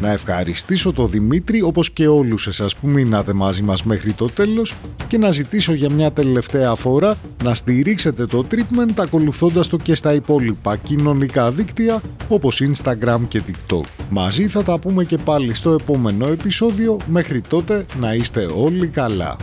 Να 0.00 0.12
ευχαριστήσω 0.12 0.92
τον 0.92 1.08
Δημήτρη 1.08 1.62
όπως 1.62 1.90
και 1.90 2.08
όλους 2.08 2.46
εσάς 2.46 2.76
που 2.76 2.88
μείνατε 2.88 3.32
μαζί 3.32 3.62
μας 3.62 3.82
μέχρι 3.82 4.12
το 4.12 4.26
τέλος 4.26 4.74
και 5.08 5.18
να 5.18 5.30
ζητήσω 5.30 5.72
για 5.72 5.90
μια 5.90 6.12
τελευταία 6.12 6.74
φορά 6.74 7.16
να 7.42 7.54
στηρίξετε 7.54 8.26
το 8.26 8.44
treatment 8.50 8.94
ακολουθώντας 8.96 9.68
το 9.68 9.76
και 9.76 9.94
στα 9.94 10.14
υπόλοιπα 10.14 10.76
κοινωνικά 10.76 11.50
δίκτυα 11.50 12.02
όπως 12.28 12.62
Instagram 12.62 13.20
και 13.28 13.42
TikTok. 13.46 13.84
Μαζί 14.10 14.48
θα 14.48 14.62
τα 14.62 14.78
πούμε 14.78 15.04
και 15.04 15.18
πάλι 15.18 15.54
στο 15.54 15.70
επόμενο 15.70 16.26
επεισόδιο, 16.26 16.96
μέχρι 17.06 17.40
τότε 17.40 17.86
να 18.00 18.14
είστε 18.14 18.48
όλοι 18.56 18.86
καλά. 18.86 19.36